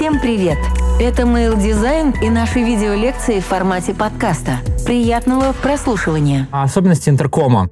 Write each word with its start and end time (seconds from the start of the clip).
Всем 0.00 0.18
привет! 0.18 0.56
Это 0.98 1.24
Mail 1.24 1.58
Design 1.58 2.14
и 2.24 2.30
наши 2.30 2.60
видеолекции 2.60 3.38
в 3.38 3.44
формате 3.44 3.92
подкаста. 3.92 4.52
Приятного 4.86 5.52
прослушивания. 5.52 6.48
Особенности 6.52 7.10
интеркома. 7.10 7.68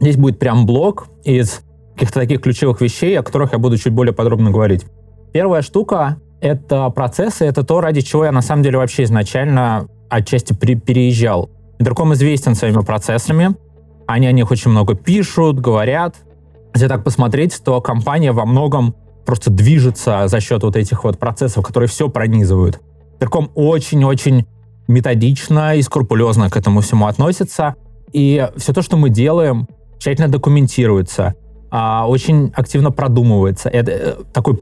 Здесь 0.00 0.16
будет 0.16 0.38
прям 0.38 0.64
блок 0.64 1.08
из 1.22 1.60
каких-то 1.92 2.20
таких 2.20 2.40
ключевых 2.40 2.80
вещей, 2.80 3.14
о 3.18 3.22
которых 3.22 3.52
я 3.52 3.58
буду 3.58 3.76
чуть 3.76 3.92
более 3.92 4.14
подробно 4.14 4.50
говорить. 4.50 4.86
Первая 5.34 5.60
штука— 5.60 6.16
это 6.40 6.88
процессы, 6.88 7.44
это 7.44 7.62
то, 7.62 7.82
ради 7.82 8.00
чего 8.00 8.24
я 8.24 8.32
на 8.32 8.40
самом 8.40 8.62
деле 8.62 8.78
вообще 8.78 9.02
изначально 9.02 9.86
отчасти 10.08 10.54
при, 10.54 10.76
переезжал. 10.76 11.50
Интерком 11.78 12.14
известен 12.14 12.54
своими 12.54 12.80
процессами, 12.80 13.54
они 14.06 14.26
о 14.26 14.32
них 14.32 14.50
очень 14.50 14.70
много 14.70 14.94
пишут, 14.94 15.60
говорят. 15.60 16.16
Если 16.72 16.88
так 16.88 17.04
посмотреть, 17.04 17.60
то 17.62 17.82
компания 17.82 18.32
во 18.32 18.46
многом 18.46 18.94
просто 19.24 19.50
движется 19.50 20.26
за 20.26 20.40
счет 20.40 20.62
вот 20.62 20.76
этих 20.76 21.04
вот 21.04 21.18
процессов, 21.18 21.64
которые 21.64 21.88
все 21.88 22.08
пронизывают. 22.08 22.80
Интерком 23.14 23.50
очень-очень 23.54 24.46
методично 24.88 25.76
и 25.76 25.82
скрупулезно 25.82 26.50
к 26.50 26.56
этому 26.56 26.80
всему 26.80 27.06
относится. 27.06 27.74
И 28.12 28.48
все 28.56 28.72
то, 28.72 28.82
что 28.82 28.96
мы 28.96 29.10
делаем, 29.10 29.68
тщательно 29.98 30.28
документируется, 30.28 31.34
а, 31.70 32.08
очень 32.08 32.52
активно 32.54 32.90
продумывается. 32.90 33.68
Это 33.68 33.90
э, 33.92 34.14
такой 34.32 34.60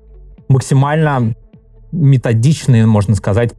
максимально 0.48 1.34
методичный, 1.92 2.84
можно 2.84 3.14
сказать, 3.14 3.54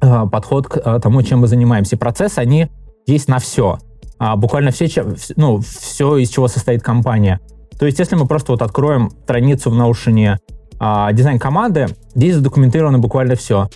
э, 0.00 0.26
подход 0.30 0.68
к 0.68 0.76
э, 0.78 1.00
тому, 1.00 1.22
чем 1.22 1.40
мы 1.40 1.48
занимаемся. 1.48 1.96
И 1.96 1.98
процессы, 1.98 2.38
они 2.38 2.68
есть 3.06 3.28
на 3.28 3.38
все. 3.38 3.78
А, 4.18 4.36
буквально 4.36 4.70
все, 4.70 4.88
ну, 5.36 5.60
все, 5.60 6.16
из 6.16 6.30
чего 6.30 6.48
состоит 6.48 6.82
компания. 6.82 7.40
То 7.78 7.86
есть, 7.86 7.98
если 7.98 8.16
мы 8.16 8.26
просто 8.26 8.52
вот 8.52 8.62
откроем 8.62 9.10
страницу 9.22 9.70
в 9.70 9.74
Notion 9.74 10.38
а, 10.80 11.12
дизайн-команды, 11.12 11.88
здесь 12.14 12.34
задокументировано 12.34 12.98
буквально 12.98 13.36
все. 13.36 13.68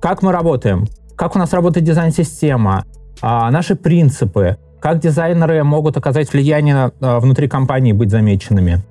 Как 0.00 0.22
мы 0.22 0.32
работаем, 0.32 0.86
как 1.16 1.36
у 1.36 1.38
нас 1.38 1.52
работает 1.52 1.86
дизайн-система, 1.86 2.84
а, 3.20 3.50
наши 3.50 3.76
принципы, 3.76 4.58
как 4.80 4.98
дизайнеры 4.98 5.62
могут 5.64 5.96
оказать 5.96 6.32
влияние 6.32 6.92
а, 7.00 7.20
внутри 7.20 7.48
компании, 7.48 7.92
быть 7.92 8.10
замеченными, 8.10 8.82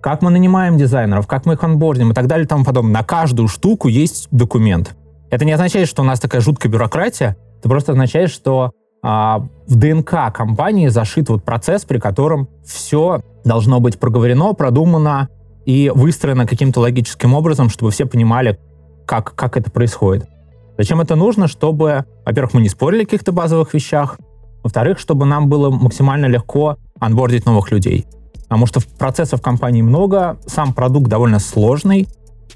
как 0.00 0.22
мы 0.22 0.30
нанимаем 0.30 0.76
дизайнеров, 0.76 1.26
как 1.26 1.46
мы 1.46 1.54
их 1.54 1.62
онбордим 1.62 2.10
и 2.10 2.14
так 2.14 2.26
далее 2.26 2.44
и 2.44 2.48
тому 2.48 2.64
подобное. 2.64 2.92
На 2.92 3.04
каждую 3.04 3.48
штуку 3.48 3.88
есть 3.88 4.28
документ. 4.30 4.96
Это 5.30 5.44
не 5.44 5.52
означает, 5.52 5.88
что 5.88 6.02
у 6.02 6.04
нас 6.04 6.18
такая 6.18 6.40
жуткая 6.40 6.72
бюрократия, 6.72 7.36
это 7.58 7.68
просто 7.68 7.92
означает, 7.92 8.30
что 8.30 8.72
в 9.02 9.48
ДНК 9.68 10.32
компании 10.32 10.88
зашит 10.88 11.28
вот 11.30 11.44
процесс, 11.44 11.84
при 11.84 11.98
котором 11.98 12.48
все 12.64 13.22
должно 13.44 13.80
быть 13.80 13.98
проговорено, 13.98 14.52
продумано 14.52 15.28
и 15.64 15.90
выстроено 15.94 16.46
каким-то 16.46 16.80
логическим 16.80 17.34
образом, 17.34 17.70
чтобы 17.70 17.90
все 17.92 18.06
понимали, 18.06 18.58
как, 19.06 19.34
как 19.34 19.56
это 19.56 19.70
происходит. 19.70 20.28
Зачем 20.76 21.00
это 21.00 21.16
нужно? 21.16 21.46
Чтобы, 21.46 22.04
во-первых, 22.24 22.54
мы 22.54 22.60
не 22.62 22.68
спорили 22.68 23.02
о 23.02 23.04
каких-то 23.04 23.32
базовых 23.32 23.74
вещах, 23.74 24.18
во-вторых, 24.62 24.98
чтобы 24.98 25.26
нам 25.26 25.48
было 25.48 25.70
максимально 25.70 26.26
легко 26.26 26.76
анбордить 26.98 27.46
новых 27.46 27.70
людей. 27.70 28.06
Потому 28.42 28.66
что 28.66 28.80
процессов 28.98 29.40
в 29.40 29.42
компании 29.42 29.82
много, 29.82 30.38
сам 30.46 30.72
продукт 30.72 31.08
довольно 31.08 31.38
сложный, 31.38 32.08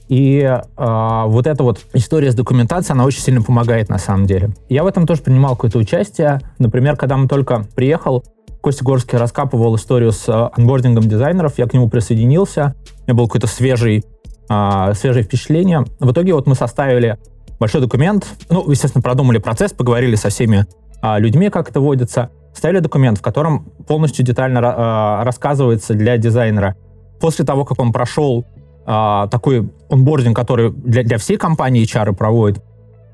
и 0.08 0.40
э, 0.40 1.22
вот 1.26 1.46
эта 1.46 1.62
вот 1.62 1.80
история 1.94 2.30
с 2.30 2.34
документацией, 2.34 2.94
она 2.94 3.04
очень 3.04 3.20
сильно 3.20 3.42
помогает 3.42 3.88
на 3.88 3.98
самом 3.98 4.26
деле. 4.26 4.50
Я 4.68 4.84
в 4.84 4.86
этом 4.86 5.06
тоже 5.06 5.22
принимал 5.22 5.54
какое-то 5.56 5.78
участие. 5.78 6.40
Например, 6.58 6.96
когда 6.96 7.16
мы 7.16 7.26
только 7.26 7.66
приехал, 7.74 8.24
Костя 8.60 8.84
Горский 8.84 9.18
раскапывал 9.18 9.76
историю 9.76 10.12
с 10.12 10.28
э, 10.28 10.50
анбордингом 10.56 11.04
дизайнеров, 11.04 11.58
я 11.58 11.66
к 11.66 11.74
нему 11.74 11.88
присоединился, 11.88 12.74
у 13.00 13.02
меня 13.06 13.14
было 13.14 13.26
какое-то 13.26 13.46
свежий, 13.46 14.04
э, 14.48 14.92
свежее 14.94 15.22
впечатление. 15.24 15.84
В 16.00 16.12
итоге 16.12 16.34
вот 16.34 16.46
мы 16.46 16.54
составили 16.54 17.18
большой 17.58 17.80
документ, 17.80 18.26
ну, 18.50 18.70
естественно, 18.70 19.02
продумали 19.02 19.38
процесс, 19.38 19.72
поговорили 19.72 20.16
со 20.16 20.28
всеми 20.28 20.66
э, 21.02 21.18
людьми, 21.18 21.50
как 21.50 21.70
это 21.70 21.80
водится, 21.80 22.30
составили 22.52 22.78
документ, 22.78 23.18
в 23.18 23.22
котором 23.22 23.64
полностью 23.86 24.24
детально 24.24 24.58
э, 24.58 25.24
рассказывается 25.24 25.94
для 25.94 26.16
дизайнера. 26.16 26.76
После 27.20 27.44
того, 27.44 27.64
как 27.64 27.80
он 27.80 27.92
прошел 27.92 28.44
а, 28.86 29.28
такой 29.28 29.68
онбординг, 29.88 30.36
который 30.36 30.70
для, 30.70 31.02
для 31.02 31.18
всей 31.18 31.36
компании 31.36 31.84
HR 31.84 32.14
проводит. 32.14 32.62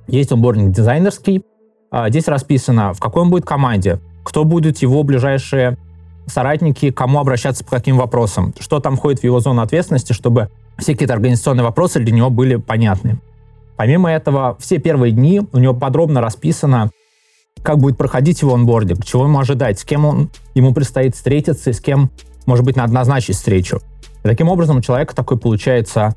Есть 0.09 0.33
онбординг 0.33 0.75
дизайнерский. 0.75 1.45
А, 1.91 2.09
здесь 2.11 2.29
расписано, 2.29 2.93
в 2.95 3.01
какой 3.01 3.23
он 3.23 3.31
будет 3.31 3.45
команде, 3.45 4.01
кто 4.25 4.45
будут 4.45 4.79
его 4.79 5.03
ближайшие 5.03 5.77
соратники, 6.27 6.91
кому 6.91 7.19
обращаться 7.19 7.65
по 7.65 7.71
каким 7.71 7.97
вопросам, 7.97 8.55
что 8.59 8.81
там 8.81 8.97
входит 8.97 9.21
в 9.21 9.25
его 9.25 9.41
зону 9.41 9.63
ответственности, 9.63 10.13
чтобы 10.13 10.51
все 10.79 10.93
какие-то 10.93 11.15
организационные 11.15 11.65
вопросы 11.65 12.01
для 12.01 12.13
него 12.13 12.31
были 12.31 12.57
понятны. 12.57 13.19
Помимо 13.77 14.11
этого, 14.11 14.57
все 14.61 14.79
первые 14.79 15.13
дни 15.13 15.41
у 15.53 15.59
него 15.59 15.75
подробно 15.75 16.21
расписано, 16.21 16.91
как 17.63 17.79
будет 17.79 17.97
проходить 17.97 18.43
его 18.43 18.55
онбординг, 18.55 19.05
чего 19.05 19.25
ему 19.25 19.39
ожидать, 19.39 19.79
с 19.79 19.85
кем 19.85 20.05
он, 20.05 20.31
ему 20.55 20.73
предстоит 20.75 21.15
встретиться, 21.15 21.73
с 21.73 21.81
кем, 21.81 22.11
может 22.47 22.65
быть, 22.65 22.77
надо 22.77 22.93
назначить 22.93 23.37
встречу. 23.37 23.81
И 24.23 24.29
таким 24.29 24.49
образом 24.49 24.79
у 24.79 24.81
человека 24.81 25.15
такое 25.15 25.39
получается 25.39 26.15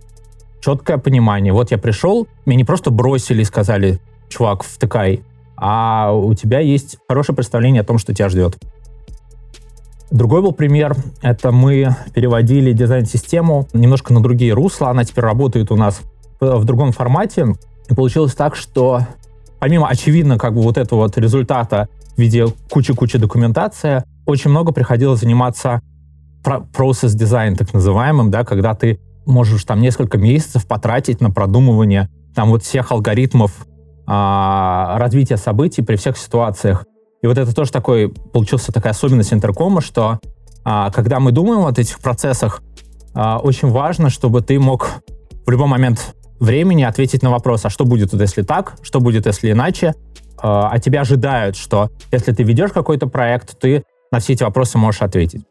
четкое 0.61 0.97
понимание. 0.97 1.53
Вот 1.53 1.71
я 1.71 1.77
пришел, 1.77 2.27
меня 2.45 2.57
не 2.57 2.63
просто 2.63 2.91
бросили 2.91 3.41
и 3.41 3.45
сказали, 3.45 3.99
чувак, 4.29 4.63
втыкай, 4.63 5.21
а 5.55 6.13
у 6.13 6.33
тебя 6.33 6.59
есть 6.59 6.97
хорошее 7.07 7.35
представление 7.35 7.81
о 7.81 7.85
том, 7.85 7.97
что 7.97 8.13
тебя 8.13 8.29
ждет. 8.29 8.57
Другой 10.11 10.41
был 10.41 10.51
пример. 10.51 10.95
Это 11.21 11.51
мы 11.51 11.95
переводили 12.13 12.71
дизайн-систему 12.71 13.67
немножко 13.73 14.13
на 14.13 14.21
другие 14.21 14.53
русла. 14.53 14.89
Она 14.89 15.05
теперь 15.05 15.23
работает 15.23 15.71
у 15.71 15.75
нас 15.75 16.01
в 16.39 16.63
другом 16.65 16.91
формате. 16.91 17.55
И 17.89 17.95
получилось 17.95 18.35
так, 18.35 18.55
что 18.55 19.01
помимо 19.59 19.87
очевидно 19.87 20.37
как 20.37 20.53
бы 20.53 20.61
вот 20.61 20.77
этого 20.77 20.99
вот 20.99 21.17
результата 21.17 21.87
в 22.15 22.19
виде 22.19 22.45
кучи-кучи 22.69 23.17
документации, 23.17 24.03
очень 24.25 24.51
много 24.51 24.71
приходилось 24.71 25.21
заниматься 25.21 25.81
процесс 26.43 27.13
дизайн 27.13 27.55
так 27.55 27.73
называемым, 27.73 28.31
да, 28.31 28.43
когда 28.43 28.75
ты 28.75 28.99
можешь 29.25 29.63
там 29.63 29.79
несколько 29.81 30.17
месяцев 30.17 30.67
потратить 30.67 31.21
на 31.21 31.31
продумывание 31.31 32.09
там 32.35 32.49
вот 32.49 32.63
всех 32.63 32.91
алгоритмов 32.91 33.51
а, 34.05 34.97
развития 34.97 35.37
событий 35.37 35.81
при 35.81 35.95
всех 35.95 36.17
ситуациях. 36.17 36.85
И 37.21 37.27
вот 37.27 37.37
это 37.37 37.55
тоже 37.55 37.71
такой, 37.71 38.09
получился 38.09 38.71
такая 38.71 38.91
особенность 38.91 39.33
интеркома, 39.33 39.81
что 39.81 40.19
а, 40.65 40.91
когда 40.91 41.19
мы 41.19 41.31
думаем 41.31 41.61
вот 41.61 41.79
этих 41.79 41.99
процессах, 41.99 42.61
а, 43.13 43.39
очень 43.39 43.69
важно, 43.69 44.09
чтобы 44.09 44.41
ты 44.41 44.59
мог 44.59 44.89
в 45.45 45.49
любой 45.49 45.67
момент 45.67 46.15
времени 46.39 46.83
ответить 46.83 47.21
на 47.23 47.31
вопрос, 47.31 47.65
а 47.65 47.69
что 47.69 47.85
будет, 47.85 48.13
если 48.13 48.41
так, 48.41 48.75
что 48.81 48.99
будет, 48.99 49.25
если 49.25 49.51
иначе, 49.51 49.93
а, 50.37 50.69
а 50.69 50.79
тебя 50.79 51.01
ожидают, 51.01 51.55
что 51.55 51.89
если 52.11 52.33
ты 52.33 52.43
ведешь 52.43 52.71
какой-то 52.71 53.07
проект, 53.07 53.57
ты 53.59 53.83
на 54.11 54.19
все 54.19 54.33
эти 54.33 54.43
вопросы 54.43 54.77
можешь 54.77 55.01
ответить. 55.01 55.45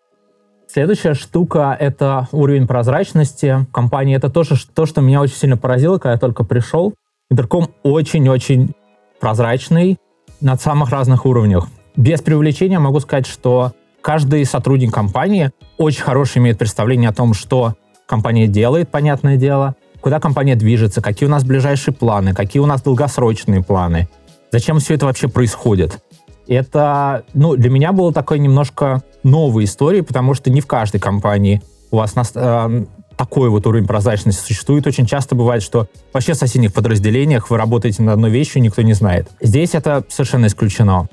Следующая 0.73 1.13
штука— 1.13 1.77
это 1.81 2.29
уровень 2.33 2.67
прозрачности 2.67 3.67
компании. 3.75 4.17
Это 4.17 4.31
тоже 4.31 4.55
то, 4.73 4.87
что 4.87 5.03
меня 5.03 5.21
очень 5.21 5.35
сильно 5.35 5.59
поразило, 5.59 5.99
когда 5.99 6.13
я 6.13 6.19
только 6.19 6.45
пришел. 6.45 6.95
Интерком 7.31 7.69
очень-очень 7.83 8.73
прозрачный 9.21 9.99
на 10.41 10.57
самых 10.57 10.89
разных 10.89 11.27
уровнях. 11.27 11.69
Без 11.95 12.23
привлечения 12.23 12.79
могу 12.79 13.01
сказать, 13.01 13.27
что 13.27 13.73
каждый 14.01 14.47
сотрудник 14.47 14.95
компании 14.95 15.51
очень 15.77 16.05
хороший 16.05 16.39
имеет 16.39 16.57
представление 16.57 17.11
о 17.11 17.13
том, 17.13 17.35
что 17.35 17.75
компания 18.07 18.47
делает, 18.47 18.89
понятное 18.89 19.37
дело, 19.37 19.77
куда 20.01 20.21
компания 20.21 20.57
движется, 20.57 21.03
какие 21.03 21.29
у 21.29 21.31
нас 21.31 21.45
ближайшие 21.45 21.93
планы, 21.93 22.33
какие 22.33 22.63
у 22.63 22.67
нас 22.67 22.81
долгосрочные 22.81 23.63
планы, 23.63 24.09
зачем 24.51 24.79
все 24.79 24.95
это 24.95 25.05
вообще 25.05 25.29
происходит. 25.29 26.03
Это, 26.53 27.25
ну, 27.35 27.57
для 27.57 27.71
меня 27.71 27.93
было 27.93 28.13
такой 28.13 28.39
немножко 28.39 29.03
новой 29.23 29.65
историей, 29.65 30.03
потому 30.03 30.35
что 30.35 30.51
не 30.51 30.61
в 30.61 30.67
каждой 30.67 31.01
компании 31.01 31.63
у 31.91 31.97
вас 31.97 32.15
на, 32.15 32.25
э, 32.35 32.85
такой 33.17 33.49
вот 33.49 33.67
уровень 33.67 33.87
прозрачности 33.87 34.45
существует. 34.45 34.87
Очень 34.87 35.07
часто 35.07 35.35
бывает, 35.35 35.63
что 35.63 35.89
вообще 36.13 36.35
в 36.35 36.37
соседних 36.37 36.73
подразделениях 36.73 37.51
вы 37.51 37.57
работаете 37.57 38.03
над 38.03 38.15
одной 38.15 38.31
вещью, 38.31 38.61
никто 38.63 38.83
не 38.83 38.93
знает. 38.93 39.29
Здесь 39.41 39.75
это 39.75 40.05
совершенно 40.09 40.47
исключено. 40.47 41.09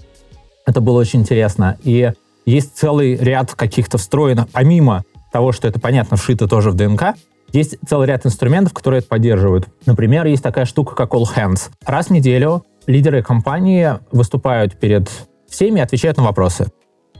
Это 0.65 0.81
было 0.81 0.99
очень 0.99 1.21
интересно. 1.21 1.77
И 1.83 2.11
есть 2.45 2.75
целый 2.75 3.15
ряд 3.15 3.53
каких-то 3.53 3.97
встроенных, 3.97 4.49
помимо 4.49 5.03
того, 5.31 5.51
что 5.51 5.67
это, 5.67 5.79
понятно, 5.79 6.17
вшито 6.17 6.47
тоже 6.47 6.71
в 6.71 6.75
ДНК, 6.75 7.15
есть 7.51 7.77
целый 7.87 8.07
ряд 8.07 8.25
инструментов, 8.25 8.73
которые 8.73 8.99
это 8.99 9.07
поддерживают. 9.07 9.67
Например, 9.85 10.25
есть 10.25 10.43
такая 10.43 10.65
штука, 10.65 10.95
как 10.95 11.13
All 11.13 11.25
Hands. 11.35 11.59
Раз 11.85 12.07
в 12.07 12.09
неделю 12.11 12.63
лидеры 12.87 13.21
компании 13.21 13.99
выступают 14.11 14.77
перед 14.77 15.09
всеми 15.49 15.79
и 15.79 15.83
отвечают 15.83 16.17
на 16.17 16.23
вопросы. 16.23 16.71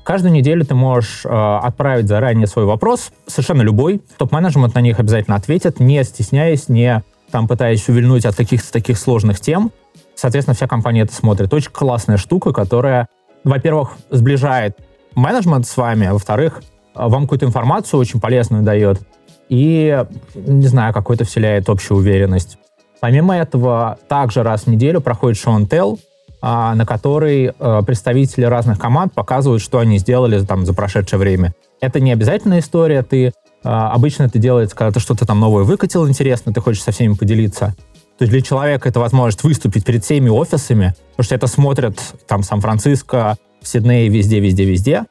Каждую 0.04 0.34
неделю 0.34 0.66
ты 0.66 0.74
можешь 0.74 1.26
э, 1.26 1.30
отправить 1.30 2.08
заранее 2.08 2.48
свой 2.48 2.66
вопрос, 2.66 3.12
совершенно 3.28 3.62
любой. 3.62 4.02
Топ-менеджмент 4.18 4.74
на 4.74 4.82
них 4.82 5.00
обязательно 5.00 5.36
ответит, 5.36 5.80
не 5.80 6.04
стесняясь, 6.04 6.70
не 6.70 7.04
там 7.32 7.48
пытаясь 7.48 7.88
увильнуть 7.90 8.26
от 8.26 8.36
каких-то 8.36 8.72
таких 8.72 8.98
сложных 8.98 9.40
тем. 9.40 9.72
Соответственно, 10.16 10.56
вся 10.56 10.68
компания 10.68 11.02
это 11.02 11.14
смотрит. 11.14 11.54
Очень 11.54 11.72
классная 11.72 12.18
штука, 12.18 12.54
которая, 12.54 13.08
во-первых, 13.44 13.98
сближает 14.10 14.78
менеджмент 15.16 15.68
с 15.68 15.78
вами, 15.78 16.08
а 16.08 16.14
во-вторых, 16.14 16.64
вам 16.96 17.24
какую-то 17.24 17.46
информацию 17.46 18.00
очень 18.00 18.20
полезную 18.20 18.64
дает 18.64 19.00
и, 19.48 20.06
не 20.36 20.68
знаю, 20.68 20.94
какой-то 20.94 21.26
вселяет 21.26 21.70
общую 21.70 21.98
уверенность. 21.98 22.58
Помимо 23.00 23.38
этого, 23.38 23.98
также 24.08 24.44
раз 24.44 24.64
в 24.64 24.68
неделю 24.68 25.02
проходит 25.02 25.38
шоу 25.38 25.60
Tell, 25.62 26.00
на 26.42 26.86
который 26.86 27.52
э, 27.58 27.82
представители 27.86 28.46
разных 28.46 28.80
команд 28.80 29.14
показывают, 29.14 29.62
что 29.62 29.80
они 29.80 29.98
сделали 29.98 30.44
там 30.46 30.66
за 30.66 30.74
прошедшее 30.74 31.20
время. 31.20 31.54
Это 31.82 32.00
не 32.00 32.12
обязательная 32.12 32.60
история, 32.60 33.04
ты 33.04 33.34
а, 33.64 33.92
обычно 33.92 34.24
это 34.24 34.40
делается, 34.40 34.76
когда 34.76 34.92
ты 34.92 35.00
что-то 35.00 35.26
там 35.26 35.40
новое 35.40 35.64
выкатил 35.64 36.08
интересно, 36.08 36.54
ты 36.54 36.62
хочешь 36.62 36.84
со 36.84 36.92
всеми 36.92 37.14
поделиться. 37.14 37.76
То 38.18 38.24
есть 38.24 38.32
для 38.32 38.42
человека 38.42 38.90
это 38.90 39.00
возможность 39.00 39.44
выступить 39.44 39.86
перед 39.86 40.04
всеми 40.04 40.30
офисами, 40.30 40.94
потому 41.12 41.26
что 41.26 41.36
это 41.36 41.48
смотрят 41.48 42.00
там 42.28 42.44
Сан-Франциско, 42.44 43.38
в 43.62 43.68
Сиднее, 43.68 44.10
везде, 44.10 44.40
везде, 44.40 44.66
везде. 44.66 45.04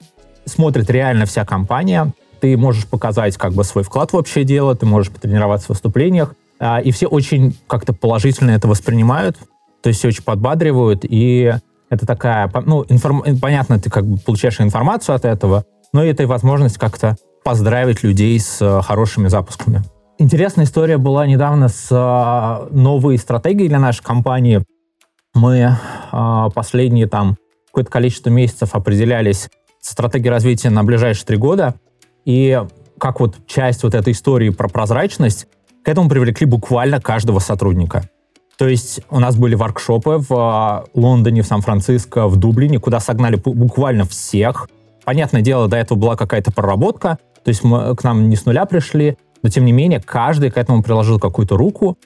Смотрит 0.44 0.90
реально 0.90 1.26
вся 1.26 1.44
компания. 1.44 2.12
Ты 2.40 2.56
можешь 2.56 2.86
показать 2.86 3.36
как 3.36 3.52
бы 3.52 3.64
свой 3.64 3.84
вклад 3.84 4.12
в 4.12 4.16
общее 4.16 4.44
дело, 4.44 4.74
ты 4.74 4.86
можешь 4.86 5.12
потренироваться 5.12 5.66
в 5.66 5.70
выступлениях. 5.70 6.34
А, 6.60 6.80
и 6.80 6.90
все 6.90 7.06
очень 7.06 7.56
как-то 7.66 7.92
положительно 7.92 8.50
это 8.50 8.68
воспринимают, 8.68 9.36
то 9.82 9.88
есть 9.88 9.98
все 9.98 10.08
очень 10.08 10.24
подбадривают, 10.24 11.04
и 11.04 11.54
это 11.90 12.06
такая, 12.06 12.50
ну, 12.66 12.84
информ... 12.88 13.22
понятно, 13.40 13.78
ты 13.78 13.90
как 13.90 14.04
бы 14.04 14.18
получаешь 14.18 14.60
информацию 14.60 15.14
от 15.14 15.24
этого, 15.24 15.64
но 15.92 16.04
это 16.04 16.24
и 16.24 16.26
возможность 16.26 16.78
как-то 16.78 17.16
поздравить 17.44 18.02
людей 18.02 18.38
с 18.38 18.60
э, 18.60 18.82
хорошими 18.82 19.28
запусками. 19.28 19.82
Интересная 20.18 20.66
история 20.66 20.98
была 20.98 21.26
недавно 21.26 21.68
с 21.68 21.88
э, 21.90 22.74
новой 22.74 23.16
стратегией 23.16 23.68
для 23.68 23.78
нашей 23.78 24.02
компании. 24.02 24.64
Мы 25.34 25.58
э, 26.12 26.48
последние 26.54 27.06
там 27.06 27.36
какое-то 27.68 27.90
количество 27.90 28.28
месяцев 28.28 28.74
определялись 28.74 29.48
стратегией 29.80 30.30
развития 30.30 30.70
на 30.70 30.84
ближайшие 30.84 31.24
три 31.24 31.36
года, 31.36 31.74
и 32.24 32.60
как 32.98 33.20
вот 33.20 33.36
часть 33.46 33.82
вот 33.84 33.94
этой 33.94 34.12
истории 34.12 34.50
про 34.50 34.68
прозрачность, 34.68 35.46
к 35.84 35.88
этому 35.88 36.10
привлекли 36.10 36.46
буквально 36.46 37.00
каждого 37.00 37.38
сотрудника. 37.38 38.10
То 38.58 38.66
есть 38.66 39.00
у 39.08 39.20
нас 39.20 39.36
были 39.36 39.54
воркшопы 39.54 40.20
в 40.28 40.88
Лондоне, 40.92 41.42
в 41.42 41.46
Сан-Франциско, 41.46 42.26
в 42.26 42.36
Дублине, 42.36 42.80
куда 42.80 42.98
согнали 42.98 43.36
буквально 43.36 44.04
всех. 44.04 44.68
Понятное 45.04 45.42
дело, 45.42 45.68
до 45.68 45.76
этого 45.76 45.96
была 45.96 46.16
какая-то 46.16 46.52
проработка, 46.52 47.18
то 47.44 47.48
есть 47.48 47.62
мы 47.62 47.94
к 47.94 48.02
нам 48.02 48.28
не 48.28 48.34
с 48.34 48.44
нуля 48.44 48.66
пришли, 48.66 49.16
но 49.42 49.48
тем 49.48 49.64
не 49.64 49.72
менее 49.72 50.00
каждый 50.00 50.50
к 50.50 50.58
этому 50.58 50.82
приложил 50.82 51.20
какую-то 51.20 51.56
руку, 51.56 51.96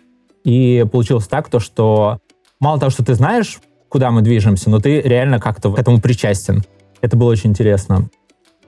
и 0.45 0.85
получилось 0.93 1.27
так, 1.27 1.49
то, 1.49 1.59
что 1.59 2.19
мало 2.61 2.79
того, 2.79 2.91
что 2.91 3.03
ты 3.03 3.15
знаешь, 3.15 3.59
куда 3.89 4.11
мы 4.11 4.21
движемся, 4.21 4.69
но 4.69 4.79
ты 4.79 5.01
реально 5.01 5.41
как-то 5.41 5.73
к 5.73 5.79
этому 5.79 6.01
причастен. 6.01 6.63
Это 7.01 7.17
было 7.17 7.31
очень 7.31 7.51
интересно. 7.51 8.11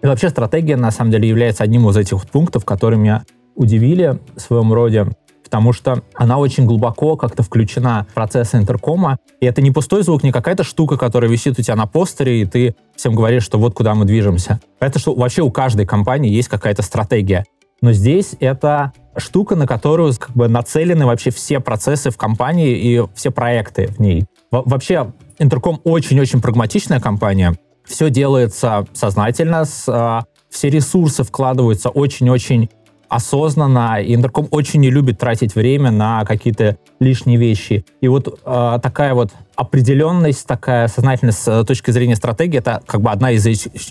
И 0.02 0.06
вообще 0.06 0.30
стратегия, 0.30 0.76
на 0.76 0.90
самом 0.90 1.10
деле, 1.10 1.28
является 1.28 1.62
одним 1.64 1.88
из 1.88 1.96
этих 1.96 2.26
пунктов, 2.26 2.64
которые 2.64 2.98
меня 2.98 3.24
удивили 3.54 4.18
в 4.36 4.40
своем 4.40 4.72
роде, 4.72 5.06
потому 5.54 5.72
что 5.72 6.02
она 6.14 6.38
очень 6.38 6.66
глубоко 6.66 7.16
как-то 7.16 7.44
включена 7.44 8.08
в 8.10 8.14
процессы 8.14 8.56
интеркома, 8.56 9.18
и 9.40 9.46
это 9.46 9.62
не 9.62 9.70
пустой 9.70 10.02
звук, 10.02 10.24
не 10.24 10.32
какая-то 10.32 10.64
штука, 10.64 10.96
которая 10.96 11.30
висит 11.30 11.60
у 11.60 11.62
тебя 11.62 11.76
на 11.76 11.86
постере, 11.86 12.42
и 12.42 12.44
ты 12.44 12.74
всем 12.96 13.14
говоришь, 13.14 13.44
что 13.44 13.56
вот 13.60 13.72
куда 13.72 13.94
мы 13.94 14.04
движемся. 14.04 14.58
Это 14.80 14.98
что 14.98 15.14
вообще 15.14 15.42
у 15.42 15.52
каждой 15.52 15.86
компании 15.86 16.32
есть 16.32 16.48
какая-то 16.48 16.82
стратегия. 16.82 17.44
Но 17.82 17.92
здесь 17.92 18.34
это 18.40 18.92
штука, 19.16 19.54
на 19.54 19.68
которую 19.68 20.12
как 20.18 20.32
бы 20.32 20.48
нацелены 20.48 21.06
вообще 21.06 21.30
все 21.30 21.60
процессы 21.60 22.10
в 22.10 22.16
компании 22.16 22.76
и 22.76 23.04
все 23.14 23.30
проекты 23.30 23.86
в 23.86 24.00
ней. 24.00 24.24
Во 24.50 24.62
вообще, 24.62 25.12
Интерком 25.38 25.80
очень-очень 25.84 26.40
прагматичная 26.40 26.98
компания. 26.98 27.54
Все 27.84 28.10
делается 28.10 28.86
сознательно, 28.92 29.64
с, 29.66 29.84
э, 29.86 30.22
все 30.50 30.68
ресурсы 30.68 31.22
вкладываются 31.22 31.90
очень-очень 31.90 32.70
осознанно, 33.08 34.00
и 34.00 34.14
Интерком 34.14 34.48
очень 34.50 34.80
не 34.80 34.90
любит 34.90 35.18
тратить 35.18 35.54
время 35.54 35.90
на 35.90 36.24
какие-то 36.24 36.76
лишние 37.00 37.38
вещи. 37.38 37.84
И 38.00 38.08
вот 38.08 38.40
э, 38.44 38.78
такая 38.82 39.14
вот 39.14 39.30
определенность, 39.56 40.46
такая 40.46 40.88
сознательность 40.88 41.38
с 41.38 41.64
точки 41.64 41.90
зрения 41.90 42.16
стратегии, 42.16 42.58
это 42.58 42.82
как 42.86 43.00
бы 43.00 43.10
одна 43.10 43.30
из 43.30 43.44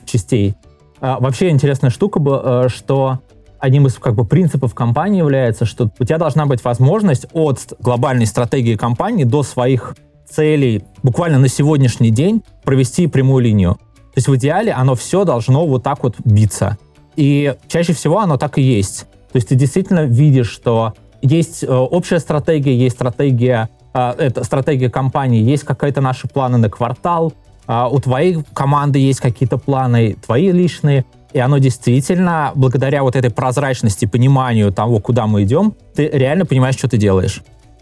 частей. 0.06 0.56
Э, 1.01 1.18
вообще 1.19 1.50
интересная 1.50 1.89
штука 1.89 2.19
была, 2.19 2.65
э, 2.65 2.69
что 2.69 3.19
одним 3.60 3.88
из 3.88 3.95
как 3.95 4.15
бы 4.15 4.25
принципов 4.25 4.75
компании 4.75 5.19
является, 5.19 5.66
что 5.66 5.89
у 5.98 6.04
тебя 6.04 6.18
должна 6.18 6.45
быть 6.45 6.63
возможность 6.63 7.27
от 7.31 7.74
глобальной 7.80 8.25
стратегии 8.25 8.75
компании 8.75 9.24
до 9.24 9.44
своих 9.44 9.95
целей 10.30 10.83
буквально 11.01 11.39
на 11.39 11.48
сегодняшний 11.48 12.09
день 12.09 12.44
провести 12.63 13.07
прямую 13.07 13.44
линию. 13.44 13.75
То 13.75 14.18
есть 14.18 14.27
в 14.27 14.36
идеале 14.36 14.71
оно 14.71 14.95
все 14.95 15.24
должно 15.24 15.66
вот 15.66 15.83
так 15.83 16.04
вот 16.04 16.16
биться. 16.24 16.77
И 17.15 17.56
чаще 17.68 17.94
всего 17.94 18.19
оно 18.19 18.38
так 18.38 18.57
и 18.57 18.62
есть. 18.62 19.06
То 19.31 19.38
есть 19.38 19.50
ты 19.50 19.56
действительно 19.56 20.06
видишь, 20.06 20.50
что 20.50 20.94
есть 21.21 21.63
э, 21.63 21.68
общая 21.68 22.19
стратегия, 22.19 22.75
есть 22.75 22.95
стратегия, 22.95 23.69
э, 23.94 24.13
это 24.18 24.44
стратегия 24.44 24.89
компании, 24.89 25.42
есть 25.42 25.63
какие-то 25.63 26.01
наши 26.01 26.27
планы 26.27 26.57
на 26.57 26.69
квартал, 26.69 27.33
э, 27.68 27.88
у 27.89 28.00
твоей 28.00 28.44
команды 28.54 29.00
есть 29.00 29.21
какие-то 29.21 29.57
планы, 29.57 30.18
твои 30.25 30.51
личные, 30.51 31.06
и 31.33 31.39
оно 31.39 31.57
действительно, 31.57 32.51
благодаря 32.54 33.01
вот 33.01 33.16
этой 33.16 33.31
прозрачности, 33.31 34.06
пониманию 34.06 34.71
того, 34.71 35.00
куда 35.00 35.25
мы 35.25 35.44
идем, 35.44 35.74
ты 35.95 36.07
реально 36.07 36.45
понимаешь, 36.45 36.75
что 36.75 36.88
ты 36.88 36.98
делаешь. 36.98 37.42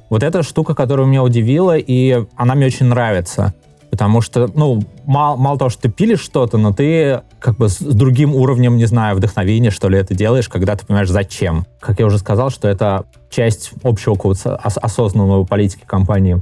Вот 0.09 0.23
эта 0.23 0.43
штука, 0.43 0.73
которая 0.73 1.05
меня 1.05 1.23
удивила, 1.23 1.77
и 1.77 2.25
она 2.35 2.55
мне 2.55 2.67
очень 2.67 2.85
нравится. 2.85 3.53
Потому 3.89 4.21
что, 4.21 4.49
ну, 4.55 4.81
мало, 5.05 5.35
мало 5.35 5.57
того, 5.57 5.69
что 5.69 5.83
ты 5.83 5.89
пилишь 5.89 6.21
что-то, 6.21 6.57
но 6.57 6.73
ты 6.73 7.21
как 7.41 7.57
бы 7.57 7.67
с 7.69 7.79
другим 7.79 8.35
уровнем, 8.35 8.77
не 8.77 8.85
знаю, 8.85 9.15
вдохновения, 9.15 9.71
что 9.71 9.89
ли, 9.89 9.97
это 9.97 10.13
делаешь, 10.13 10.47
когда 10.47 10.75
ты 10.75 10.85
понимаешь, 10.85 11.09
зачем. 11.09 11.65
Как 11.79 11.99
я 11.99 12.05
уже 12.05 12.19
сказал, 12.19 12.51
что 12.51 12.67
это 12.67 13.05
часть 13.29 13.71
общего 13.83 14.13
какого-то 14.13 14.55
осознанного 14.55 15.43
политики 15.43 15.83
компании. 15.85 16.41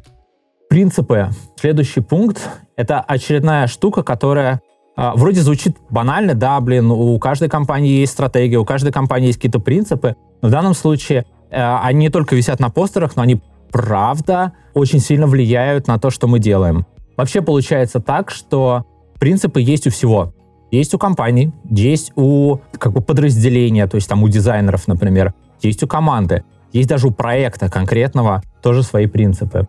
Принципы. 0.69 1.29
Следующий 1.59 2.01
пункт— 2.01 2.47
это 2.75 2.99
очередная 2.99 3.67
штука, 3.67 4.03
которая 4.03 4.61
а, 4.95 5.15
вроде 5.15 5.41
звучит 5.41 5.77
банально, 5.89 6.35
да, 6.35 6.59
блин, 6.59 6.91
у 6.91 7.17
каждой 7.19 7.47
компании 7.47 7.99
есть 7.99 8.11
стратегия, 8.11 8.57
у 8.57 8.65
каждой 8.65 8.91
компании 8.91 9.27
есть 9.27 9.37
какие-то 9.39 9.59
принципы, 9.59 10.17
но 10.41 10.49
в 10.49 10.51
данном 10.51 10.73
случае 10.73 11.25
э, 11.49 11.77
они 11.83 11.99
не 11.99 12.09
только 12.09 12.35
висят 12.35 12.59
на 12.59 12.69
постерах, 12.69 13.15
но 13.15 13.21
они 13.21 13.41
правда 13.71 14.51
очень 14.73 14.99
сильно 14.99 15.25
влияют 15.25 15.87
на 15.87 15.97
то, 15.99 16.09
что 16.09 16.27
мы 16.27 16.39
делаем. 16.39 16.85
Вообще 17.15 17.41
получается 17.41 18.01
так, 18.01 18.29
что 18.29 18.85
принципы 19.19 19.61
есть 19.61 19.87
у 19.87 19.89
всего. 19.89 20.33
Есть 20.71 20.93
у 20.93 20.97
компаний, 20.97 21.51
есть 21.69 22.11
у 22.15 22.57
как 22.77 22.93
бы 22.93 23.01
подразделения, 23.01 23.87
то 23.87 23.95
есть 23.95 24.07
там 24.07 24.23
у 24.23 24.29
дизайнеров, 24.29 24.87
например, 24.87 25.33
есть 25.61 25.83
у 25.83 25.87
команды, 25.87 26.43
есть 26.71 26.87
даже 26.87 27.07
у 27.07 27.11
проекта 27.11 27.69
конкретного 27.69 28.43
тоже 28.61 28.83
свои 28.83 29.07
принципы. 29.07 29.67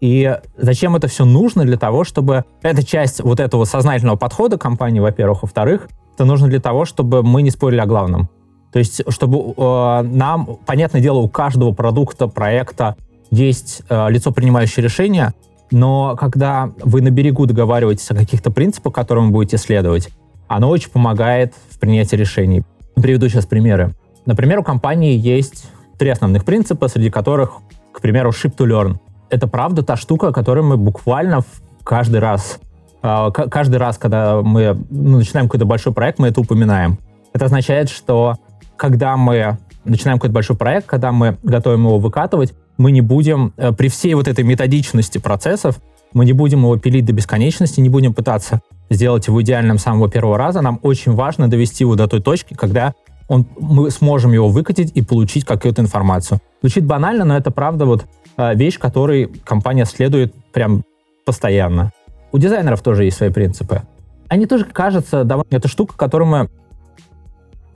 И 0.00 0.36
зачем 0.58 0.96
это 0.96 1.06
все 1.06 1.24
нужно? 1.24 1.64
Для 1.64 1.76
того, 1.76 2.02
чтобы... 2.02 2.44
Это 2.60 2.84
часть 2.84 3.20
вот 3.20 3.38
этого 3.38 3.64
сознательного 3.64 4.16
подхода 4.16 4.58
компании, 4.58 4.98
во-первых. 4.98 5.42
Во-вторых, 5.42 5.88
это 6.14 6.24
нужно 6.24 6.48
для 6.48 6.60
того, 6.60 6.84
чтобы 6.84 7.22
мы 7.22 7.42
не 7.42 7.52
спорили 7.52 7.78
о 7.78 7.86
главном. 7.86 8.28
То 8.72 8.80
есть, 8.80 9.02
чтобы 9.08 9.54
э, 9.56 10.02
нам, 10.02 10.58
понятное 10.66 11.00
дело, 11.00 11.18
у 11.18 11.28
каждого 11.28 11.72
продукта, 11.72 12.26
проекта 12.26 12.96
есть 13.30 13.82
э, 13.88 14.10
лицо, 14.10 14.32
принимающее 14.32 14.82
решения, 14.82 15.34
но 15.70 16.16
когда 16.18 16.72
вы 16.82 17.00
на 17.00 17.10
берегу 17.10 17.46
договариваетесь 17.46 18.10
о 18.10 18.16
каких-то 18.16 18.50
принципах, 18.50 18.92
которым 18.92 19.26
вы 19.26 19.32
будете 19.32 19.56
следовать, 19.56 20.08
оно 20.56 20.68
очень 20.68 20.90
помогает 20.90 21.54
в 21.70 21.78
принятии 21.78 22.16
решений. 22.16 22.62
Приведу 22.94 23.28
сейчас 23.28 23.46
примеры. 23.46 23.94
Например, 24.26 24.58
у 24.58 24.62
компании 24.62 25.16
есть 25.16 25.66
три 25.98 26.10
основных 26.10 26.44
принципа, 26.44 26.88
среди 26.88 27.10
которых, 27.10 27.54
к 27.92 28.00
примеру, 28.00 28.30
ship 28.30 28.54
to 28.56 28.66
learn. 28.66 28.96
Это 29.30 29.48
правда 29.48 29.82
та 29.82 29.96
штука, 29.96 30.32
которую 30.32 30.66
мы 30.66 30.76
буквально 30.76 31.40
каждый 31.84 32.20
раз, 32.20 32.58
э, 33.02 33.30
каждый 33.32 33.76
раз, 33.76 33.98
когда 33.98 34.42
мы 34.42 34.76
ну, 34.90 35.18
начинаем 35.18 35.48
какой-то 35.48 35.64
большой 35.64 35.92
проект, 35.92 36.18
мы 36.18 36.28
это 36.28 36.40
упоминаем. 36.40 36.98
Это 37.32 37.46
означает, 37.46 37.88
что 37.88 38.36
когда 38.76 39.16
мы 39.16 39.58
начинаем 39.84 40.18
какой-то 40.18 40.34
большой 40.34 40.56
проект, 40.56 40.86
когда 40.86 41.12
мы 41.12 41.38
готовим 41.42 41.86
его 41.86 41.98
выкатывать, 41.98 42.52
мы 42.76 42.92
не 42.92 43.00
будем, 43.00 43.52
э, 43.56 43.72
при 43.72 43.88
всей 43.88 44.14
вот 44.14 44.28
этой 44.28 44.44
методичности 44.44 45.18
процессов, 45.18 45.80
мы 46.14 46.24
не 46.24 46.32
будем 46.32 46.60
его 46.60 46.76
пилить 46.76 47.04
до 47.04 47.12
бесконечности, 47.12 47.80
не 47.80 47.88
будем 47.88 48.14
пытаться 48.14 48.60
сделать 48.90 49.26
его 49.26 49.40
идеальным 49.42 49.78
с 49.78 49.82
самого 49.82 50.10
первого 50.10 50.36
раза. 50.38 50.60
Нам 50.60 50.78
очень 50.82 51.12
важно 51.12 51.48
довести 51.48 51.84
его 51.84 51.96
до 51.96 52.06
той 52.06 52.20
точки, 52.20 52.54
когда 52.54 52.94
он, 53.28 53.46
мы 53.58 53.90
сможем 53.90 54.32
его 54.32 54.48
выкатить 54.48 54.92
и 54.94 55.02
получить 55.02 55.44
какую-то 55.44 55.80
информацию. 55.82 56.40
Звучит 56.60 56.84
банально, 56.84 57.24
но 57.24 57.36
это 57.36 57.50
правда 57.50 57.86
вот 57.86 58.04
э, 58.36 58.54
вещь, 58.54 58.78
которой 58.78 59.26
компания 59.44 59.84
следует 59.86 60.34
прям 60.52 60.84
постоянно. 61.24 61.92
У 62.32 62.38
дизайнеров 62.38 62.82
тоже 62.82 63.04
есть 63.04 63.16
свои 63.16 63.30
принципы. 63.30 63.82
Они 64.28 64.46
тоже 64.46 64.64
кажется 64.64 65.24
довольно... 65.24 65.48
Это 65.50 65.68
штука, 65.68 65.96
которую 65.96 66.28
мы 66.28 66.48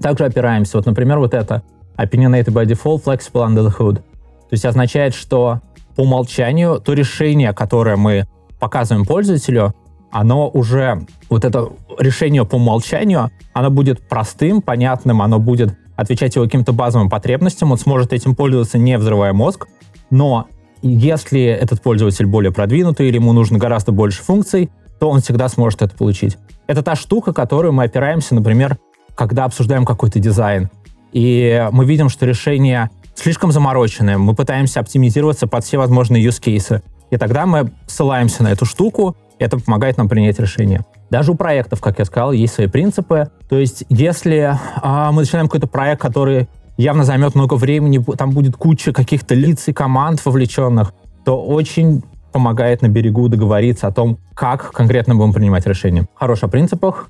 также 0.00 0.24
опираемся. 0.24 0.76
Вот, 0.76 0.86
например, 0.86 1.18
вот 1.18 1.34
это 1.34 1.62
opinionated 1.96 2.52
by 2.52 2.66
default, 2.66 3.04
flexible 3.04 3.46
under 3.46 3.66
the 3.66 3.74
hood. 3.76 3.96
То 3.96 4.52
есть 4.52 4.64
означает, 4.64 5.14
что 5.14 5.60
по 5.96 6.02
умолчанию 6.02 6.80
то 6.80 6.92
решение, 6.92 7.52
которое 7.52 7.96
мы 7.96 8.26
показываем 8.58 9.04
пользователю, 9.04 9.74
оно 10.10 10.48
уже, 10.48 11.06
вот 11.28 11.44
это 11.44 11.68
решение 11.98 12.44
по 12.44 12.56
умолчанию, 12.56 13.30
оно 13.52 13.70
будет 13.70 14.06
простым, 14.08 14.62
понятным, 14.62 15.20
оно 15.20 15.38
будет 15.38 15.76
отвечать 15.96 16.36
его 16.36 16.44
каким-то 16.44 16.72
базовым 16.72 17.08
потребностям, 17.10 17.72
он 17.72 17.78
сможет 17.78 18.12
этим 18.12 18.34
пользоваться, 18.34 18.78
не 18.78 18.98
взрывая 18.98 19.32
мозг, 19.32 19.66
но 20.10 20.46
если 20.82 21.42
этот 21.42 21.82
пользователь 21.82 22.26
более 22.26 22.52
продвинутый 22.52 23.08
или 23.08 23.16
ему 23.16 23.32
нужно 23.32 23.58
гораздо 23.58 23.92
больше 23.92 24.22
функций, 24.22 24.70
то 25.00 25.10
он 25.10 25.20
всегда 25.20 25.48
сможет 25.48 25.82
это 25.82 25.96
получить. 25.96 26.38
Это 26.66 26.82
та 26.82 26.96
штука, 26.96 27.32
которую 27.32 27.72
мы 27.72 27.84
опираемся, 27.84 28.34
например, 28.34 28.76
когда 29.14 29.44
обсуждаем 29.44 29.84
какой-то 29.84 30.18
дизайн. 30.18 30.70
И 31.12 31.66
мы 31.72 31.86
видим, 31.86 32.08
что 32.08 32.26
решение 32.26 32.90
слишком 33.16 33.50
замороченное. 33.50 34.18
Мы 34.18 34.34
пытаемся 34.34 34.80
оптимизироваться 34.80 35.46
под 35.48 35.64
все 35.64 35.78
возможные 35.78 36.24
cases. 36.28 36.82
И 37.10 37.16
тогда 37.16 37.46
мы 37.46 37.72
ссылаемся 37.86 38.42
на 38.42 38.48
эту 38.48 38.64
штуку, 38.64 39.16
это 39.38 39.58
помогает 39.58 39.96
нам 39.96 40.08
принять 40.08 40.38
решение. 40.38 40.84
Даже 41.10 41.32
у 41.32 41.34
проектов, 41.34 41.80
как 41.80 41.98
я 41.98 42.04
сказал, 42.04 42.32
есть 42.32 42.54
свои 42.54 42.66
принципы. 42.66 43.30
То 43.48 43.58
есть, 43.58 43.84
если 43.88 44.58
а, 44.82 45.12
мы 45.12 45.22
начинаем 45.22 45.46
какой-то 45.46 45.66
проект, 45.66 46.00
который 46.00 46.48
явно 46.76 47.04
займет 47.04 47.34
много 47.34 47.54
времени, 47.54 48.02
там 48.16 48.30
будет 48.30 48.56
куча 48.56 48.92
каких-то 48.92 49.34
лиц 49.34 49.68
и 49.68 49.72
команд 49.72 50.24
вовлеченных, 50.24 50.92
то 51.24 51.42
очень 51.42 52.02
помогает 52.32 52.82
на 52.82 52.88
берегу 52.88 53.28
договориться 53.28 53.86
о 53.86 53.92
том, 53.92 54.18
как 54.34 54.72
конкретно 54.72 55.14
будем 55.14 55.32
принимать 55.32 55.66
решения. 55.66 56.06
Хорош 56.14 56.42
о 56.42 56.48
принципах. 56.48 57.08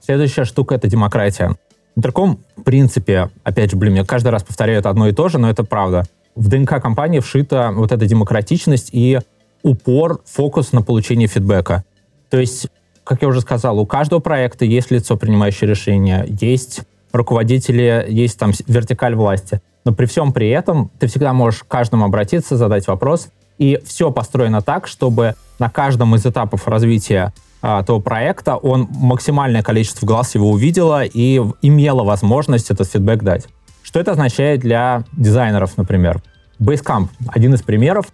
Следующая 0.00 0.44
штука— 0.44 0.74
это 0.76 0.88
демократия. 0.88 1.56
В 2.00 2.02
таком 2.02 2.38
принципе, 2.64 3.28
опять 3.44 3.72
же, 3.72 3.76
блин, 3.76 3.94
я 3.94 4.06
каждый 4.06 4.28
раз 4.28 4.42
повторяю 4.42 4.78
это 4.78 4.88
одно 4.88 5.08
и 5.08 5.12
то 5.12 5.28
же, 5.28 5.36
но 5.36 5.50
это 5.50 5.64
правда. 5.64 6.04
В 6.34 6.48
ДНК 6.48 6.80
компании 6.80 7.20
вшита 7.20 7.72
вот 7.72 7.92
эта 7.92 8.06
демократичность 8.06 8.88
и 8.92 9.18
упор, 9.62 10.22
фокус 10.24 10.72
на 10.72 10.80
получение 10.80 11.28
фидбэка. 11.28 11.84
То 12.30 12.38
есть, 12.38 12.68
как 13.04 13.20
я 13.20 13.28
уже 13.28 13.42
сказал, 13.42 13.78
у 13.78 13.84
каждого 13.84 14.20
проекта 14.20 14.64
есть 14.64 14.90
лицо, 14.90 15.18
принимающее 15.18 15.68
решения, 15.68 16.24
есть 16.26 16.80
руководители, 17.12 18.06
есть 18.08 18.38
там 18.38 18.52
вертикаль 18.66 19.14
власти. 19.14 19.60
Но 19.84 19.92
при 19.92 20.06
всем 20.06 20.32
при 20.32 20.48
этом 20.48 20.90
ты 20.98 21.06
всегда 21.06 21.34
можешь 21.34 21.64
к 21.64 21.68
каждому 21.68 22.06
обратиться, 22.06 22.56
задать 22.56 22.86
вопрос, 22.86 23.28
и 23.58 23.78
все 23.84 24.10
построено 24.10 24.62
так, 24.62 24.86
чтобы 24.86 25.34
на 25.58 25.68
каждом 25.68 26.14
из 26.14 26.24
этапов 26.24 26.66
развития 26.66 27.34
того 27.60 28.00
проекта 28.00 28.56
он 28.56 28.88
максимальное 28.90 29.62
количество 29.62 30.06
глаз 30.06 30.34
его 30.34 30.50
увидело 30.50 31.04
и 31.04 31.42
имело 31.62 32.04
возможность 32.04 32.70
этот 32.70 32.88
фидбэк 32.88 33.22
дать. 33.22 33.48
Что 33.82 34.00
это 34.00 34.12
означает 34.12 34.60
для 34.60 35.04
дизайнеров, 35.12 35.76
например? 35.76 36.22
Basecamp— 36.60 37.08
один 37.28 37.54
из 37.54 37.62
примеров. 37.62 38.06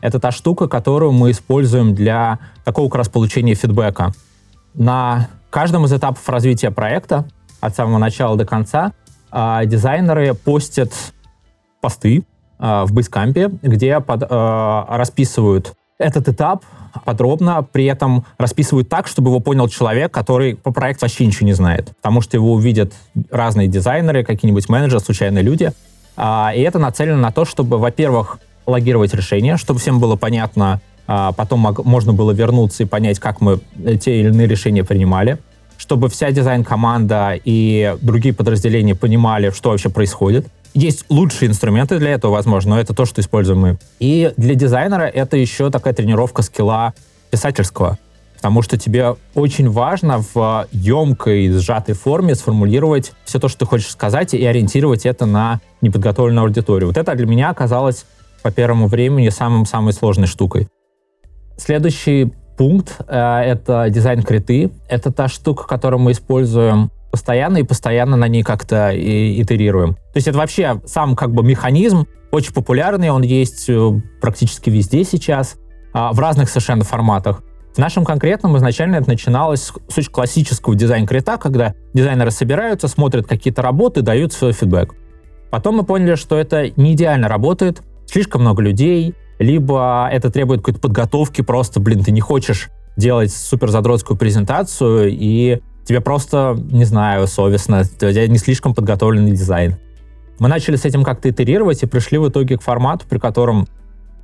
Это 0.00 0.20
та 0.20 0.30
штука, 0.30 0.68
которую 0.68 1.12
мы 1.12 1.30
используем 1.30 1.94
для 1.94 2.38
такого 2.64 2.88
как 2.88 2.98
раз 2.98 3.08
получения 3.08 3.54
фидбэка. 3.54 4.12
На 4.74 5.28
каждом 5.50 5.84
из 5.86 5.92
этапов 5.92 6.28
развития 6.28 6.70
проекта, 6.70 7.24
от 7.60 7.74
самого 7.74 7.98
начала 7.98 8.36
до 8.36 8.44
конца, 8.44 8.92
э, 9.32 9.62
дизайнеры 9.64 10.34
постят 10.34 10.92
посты 11.80 12.24
э, 12.58 12.84
в 12.84 12.92
Basecamp, 12.92 13.58
где 13.62 14.00
под, 14.00 14.22
расписывают 14.30 15.72
этот 15.98 16.28
этап 16.28 16.64
подробно, 17.04 17.62
при 17.62 17.84
этом 17.84 18.24
расписывают 18.38 18.88
так, 18.88 19.06
чтобы 19.06 19.30
его 19.30 19.40
понял 19.40 19.68
человек, 19.68 20.12
который 20.12 20.56
по 20.56 20.72
проекту 20.72 21.04
вообще 21.04 21.26
ничего 21.26 21.46
не 21.46 21.52
знает. 21.52 21.92
Потому 21.96 22.20
что 22.20 22.36
его 22.36 22.52
увидят 22.52 22.92
разные 23.30 23.68
дизайнеры, 23.68 24.24
какие-нибудь 24.24 24.68
менеджеры, 24.68 25.00
случайные 25.00 25.42
люди. 25.42 25.72
А, 26.16 26.52
и 26.54 26.60
это 26.60 26.78
нацелено 26.78 27.18
на 27.18 27.32
то, 27.32 27.44
чтобы, 27.44 27.78
во-первых, 27.78 28.38
логировать 28.66 29.14
решение, 29.14 29.56
чтобы 29.56 29.80
всем 29.80 29.98
было 29.98 30.16
понятно, 30.16 30.80
а 31.06 31.32
потом 31.32 31.74
можно 31.84 32.12
было 32.12 32.32
вернуться 32.32 32.82
и 32.82 32.86
понять, 32.86 33.18
как 33.18 33.40
мы 33.40 33.60
те 34.00 34.20
или 34.20 34.28
иные 34.28 34.46
решения 34.46 34.84
принимали, 34.84 35.38
чтобы 35.78 36.10
вся 36.10 36.30
дизайн-команда 36.30 37.38
и 37.42 37.96
другие 38.02 38.34
подразделения 38.34 38.94
понимали, 38.94 39.50
что 39.50 39.70
вообще 39.70 39.88
происходит. 39.88 40.46
Есть 40.74 41.06
лучшие 41.08 41.48
инструменты 41.48 41.98
для 41.98 42.10
этого, 42.10 42.32
возможно, 42.32 42.74
но 42.74 42.80
это 42.80 42.92
то, 42.94 43.06
что 43.06 43.22
используем 43.22 43.60
мы. 43.60 43.78
И 44.00 44.32
для 44.36 44.54
дизайнера 44.54 45.04
это 45.04 45.38
еще 45.38 45.70
такая 45.70 45.94
тренировка 45.94 46.42
скилла 46.42 46.92
писательского. 47.30 47.98
Потому 48.36 48.62
что 48.62 48.78
тебе 48.78 49.16
очень 49.34 49.68
важно 49.68 50.22
в 50.32 50.68
емкой, 50.70 51.48
сжатой 51.50 51.94
форме 51.94 52.34
сформулировать 52.34 53.12
все 53.24 53.40
то, 53.40 53.48
что 53.48 53.60
ты 53.60 53.66
хочешь 53.66 53.90
сказать, 53.90 54.34
и 54.34 54.44
ориентировать 54.44 55.06
это 55.06 55.26
на 55.26 55.60
неподготовленную 55.80 56.44
аудиторию. 56.44 56.88
Вот 56.88 56.96
это 56.96 57.14
для 57.16 57.26
меня 57.26 57.50
оказалось 57.50 58.04
по 58.42 58.52
первому 58.52 58.86
времени 58.86 59.30
самым-самой 59.30 59.92
сложной 59.92 60.28
штукой. 60.28 60.68
Следующий 61.56 62.32
пункт 62.58 62.96
э,— 63.06 63.40
это 63.46 63.88
дизайн-криты. 63.88 64.70
Это 64.88 65.10
та 65.10 65.28
штука, 65.28 65.66
которую 65.66 66.00
мы 66.00 66.12
используем 66.12 66.90
постоянно 67.10 67.58
и 67.58 67.62
постоянно 67.62 68.16
на 68.16 68.28
ней 68.28 68.42
как-то 68.42 68.90
итерируем. 68.94 69.94
То 69.94 70.16
есть 70.16 70.28
это 70.28 70.36
вообще 70.36 70.82
сам 70.84 71.16
как 71.16 71.32
бы 71.32 71.42
механизм 71.42 72.06
очень 72.30 72.52
популярный, 72.52 73.08
он 73.08 73.22
есть 73.22 73.70
э, 73.70 74.00
практически 74.20 74.68
везде 74.68 75.04
сейчас, 75.04 75.56
а, 75.94 76.12
в 76.12 76.18
разных 76.20 76.50
совершенно 76.50 76.84
форматах. 76.84 77.42
В 77.74 77.78
нашем 77.78 78.04
конкретном 78.04 78.56
изначально 78.58 78.96
это 78.96 79.08
начиналось 79.08 79.62
с 79.62 79.98
очень 79.98 80.12
классического 80.12 80.74
дизайн-крита, 80.74 81.38
когда 81.38 81.74
дизайнеры 81.94 82.30
собираются, 82.30 82.88
смотрят 82.88 83.26
какие-то 83.26 83.62
работы, 83.62 84.02
дают 84.02 84.32
свой 84.32 84.52
фидбэк. 84.52 84.94
Потом 85.50 85.76
мы 85.76 85.84
поняли, 85.84 86.16
что 86.16 86.36
это 86.36 86.70
не 86.76 86.92
идеально 86.92 87.28
работает, 87.28 87.82
слишком 88.06 88.42
много 88.42 88.62
людей, 88.62 89.14
либо 89.38 90.08
это 90.10 90.30
требует 90.30 90.60
какой-то 90.60 90.80
подготовки, 90.80 91.42
просто, 91.42 91.80
блин, 91.80 92.02
ты 92.02 92.10
не 92.10 92.20
хочешь 92.20 92.68
делать 92.96 93.32
супер 93.32 93.70
задротскую 93.70 94.16
презентацию, 94.16 95.08
и 95.10 95.60
тебе 95.84 96.00
просто, 96.00 96.58
не 96.70 96.84
знаю, 96.84 97.26
совестно, 97.26 97.80
у 97.80 97.84
тебя 97.84 98.26
не 98.26 98.38
слишком 98.38 98.74
подготовленный 98.74 99.30
дизайн. 99.30 99.76
Мы 100.38 100.48
начали 100.48 100.76
с 100.76 100.84
этим 100.84 101.04
как-то 101.04 101.30
итерировать 101.30 101.82
и 101.82 101.86
пришли 101.86 102.18
в 102.18 102.28
итоге 102.28 102.58
к 102.58 102.62
формату, 102.62 103.06
при 103.08 103.18
котором, 103.18 103.66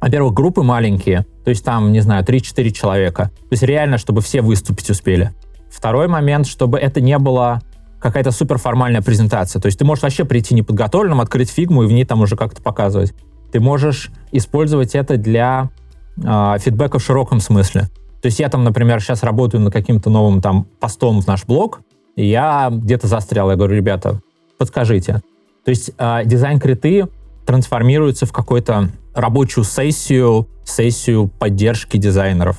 во-первых, 0.00 0.34
группы 0.34 0.62
маленькие, 0.62 1.26
то 1.44 1.50
есть 1.50 1.64
там, 1.64 1.92
не 1.92 2.00
знаю, 2.00 2.24
3-4 2.24 2.70
человека. 2.70 3.30
То 3.40 3.52
есть 3.52 3.62
реально, 3.62 3.98
чтобы 3.98 4.20
все 4.20 4.40
выступить 4.42 4.90
успели. 4.90 5.32
Второй 5.70 6.06
момент, 6.08 6.46
чтобы 6.46 6.78
это 6.78 7.00
не 7.00 7.18
было 7.18 7.62
какая-то 8.00 8.30
суперформальная 8.30 9.02
презентация. 9.02 9.60
То 9.60 9.66
есть 9.66 9.78
ты 9.78 9.84
можешь 9.84 10.02
вообще 10.02 10.24
прийти 10.24 10.54
неподготовленным, 10.54 11.20
открыть 11.20 11.50
фигму 11.50 11.84
и 11.84 11.86
в 11.86 11.92
ней 11.92 12.04
там 12.04 12.20
уже 12.20 12.36
как-то 12.36 12.62
показывать 12.62 13.14
ты 13.54 13.60
можешь 13.60 14.10
использовать 14.32 14.96
это 14.96 15.16
для 15.16 15.70
э, 16.16 16.56
фидбэка 16.58 16.98
в 16.98 17.04
широком 17.04 17.38
смысле. 17.38 17.82
То 18.20 18.26
есть 18.26 18.40
я 18.40 18.48
там, 18.48 18.64
например, 18.64 19.00
сейчас 19.00 19.22
работаю 19.22 19.62
над 19.62 19.72
каким-то 19.72 20.10
новым 20.10 20.42
там 20.42 20.66
постом 20.80 21.22
в 21.22 21.28
наш 21.28 21.44
блог, 21.44 21.82
и 22.16 22.26
я 22.26 22.68
где-то 22.72 23.06
застрял. 23.06 23.48
Я 23.48 23.54
говорю, 23.54 23.76
ребята, 23.76 24.20
подскажите. 24.58 25.22
То 25.64 25.68
есть 25.68 25.92
э, 25.96 26.22
дизайн-криты 26.24 27.06
трансформируются 27.46 28.26
в 28.26 28.32
какую-то 28.32 28.88
рабочую 29.14 29.62
сессию, 29.62 30.48
сессию 30.64 31.28
поддержки 31.28 31.96
дизайнеров. 31.96 32.58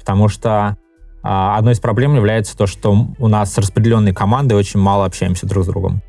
Потому 0.00 0.28
что 0.28 0.78
э, 1.22 1.28
одной 1.28 1.74
из 1.74 1.80
проблем 1.80 2.16
является 2.16 2.56
то, 2.56 2.66
что 2.66 3.06
у 3.18 3.28
нас 3.28 3.58
распределенные 3.58 4.14
команды 4.14 4.54
очень 4.54 4.80
мало 4.80 5.04
общаемся 5.04 5.46
друг 5.46 5.64
с 5.64 5.66
другом. 5.66 6.00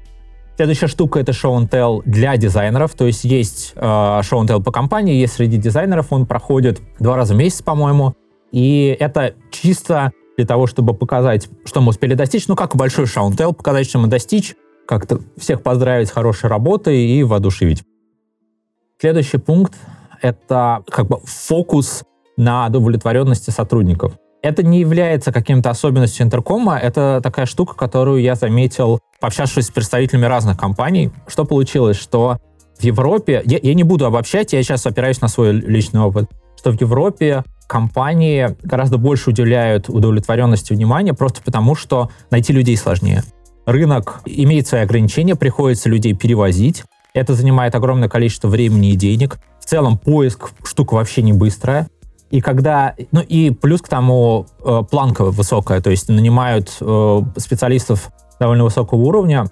Следующая 0.55 0.87
штука— 0.87 1.19
это 1.21 1.31
show 1.31 1.57
and 1.57 1.67
tell 1.69 2.01
для 2.05 2.37
дизайнеров. 2.37 2.93
То 2.93 3.05
есть 3.05 3.23
есть 3.23 3.73
э, 3.75 3.81
show 3.81 4.41
and 4.41 4.47
tell 4.47 4.61
по 4.61 4.71
компании, 4.71 5.15
есть 5.15 5.33
среди 5.33 5.57
дизайнеров, 5.57 6.13
он 6.13 6.27
проходит 6.27 6.79
два 6.99 7.15
раза 7.15 7.33
в 7.33 7.37
месяц, 7.37 7.63
по-моему. 7.63 8.13
И 8.51 8.95
это 8.99 9.33
чисто 9.51 10.11
для 10.37 10.45
того, 10.45 10.67
чтобы 10.67 10.93
показать, 10.93 11.49
что 11.65 11.81
мы 11.81 11.89
успели 11.89 12.13
достичь. 12.13 12.47
Ну, 12.47 12.55
как 12.55 12.75
большой 12.75 13.05
show 13.05 13.27
and 13.27 13.35
tell, 13.35 13.53
показать, 13.53 13.87
что 13.87 13.97
мы 13.97 14.07
достичь, 14.07 14.55
как-то 14.87 15.21
всех 15.37 15.63
поздравить 15.63 16.09
с 16.09 16.11
хорошей 16.11 16.49
работой 16.49 16.99
и 16.99 17.23
воодушевить. 17.23 17.83
Следующий 18.99 19.37
пункт— 19.37 19.73
это 20.21 20.83
как 20.87 21.07
бы 21.07 21.19
фокус 21.23 22.03
на 22.37 22.67
удовлетворенности 22.67 23.49
сотрудников. 23.49 24.13
Это 24.43 24.61
не 24.61 24.81
является 24.81 25.31
каким-то 25.31 25.69
особенностью 25.69 26.25
интеркома, 26.25 26.77
это 26.77 27.21
такая 27.23 27.45
штука, 27.45 27.75
которую 27.75 28.21
я 28.21 28.35
заметил, 28.35 28.99
пообщавшись 29.21 29.67
с 29.67 29.71
представителями 29.71 30.25
разных 30.25 30.57
компаний. 30.57 31.11
Что 31.27 31.45
получилось? 31.45 31.97
Что 31.97 32.39
в 32.77 32.83
Европе, 32.83 33.41
я, 33.45 33.57
я 33.63 33.73
не 33.73 33.83
буду 33.83 34.05
обобщать, 34.05 34.51
я 34.51 34.61
сейчас 34.61 34.85
опираюсь 34.85 35.21
на 35.21 35.29
свой 35.29 35.53
личный 35.53 36.01
опыт, 36.01 36.29
что 36.57 36.71
в 36.71 36.81
Европе 36.81 37.45
компании 37.67 38.57
гораздо 38.63 38.97
больше 38.97 39.29
уделяют 39.29 39.87
удовлетворенности 39.87 40.73
внимания 40.73 41.13
просто 41.13 41.41
потому, 41.41 41.73
что 41.73 42.11
найти 42.29 42.51
людей 42.51 42.75
сложнее. 42.75 43.23
Рынок 43.65 44.19
имеет 44.25 44.67
свои 44.67 44.81
ограничения, 44.81 45.35
приходится 45.35 45.87
людей 45.87 46.13
перевозить. 46.13 46.83
Это 47.13 47.33
занимает 47.33 47.75
огромное 47.75 48.09
количество 48.09 48.49
времени 48.49 48.91
и 48.91 48.97
денег. 48.97 49.37
В 49.61 49.65
целом 49.65 49.97
поиск 49.97 50.51
штука 50.65 50.95
вообще 50.95 51.21
не 51.21 51.31
быстрая. 51.31 51.87
И 52.33 52.41
когда, 52.41 52.95
ну 53.11 53.21
и 53.21 53.51
плюс 53.51 53.83
к 53.83 53.87
тому 53.87 54.47
э, 54.65 54.81
планка 54.89 55.25
высокая, 55.25 55.81
то 55.81 55.91
есть 55.91 56.09
нанимают 56.09 56.75
э, 56.81 57.21
специалистов 57.37 58.09
довольно 58.39 58.63
высокого 58.63 59.01
уровня, 59.01 59.45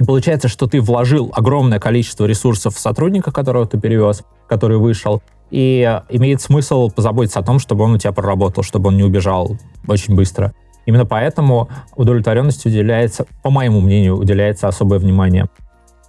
и 0.00 0.04
получается, 0.04 0.48
что 0.48 0.66
ты 0.66 0.80
вложил 0.80 1.30
огромное 1.32 1.78
количество 1.78 2.24
ресурсов 2.24 2.74
в 2.74 2.80
сотрудника, 2.80 3.30
которого 3.30 3.68
ты 3.68 3.78
перевез, 3.78 4.24
который 4.48 4.78
вышел, 4.78 5.22
и 5.52 6.00
имеет 6.08 6.42
смысл 6.42 6.90
позаботиться 6.90 7.38
о 7.38 7.44
том, 7.44 7.60
чтобы 7.60 7.84
он 7.84 7.92
у 7.92 7.98
тебя 7.98 8.10
проработал, 8.10 8.64
чтобы 8.64 8.88
он 8.88 8.96
не 8.96 9.04
убежал 9.04 9.56
очень 9.86 10.16
быстро. 10.16 10.52
Именно 10.86 11.06
поэтому 11.06 11.68
удовлетворенности 11.94 12.66
уделяется, 12.66 13.26
по 13.44 13.50
моему 13.50 13.80
мнению, 13.80 14.16
уделяется 14.16 14.66
особое 14.66 14.98
внимание. 14.98 15.46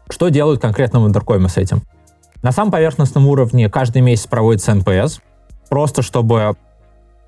Что 0.10 0.30
делают 0.30 0.60
конкретно 0.60 1.02
в 1.02 1.08
Intercom 1.08 1.45
е 1.45 1.50
с 1.50 1.58
этим? 1.58 1.84
На 2.42 2.52
самом 2.52 2.72
поверхностном 2.72 3.28
уровне 3.28 3.70
каждый 3.70 4.02
месяц 4.02 4.26
проводится 4.26 4.74
NPS, 4.74 5.20
просто 5.70 6.02
чтобы 6.02 6.56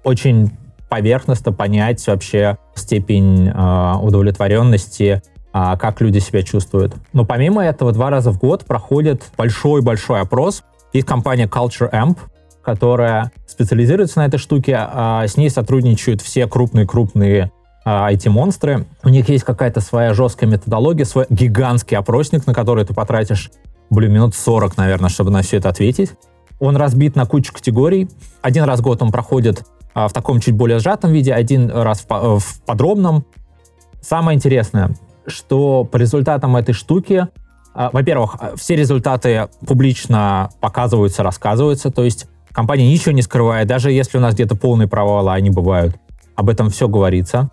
очень 0.03 0.51
поверхностно 0.91 1.53
понять 1.53 2.05
вообще 2.05 2.57
степень 2.75 3.47
э, 3.47 3.93
удовлетворенности, 4.01 5.21
э, 5.53 5.77
как 5.79 6.01
люди 6.01 6.19
себя 6.19 6.43
чувствуют. 6.43 6.95
Но 7.13 7.23
помимо 7.25 7.63
этого, 7.63 7.93
два 7.93 8.09
раза 8.09 8.31
в 8.31 8.37
год 8.37 8.65
проходит 8.65 9.23
большой-большой 9.37 10.19
опрос. 10.19 10.63
Есть 10.91 11.07
компания 11.07 11.47
Culture 11.47 11.89
Amp, 11.89 12.17
которая 12.61 13.31
специализируется 13.47 14.19
на 14.19 14.25
этой 14.25 14.37
штуке. 14.37 14.77
Э, 14.77 15.23
с 15.27 15.37
ней 15.37 15.49
сотрудничают 15.49 16.21
все 16.21 16.45
крупные-крупные 16.45 17.51
IT-монстры. 17.85 18.85
У 19.03 19.09
них 19.09 19.29
есть 19.29 19.45
какая-то 19.45 19.79
своя 19.79 20.13
жесткая 20.13 20.49
методология, 20.49 21.05
свой 21.05 21.25
гигантский 21.29 21.97
опросник, 21.97 22.45
на 22.45 22.53
который 22.53 22.83
ты 22.85 22.93
потратишь, 22.93 23.49
блин, 23.89 24.11
минут 24.11 24.35
40, 24.35 24.75
наверное, 24.77 25.09
чтобы 25.09 25.31
на 25.31 25.41
все 25.41 25.57
это 25.57 25.69
ответить. 25.69 26.11
Он 26.61 26.77
разбит 26.77 27.15
на 27.15 27.25
кучу 27.25 27.51
категорий. 27.51 28.07
Один 28.43 28.63
раз 28.65 28.79
в 28.79 28.83
год 28.83 29.01
он 29.01 29.11
проходит 29.11 29.65
а, 29.95 30.07
в 30.07 30.13
таком 30.13 30.39
чуть 30.39 30.53
более 30.53 30.77
сжатом 30.77 31.11
виде, 31.11 31.33
один 31.33 31.71
раз 31.71 32.05
в, 32.07 32.11
э, 32.13 32.39
в 32.39 32.61
подробном. 32.67 33.25
Самое 33.99 34.35
интересное, 34.35 34.91
что 35.25 35.83
по 35.83 35.97
результатам 35.97 36.55
этой 36.55 36.73
штуки, 36.73 37.27
а, 37.73 37.89
во-первых, 37.91 38.35
а, 38.39 38.55
все 38.55 38.75
результаты 38.75 39.49
публично 39.65 40.51
показываются, 40.59 41.23
рассказываются, 41.23 41.89
то 41.89 42.03
есть 42.03 42.27
компания 42.51 42.87
ничего 42.87 43.11
не 43.11 43.23
скрывает, 43.23 43.67
даже 43.67 43.91
если 43.91 44.19
у 44.19 44.21
нас 44.21 44.35
где-то 44.35 44.55
полные 44.55 44.87
провалы, 44.87 45.31
они 45.31 45.49
бывают, 45.49 45.95
об 46.35 46.47
этом 46.47 46.69
все 46.69 46.87
говорится. 46.87 47.49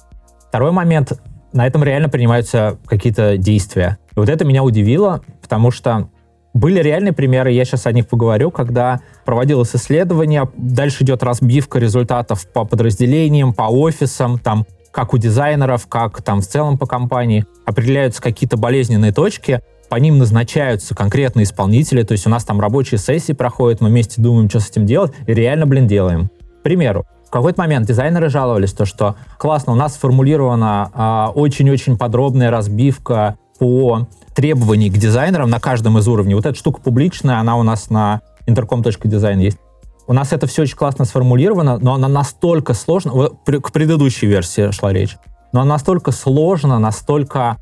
Второй 0.49 0.71
момент, 0.71 1.19
на 1.55 1.67
этом 1.67 1.83
реально 1.83 2.11
принимаются 2.11 2.79
какие-то 2.85 3.39
действия. 3.39 3.97
И 4.15 4.21
вот 4.21 4.29
это 4.29 4.45
меня 4.45 4.63
удивило, 4.63 5.23
потому 5.41 5.71
что 5.71 6.11
были 6.59 6.81
реальные 6.81 7.13
примеры, 7.13 7.53
я 7.53 7.65
сейчас 7.65 7.87
о 7.87 7.93
них 7.93 8.09
поговорю, 8.09 8.51
когда 8.51 9.01
проводилось 9.25 9.75
исследование, 9.75 10.49
дальше 10.57 11.05
идет 11.05 11.23
разбивка 11.23 11.79
результатов 11.79 12.47
по 12.53 12.65
подразделениям, 12.65 13.53
по 13.53 13.63
офисам, 13.63 14.39
там, 14.39 14.67
как 14.91 15.15
у 15.15 15.19
дизайнеров, 15.19 15.87
как 15.87 16.21
там 16.23 16.41
в 16.41 16.47
целом 16.47 16.77
по 16.77 16.87
компании. 16.87 17.47
Определяются 17.65 18.21
какие-то 18.21 18.57
болезненные 18.57 19.13
точки, 19.13 19.61
по 19.89 19.97
ним 19.97 20.19
назначаются 20.19 20.95
конкретные 20.95 21.45
исполнители, 21.45 22.03
то 22.03 22.13
есть 22.13 22.27
у 22.27 22.31
нас 22.31 22.45
там 22.45 22.61
рабочие 22.61 22.99
сессии 22.99 23.33
проходят, 23.33 23.81
мы 23.81 23.89
вместе 23.89 24.21
думаем, 24.21 24.51
что 24.51 24.61
с 24.61 24.69
этим 24.69 24.85
делать, 24.85 25.13
и 25.27 25.33
реально, 25.33 25.67
блин, 25.67 25.87
делаем. 25.87 26.29
К 26.61 26.63
примеру, 26.63 27.07
в 27.27 27.31
какой-то 27.31 27.61
момент 27.61 27.87
дизайнеры 27.87 28.29
жаловались, 28.31 28.73
то, 28.73 28.85
что 28.85 29.17
классно, 29.39 29.75
у 29.75 29.77
нас 29.77 29.95
сформулирована 29.95 30.91
а, 30.93 31.33
очень-очень 31.35 31.97
подробная 31.97 32.51
разбивка 32.51 33.37
по 33.59 34.07
требований 34.39 34.89
к 34.89 34.97
дизайнерам 34.97 35.51
на 35.51 35.59
каждом 35.59 35.99
из 35.99 36.07
уровней. 36.07 36.37
Вот 36.37 36.47
эта 36.47 36.57
штука 36.57 36.81
публичная, 36.81 37.41
она 37.41 37.57
у 37.57 37.65
нас 37.65 37.91
на 37.91 38.21
intercom.design 38.47 39.41
есть. 39.41 39.59
У 40.07 40.13
нас 40.13 40.33
это 40.33 40.47
все 40.47 40.63
очень 40.63 40.77
классно 40.77 41.07
сформулировано, 41.07 41.79
но 41.79 41.95
она 41.95 42.07
настолько 42.07 42.73
сложна, 42.73 43.31
к 43.45 43.73
предыдущей 43.73 44.29
версии 44.29 44.71
шла 44.71 44.93
речь, 44.93 45.17
но 45.53 45.63
она 45.63 45.71
настолько 45.71 46.13
сложна, 46.13 46.79
настолько 46.79 47.57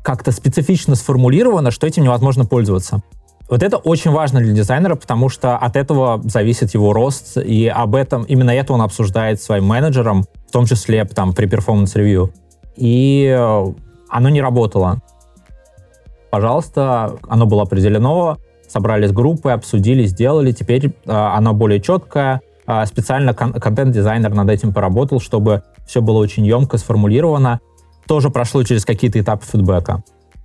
как-то 0.00 0.32
специфично 0.32 0.94
сформулирована, 0.94 1.70
что 1.70 1.86
этим 1.86 2.04
невозможно 2.04 2.46
пользоваться. 2.46 3.02
Вот 3.50 3.62
это 3.62 3.76
очень 3.76 4.10
важно 4.10 4.40
для 4.40 4.54
дизайнера, 4.54 4.94
потому 4.94 5.28
что 5.28 5.58
от 5.58 5.76
этого 5.76 6.22
зависит 6.24 6.72
его 6.72 6.94
рост, 6.94 7.36
и 7.36 7.66
об 7.66 7.94
этом, 7.94 8.22
именно 8.22 8.52
это 8.52 8.72
он 8.72 8.80
обсуждает 8.80 9.42
с 9.42 9.44
своим 9.44 9.66
менеджером, 9.66 10.24
в 10.48 10.52
том 10.52 10.64
числе 10.64 11.04
там, 11.04 11.34
при 11.34 11.44
performance 11.44 11.98
review. 11.98 12.32
И 12.76 13.26
э, 13.26 13.66
оно 14.08 14.28
не 14.30 14.40
работало 14.40 15.02
пожалуйста, 16.34 17.12
оно 17.28 17.46
было 17.46 17.62
определено, 17.62 18.38
собрались 18.66 19.12
группы, 19.12 19.52
обсудили, 19.52 20.04
сделали, 20.04 20.50
теперь 20.50 20.86
э, 20.86 20.90
оно 21.06 21.54
более 21.54 21.80
четкое, 21.80 22.40
э, 22.66 22.86
специально 22.86 23.32
кон- 23.34 23.52
контент-дизайнер 23.52 24.34
над 24.34 24.50
этим 24.50 24.72
поработал, 24.72 25.20
чтобы 25.20 25.62
все 25.86 26.02
было 26.02 26.18
очень 26.18 26.44
емко 26.44 26.76
сформулировано, 26.76 27.60
тоже 28.08 28.30
прошло 28.30 28.64
через 28.64 28.84
какие-то 28.84 29.20
этапы 29.20 29.46
фидбэка. 29.46 30.02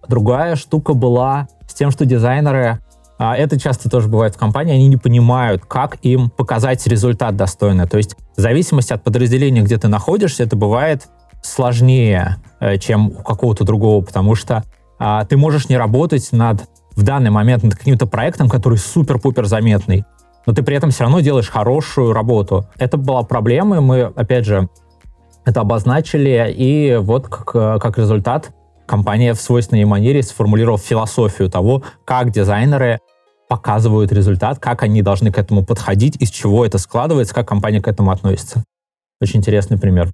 Другая 0.07 0.55
штука 0.57 0.93
была 0.93 1.47
с 1.67 1.73
тем, 1.73 1.89
что 1.89 2.05
дизайнеры, 2.05 2.77
а 3.17 3.35
это 3.35 3.59
часто 3.59 3.89
тоже 3.89 4.09
бывает 4.09 4.35
в 4.35 4.37
компании, 4.37 4.75
они 4.75 4.89
не 4.89 4.97
понимают, 4.97 5.65
как 5.65 5.97
им 6.03 6.29
показать 6.29 6.85
результат 6.85 7.35
достойный. 7.35 7.87
То 7.87 7.97
есть 7.97 8.15
в 8.37 8.41
зависимости 8.41 8.93
от 8.93 9.03
подразделения, 9.03 9.63
где 9.63 9.79
ты 9.79 9.87
находишься, 9.87 10.43
это 10.43 10.55
бывает 10.55 11.07
сложнее, 11.41 12.35
э, 12.59 12.77
чем 12.77 13.07
у 13.07 13.23
какого-то 13.23 13.63
другого, 13.63 14.05
потому 14.05 14.35
что 14.35 14.63
а, 14.99 15.25
ты 15.25 15.37
можешь 15.37 15.69
не 15.69 15.77
работать 15.77 16.29
над 16.31 16.67
в 16.95 17.03
данный 17.03 17.29
момент 17.29 17.63
над 17.63 17.75
каким-то 17.75 18.05
проектом, 18.05 18.49
который 18.49 18.77
супер-пупер 18.77 19.45
заметный, 19.45 20.03
но 20.45 20.53
ты 20.53 20.63
при 20.63 20.75
этом 20.75 20.91
все 20.91 21.03
равно 21.03 21.21
делаешь 21.21 21.49
хорошую 21.49 22.11
работу. 22.13 22.67
Это 22.77 22.97
была 22.97 23.23
проблема, 23.23 23.77
и 23.77 23.79
мы, 23.79 24.01
опять 24.01 24.45
же, 24.45 24.69
это 25.45 25.61
обозначили, 25.61 26.53
и 26.55 26.97
вот 26.97 27.27
как, 27.27 27.81
как 27.81 27.97
результат 27.97 28.51
компания 28.85 29.33
в 29.33 29.41
свойственной 29.41 29.85
манере 29.85 30.21
сформулировала 30.23 30.77
философию 30.77 31.49
того, 31.49 31.83
как 32.05 32.31
дизайнеры 32.31 32.99
показывают 33.47 34.11
результат, 34.11 34.59
как 34.59 34.83
они 34.83 35.01
должны 35.01 35.31
к 35.31 35.37
этому 35.37 35.65
подходить, 35.65 36.17
из 36.17 36.29
чего 36.29 36.65
это 36.65 36.77
складывается, 36.77 37.33
как 37.33 37.47
компания 37.47 37.81
к 37.81 37.87
этому 37.87 38.11
относится. 38.11 38.63
Очень 39.21 39.39
интересный 39.39 39.77
пример. 39.77 40.11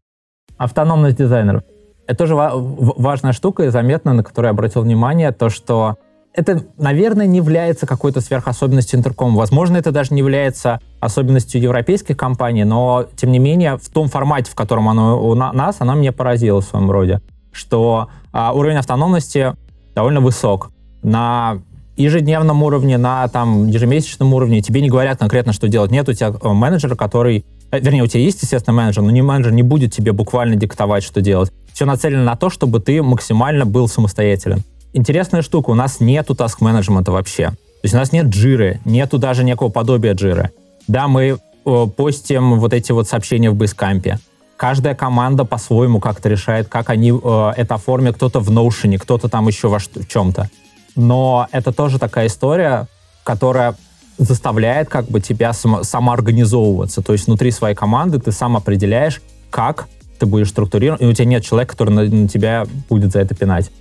Автономность 0.58 1.18
дизайнеров. 1.18 1.64
Это 2.08 2.18
тоже 2.18 2.36
важная 2.36 3.34
штука 3.34 3.64
и 3.64 3.70
заметно, 3.70 4.14
на 4.14 4.24
которую 4.24 4.50
я 4.50 4.52
обратил 4.52 4.82
внимание, 4.84 5.32
то, 5.32 5.50
что 5.50 5.98
это, 6.36 6.64
наверное, 6.78 7.26
не 7.26 7.38
является 7.38 7.88
какой-то 7.88 8.22
сверхособенностью 8.22 9.00
интеркома. 9.00 9.38
Возможно, 9.38 9.78
это 9.78 9.92
даже 9.92 10.14
не 10.14 10.20
является 10.20 10.82
особенностью 11.00 11.62
европейских 11.62 12.18
компаний, 12.18 12.66
но, 12.66 13.06
тем 13.16 13.32
не 13.32 13.40
менее, 13.40 13.78
в 13.78 13.90
том 13.90 14.10
формате, 14.10 14.52
в 14.52 14.56
котором 14.56 14.90
оно 14.90 15.24
у 15.26 15.34
нас, 15.34 15.78
она 15.80 15.96
меня 15.96 16.12
поразила 16.12 16.62
в 16.62 16.66
своем 16.66 16.92
роде, 16.92 17.22
что 17.52 18.10
а, 18.34 18.54
уровень 18.54 18.78
автономности 18.78 19.56
довольно 19.96 20.20
высок. 20.20 20.72
На 21.02 21.60
ежедневном 21.96 22.62
уровне, 22.64 22.98
на 22.98 23.28
там, 23.30 23.68
ежемесячном 23.68 24.34
уровне 24.34 24.62
тебе 24.62 24.82
не 24.82 24.90
говорят 24.90 25.18
конкретно, 25.18 25.54
что 25.54 25.70
делать. 25.70 25.92
Нет 25.92 26.08
у 26.10 26.14
тебя 26.14 26.34
э, 26.40 26.50
менеджера, 26.50 26.96
который... 26.96 27.46
Э, 27.72 27.80
вернее, 27.80 28.04
у 28.04 28.08
тебя 28.08 28.24
есть, 28.24 28.42
естественно, 28.42 28.76
менеджер, 28.76 29.04
но 29.04 29.12
не 29.12 29.22
менеджер 29.22 29.52
не 29.52 29.64
будет 29.64 29.94
тебе 29.94 30.12
буквально 30.12 30.56
диктовать, 30.56 31.04
что 31.04 31.22
делать 31.22 31.52
все 31.76 31.86
нацелено 31.86 32.24
на 32.24 32.38
то, 32.38 32.50
чтобы 32.50 32.80
ты 32.80 33.04
максимально 33.04 33.66
был 33.66 33.90
самостоятелен. 33.90 34.64
Интересная 34.94 35.42
штука, 35.42 35.72
у 35.72 35.74
нас 35.74 36.00
нету 36.00 36.34
таск-менеджмента 36.34 37.12
вообще. 37.12 37.50
То 37.50 37.80
есть 37.84 37.94
у 37.94 37.98
нас 37.98 38.14
нет 38.14 38.28
джиры, 38.28 38.80
нету 38.86 39.18
даже 39.18 39.44
некого 39.44 39.68
подобия 39.68 40.14
джиры. 40.14 40.52
Да, 40.88 41.10
мы 41.10 41.38
э, 41.66 41.88
постим 41.98 42.60
вот 42.62 42.74
эти 42.74 42.94
вот 42.94 43.10
сообщения 43.10 43.52
в 43.52 43.62
Basecamp. 43.62 44.20
Каждая 44.56 44.96
команда 44.96 45.44
по-своему 45.44 46.00
как-то 46.00 46.30
решает, 46.30 46.70
как 46.70 46.90
они 46.90 47.12
э, 47.12 47.52
это 47.58 47.76
оформят. 47.76 48.16
Кто-то 48.16 48.40
в 48.40 48.50
Notion, 48.50 48.98
кто-то 48.98 49.28
там 49.28 49.50
еще 49.50 49.68
во 49.68 49.80
в 49.80 50.08
чем-то. 50.08 50.50
Но 50.96 51.50
это 51.52 51.74
тоже 51.74 52.00
такая 52.00 52.28
история, 52.28 52.88
которая 53.26 53.76
заставляет 54.18 54.90
как 54.90 55.06
бы 55.06 55.20
тебя 55.20 55.54
само, 55.54 55.84
самоорганизовываться. 55.84 57.02
То 57.02 57.14
есть 57.14 57.28
внутри 57.28 57.52
своей 57.52 57.76
команды 57.76 58.20
ты 58.20 58.32
сам 58.32 58.56
определяешь, 58.56 59.22
как 59.50 59.88
ты 60.20 60.26
будешь 60.26 60.50
структурирован, 60.50 61.00
и 61.00 61.06
у 61.06 61.14
тебя 61.14 61.26
нет 61.26 61.44
человека, 61.44 61.72
который 61.72 61.92
на, 61.92 62.04
на 62.04 62.28
тебя 62.28 62.66
будет 62.90 63.12
за 63.12 63.20
это 63.20 63.36
пинать. 63.36 63.72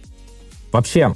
Вообще, 0.72 1.14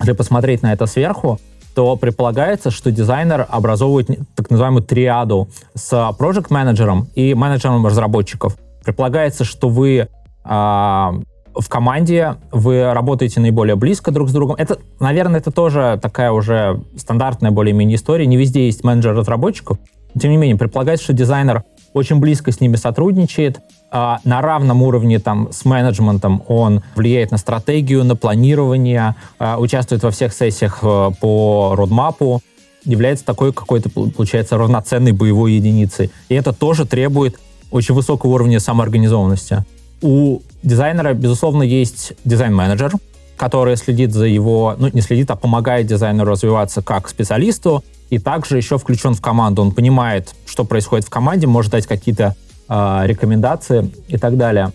если 0.00 0.12
посмотреть 0.12 0.62
на 0.62 0.72
это 0.72 0.86
сверху, 0.86 1.38
то 1.74 1.96
предполагается, 1.96 2.70
что 2.70 2.90
дизайнер 2.90 3.46
образовывает 3.50 4.08
так 4.34 4.50
называемую 4.50 4.82
триаду 4.82 5.48
с 5.74 5.92
project 6.18 6.46
менеджером 6.48 7.08
и 7.14 7.34
менеджером 7.34 7.86
разработчиков. 7.86 8.56
Предполагается, 8.82 9.44
что 9.44 9.68
вы 9.68 10.08
э, 10.44 11.10
в 11.58 11.68
команде, 11.68 12.36
вы 12.52 12.92
работаете 12.92 13.40
наиболее 13.40 13.76
близко 13.76 14.10
друг 14.10 14.28
с 14.28 14.32
другом. 14.32 14.56
Это, 14.56 14.78
наверное, 15.00 15.40
это 15.40 15.50
тоже 15.50 15.98
такая 16.02 16.32
уже 16.32 16.80
стандартная 16.96 17.50
более-менее 17.50 17.96
история. 17.96 18.26
Не 18.26 18.36
везде 18.36 18.66
есть 18.66 18.84
менеджер 18.84 19.14
разработчиков. 19.14 19.78
Тем 20.18 20.30
не 20.30 20.36
менее, 20.36 20.56
предполагается, 20.56 21.04
что 21.04 21.12
дизайнер 21.12 21.64
очень 21.92 22.16
близко 22.16 22.52
с 22.52 22.60
ними 22.60 22.76
сотрудничает, 22.76 23.60
а, 23.90 24.18
на 24.24 24.42
равном 24.42 24.82
уровне 24.82 25.18
там, 25.18 25.48
с 25.50 25.64
менеджментом 25.64 26.42
он 26.46 26.82
влияет 26.94 27.30
на 27.30 27.38
стратегию, 27.38 28.04
на 28.04 28.16
планирование, 28.16 29.14
а, 29.38 29.58
участвует 29.58 30.02
во 30.02 30.10
всех 30.10 30.34
сессиях 30.34 30.80
э, 30.82 31.10
по 31.20 31.74
родмапу, 31.74 32.42
является 32.84 33.24
такой 33.24 33.52
какой-то, 33.52 33.88
получается, 33.90 34.58
равноценной 34.58 35.12
боевой 35.12 35.54
единицей. 35.54 36.10
И 36.28 36.34
это 36.34 36.52
тоже 36.52 36.84
требует 36.86 37.38
очень 37.70 37.94
высокого 37.94 38.32
уровня 38.32 38.60
самоорганизованности. 38.60 39.64
У 40.02 40.40
дизайнера, 40.62 41.14
безусловно, 41.14 41.62
есть 41.62 42.12
дизайн-менеджер, 42.24 42.92
который 43.36 43.76
следит 43.76 44.12
за 44.12 44.26
его, 44.26 44.74
ну, 44.78 44.88
не 44.92 45.00
следит, 45.00 45.30
а 45.30 45.36
помогает 45.36 45.86
дизайнеру 45.86 46.32
развиваться 46.32 46.82
как 46.82 47.08
специалисту, 47.08 47.84
и 48.10 48.18
также 48.18 48.56
еще 48.56 48.78
включен 48.78 49.14
в 49.14 49.20
команду. 49.20 49.62
Он 49.62 49.72
понимает, 49.72 50.34
что 50.46 50.64
происходит 50.64 51.06
в 51.06 51.10
команде, 51.10 51.46
может 51.46 51.72
дать 51.72 51.86
какие-то 51.86 52.36
э, 52.68 53.02
рекомендации 53.04 53.90
и 54.08 54.16
так 54.16 54.36
далее. 54.36 54.72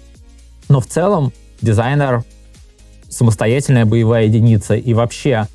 Но 0.69 0.79
в 0.79 0.88
целом 0.88 1.31
дизайнер 1.62 2.23
самостоятельная 3.10 3.86
боевая 3.86 4.25
единица. 4.25 4.75
И 4.75 4.93
вообще 4.93 5.47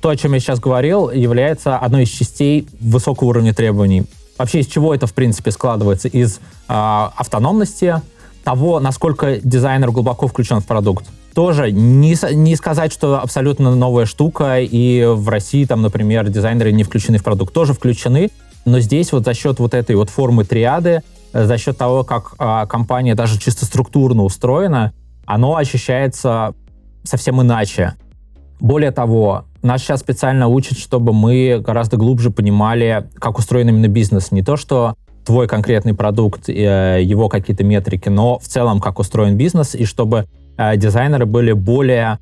то, 0.00 0.08
о 0.08 0.16
чем 0.16 0.32
я 0.32 0.40
сейчас 0.40 0.60
говорил, 0.60 1.10
является 1.10 1.76
одной 1.76 2.04
из 2.04 2.08
частей 2.08 2.66
высокого 2.80 3.28
уровня 3.28 3.52
требований. 3.54 4.04
Вообще, 4.38 4.60
из 4.60 4.66
чего 4.66 4.94
это, 4.94 5.06
в 5.06 5.12
принципе, 5.12 5.50
складывается? 5.50 6.08
Из 6.08 6.36
э, 6.36 6.38
автономности, 6.68 8.00
того, 8.44 8.80
насколько 8.80 9.38
дизайнер 9.42 9.90
глубоко 9.90 10.26
включен 10.26 10.60
в 10.60 10.66
продукт. 10.66 11.06
Тоже 11.34 11.70
не, 11.70 12.16
не 12.34 12.56
сказать, 12.56 12.92
что 12.92 13.20
абсолютно 13.20 13.74
новая 13.74 14.06
штука, 14.06 14.60
и 14.60 15.04
в 15.04 15.28
России, 15.28 15.64
там, 15.64 15.82
например, 15.82 16.28
дизайнеры 16.28 16.72
не 16.72 16.82
включены 16.82 17.18
в 17.18 17.24
продукт. 17.24 17.54
Тоже 17.54 17.72
включены, 17.72 18.30
но 18.64 18.80
здесь 18.80 19.12
вот 19.12 19.24
за 19.24 19.34
счет 19.34 19.58
вот 19.58 19.74
этой 19.74 19.96
вот 19.96 20.10
формы 20.10 20.44
триады, 20.44 21.02
э, 21.32 21.44
за 21.44 21.58
счет 21.58 21.78
того, 21.78 22.04
как 22.04 22.34
э, 22.38 22.66
компания 22.68 23.14
даже 23.14 23.38
чисто 23.38 23.64
структурно 23.64 24.24
устроена, 24.24 24.92
оно 25.24 25.56
ощущается 25.56 26.54
совсем 27.04 27.40
иначе. 27.40 27.94
Более 28.58 28.90
того, 28.90 29.44
нас 29.62 29.82
сейчас 29.82 30.00
специально 30.00 30.48
учат, 30.48 30.78
чтобы 30.78 31.12
мы 31.12 31.62
гораздо 31.64 31.96
глубже 31.96 32.30
понимали, 32.30 33.08
как 33.14 33.38
устроен 33.38 33.68
именно 33.68 33.88
бизнес. 33.88 34.32
Не 34.32 34.42
то, 34.42 34.56
что 34.56 34.94
твой 35.30 35.46
конкретный 35.46 35.94
продукт, 35.94 36.48
э, 36.48 37.00
его 37.04 37.28
какие-то 37.28 37.62
метрики, 37.62 38.08
но 38.08 38.40
в 38.40 38.48
целом, 38.48 38.80
как 38.80 38.98
устроен 38.98 39.36
бизнес, 39.36 39.76
и 39.76 39.84
чтобы 39.84 40.26
э, 40.58 40.76
дизайнеры 40.76 41.24
были 41.24 41.52
более 41.52 42.18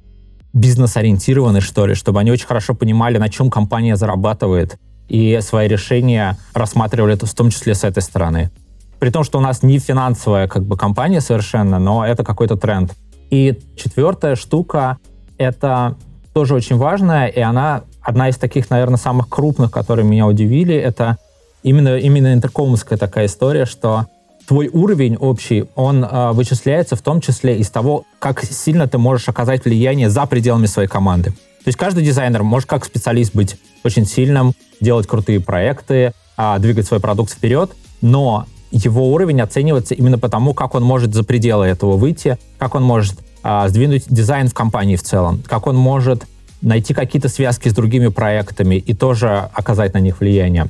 бизнес-ориентированы, 0.53 1.63
что 1.63 1.87
ли, 1.87 1.95
чтобы 1.95 2.21
они 2.21 2.31
очень 2.31 2.47
хорошо 2.47 2.75
понимали, 2.75 3.17
на 3.17 3.31
чем 3.31 3.49
компания 3.49 3.97
зарабатывает, 3.97 4.77
и 5.09 5.39
свои 5.41 5.69
решения 5.69 6.37
рассматривали 6.53 7.15
в 7.15 7.35
том 7.35 7.49
числе 7.49 7.75
с 7.75 7.83
этой 7.83 8.03
стороны. 8.03 8.51
При 8.99 9.09
том, 9.09 9.25
что 9.25 9.39
у 9.39 9.41
нас 9.41 9.63
не 9.63 9.79
финансовая 9.79 10.47
как 10.47 10.65
бы 10.65 10.77
компания 10.77 11.23
совершенно, 11.23 11.79
но 11.79 12.05
это 12.05 12.25
какой-то 12.25 12.57
тренд. 12.57 12.95
И 13.31 13.59
четвертая 13.75 14.37
штука— 14.37 14.99
это 15.39 15.97
тоже 16.35 16.55
очень 16.55 16.77
важная, 16.77 17.29
и 17.29 17.41
она 17.41 17.85
одна 18.03 18.29
из 18.29 18.37
таких, 18.37 18.69
наверное, 18.69 18.99
самых 18.99 19.31
крупных, 19.31 19.71
которые 19.71 20.05
меня 20.07 20.27
удивили, 20.27 20.75
это 20.75 21.17
именно, 21.63 21.97
именно 21.97 22.33
интеркомовская 22.33 22.99
такая 22.99 23.27
история, 23.27 23.67
что 23.67 24.07
твой 24.47 24.69
уровень 24.69 25.17
общий, 25.17 25.67
он 25.75 26.05
э, 26.05 26.33
вычисляется 26.33 26.97
в 26.97 27.03
том 27.03 27.21
числе 27.21 27.59
из 27.59 27.71
того, 27.71 28.05
как 28.19 28.43
сильно 28.43 28.89
ты 28.89 28.99
можешь 28.99 29.29
оказать 29.29 29.65
влияние 29.65 30.09
за 30.09 30.27
пределами 30.27 30.67
своей 30.67 30.89
команды. 30.89 31.31
То 31.31 31.69
есть 31.69 31.79
каждый 31.79 32.05
дизайнер 32.05 32.43
может 32.43 32.69
как 32.69 32.85
специалист 32.85 33.35
быть 33.35 33.57
очень 33.85 34.07
сильным, 34.07 34.55
делать 34.81 35.07
крутые 35.07 35.41
проекты, 35.41 36.13
э, 36.37 36.57
двигать 36.59 36.87
свой 36.87 37.01
продукт 37.01 37.33
вперед, 37.33 37.71
но 38.01 38.47
его 38.71 39.13
уровень 39.13 39.41
оценивается 39.41 39.95
именно 39.95 40.19
потому, 40.19 40.55
как 40.55 40.75
он 40.75 40.83
может 40.83 41.15
за 41.15 41.25
пределы 41.25 41.67
этого 41.67 41.97
выйти, 41.97 42.39
как 42.59 42.75
он 42.75 42.83
может 42.83 43.17
а, 43.43 43.69
сдвинуть 43.69 44.05
дизайн 44.09 44.49
в 44.49 44.55
компании 44.55 44.97
в 44.97 45.03
целом, 45.03 45.43
как 45.47 45.67
он 45.67 45.77
может 45.77 46.25
найти 46.61 46.93
какие-то 46.93 47.29
связки 47.29 47.69
с 47.69 47.73
другими 47.73 48.09
проектами 48.09 48.75
и 48.75 48.95
тоже 48.95 49.49
оказать 49.55 49.95
на 49.95 49.99
них 49.99 50.21
влияние. 50.21 50.69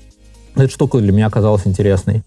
Эта 0.59 0.73
штука 0.73 0.99
для 0.99 1.13
меня 1.13 1.27
оказалась 1.27 1.67
интересной. 1.67 2.23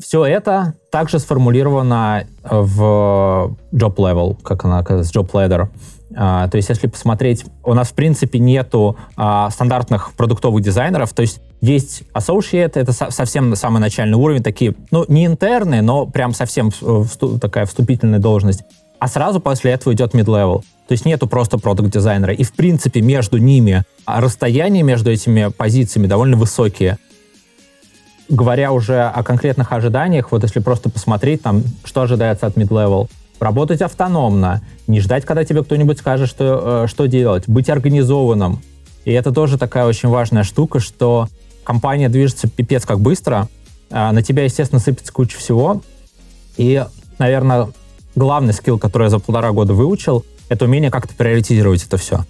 Все 0.00 0.24
это 0.24 0.74
также 0.92 1.18
сформулировано 1.18 2.24
в 2.44 3.56
job 3.72 3.96
level, 3.96 4.36
как 4.42 4.64
она 4.64 4.78
оказывается, 4.78 5.12
job 5.12 5.30
ladder. 5.32 5.68
А, 6.16 6.48
то 6.48 6.56
есть, 6.56 6.68
если 6.68 6.86
посмотреть, 6.86 7.44
у 7.64 7.74
нас, 7.74 7.88
в 7.88 7.94
принципе, 7.94 8.38
нету 8.38 8.96
а, 9.16 9.50
стандартных 9.50 10.12
продуктовых 10.14 10.62
дизайнеров, 10.62 11.12
то 11.12 11.22
есть 11.22 11.40
есть 11.60 12.04
associate, 12.14 12.72
это 12.74 12.92
со- 12.92 13.10
совсем 13.10 13.54
самый 13.56 13.80
начальный 13.80 14.16
уровень, 14.16 14.42
такие, 14.42 14.74
ну, 14.90 15.04
не 15.08 15.26
интерны, 15.26 15.82
но 15.82 16.06
прям 16.06 16.32
совсем 16.32 16.68
всту- 16.68 17.38
такая 17.38 17.66
вступительная 17.66 18.20
должность 18.20 18.62
а 18.98 19.08
сразу 19.08 19.40
после 19.40 19.72
этого 19.72 19.94
идет 19.94 20.14
mid-level. 20.14 20.62
То 20.88 20.92
есть 20.92 21.04
нету 21.04 21.26
просто 21.26 21.58
продукт-дизайнера. 21.58 22.32
И, 22.32 22.42
в 22.42 22.52
принципе, 22.52 23.00
между 23.00 23.38
ними 23.38 23.84
а 24.04 24.20
расстояние 24.20 24.82
между 24.82 25.10
этими 25.10 25.50
позициями 25.56 26.06
довольно 26.06 26.36
высокие. 26.36 26.98
Говоря 28.28 28.72
уже 28.72 29.02
о 29.02 29.22
конкретных 29.22 29.72
ожиданиях, 29.72 30.32
вот 30.32 30.42
если 30.42 30.60
просто 30.60 30.90
посмотреть, 30.90 31.42
там, 31.42 31.62
что 31.84 32.02
ожидается 32.02 32.46
от 32.46 32.56
mid-level, 32.56 33.08
работать 33.40 33.80
автономно, 33.80 34.62
не 34.86 35.00
ждать, 35.00 35.24
когда 35.24 35.44
тебе 35.44 35.62
кто-нибудь 35.62 35.98
скажет, 35.98 36.28
что, 36.28 36.84
э, 36.84 36.86
что 36.88 37.06
делать, 37.06 37.44
быть 37.46 37.70
организованным. 37.70 38.60
И 39.04 39.12
это 39.12 39.32
тоже 39.32 39.56
такая 39.56 39.86
очень 39.86 40.08
важная 40.08 40.42
штука, 40.42 40.80
что 40.80 41.28
компания 41.64 42.08
движется 42.08 42.48
пипец 42.48 42.84
как 42.84 43.00
быстро, 43.00 43.48
а 43.90 44.12
на 44.12 44.22
тебя, 44.22 44.44
естественно, 44.44 44.80
сыпется 44.80 45.12
куча 45.12 45.38
всего. 45.38 45.82
И, 46.56 46.84
наверное, 47.18 47.68
главный 48.14 48.52
скилл, 48.52 48.78
который 48.78 49.04
я 49.04 49.10
за 49.10 49.18
полтора 49.18 49.52
года 49.52 49.72
выучил, 49.72 50.24
это 50.48 50.64
умение 50.64 50.90
как-то 50.90 51.14
приоритизировать 51.14 51.84
это 51.84 51.96
все. 51.96 52.24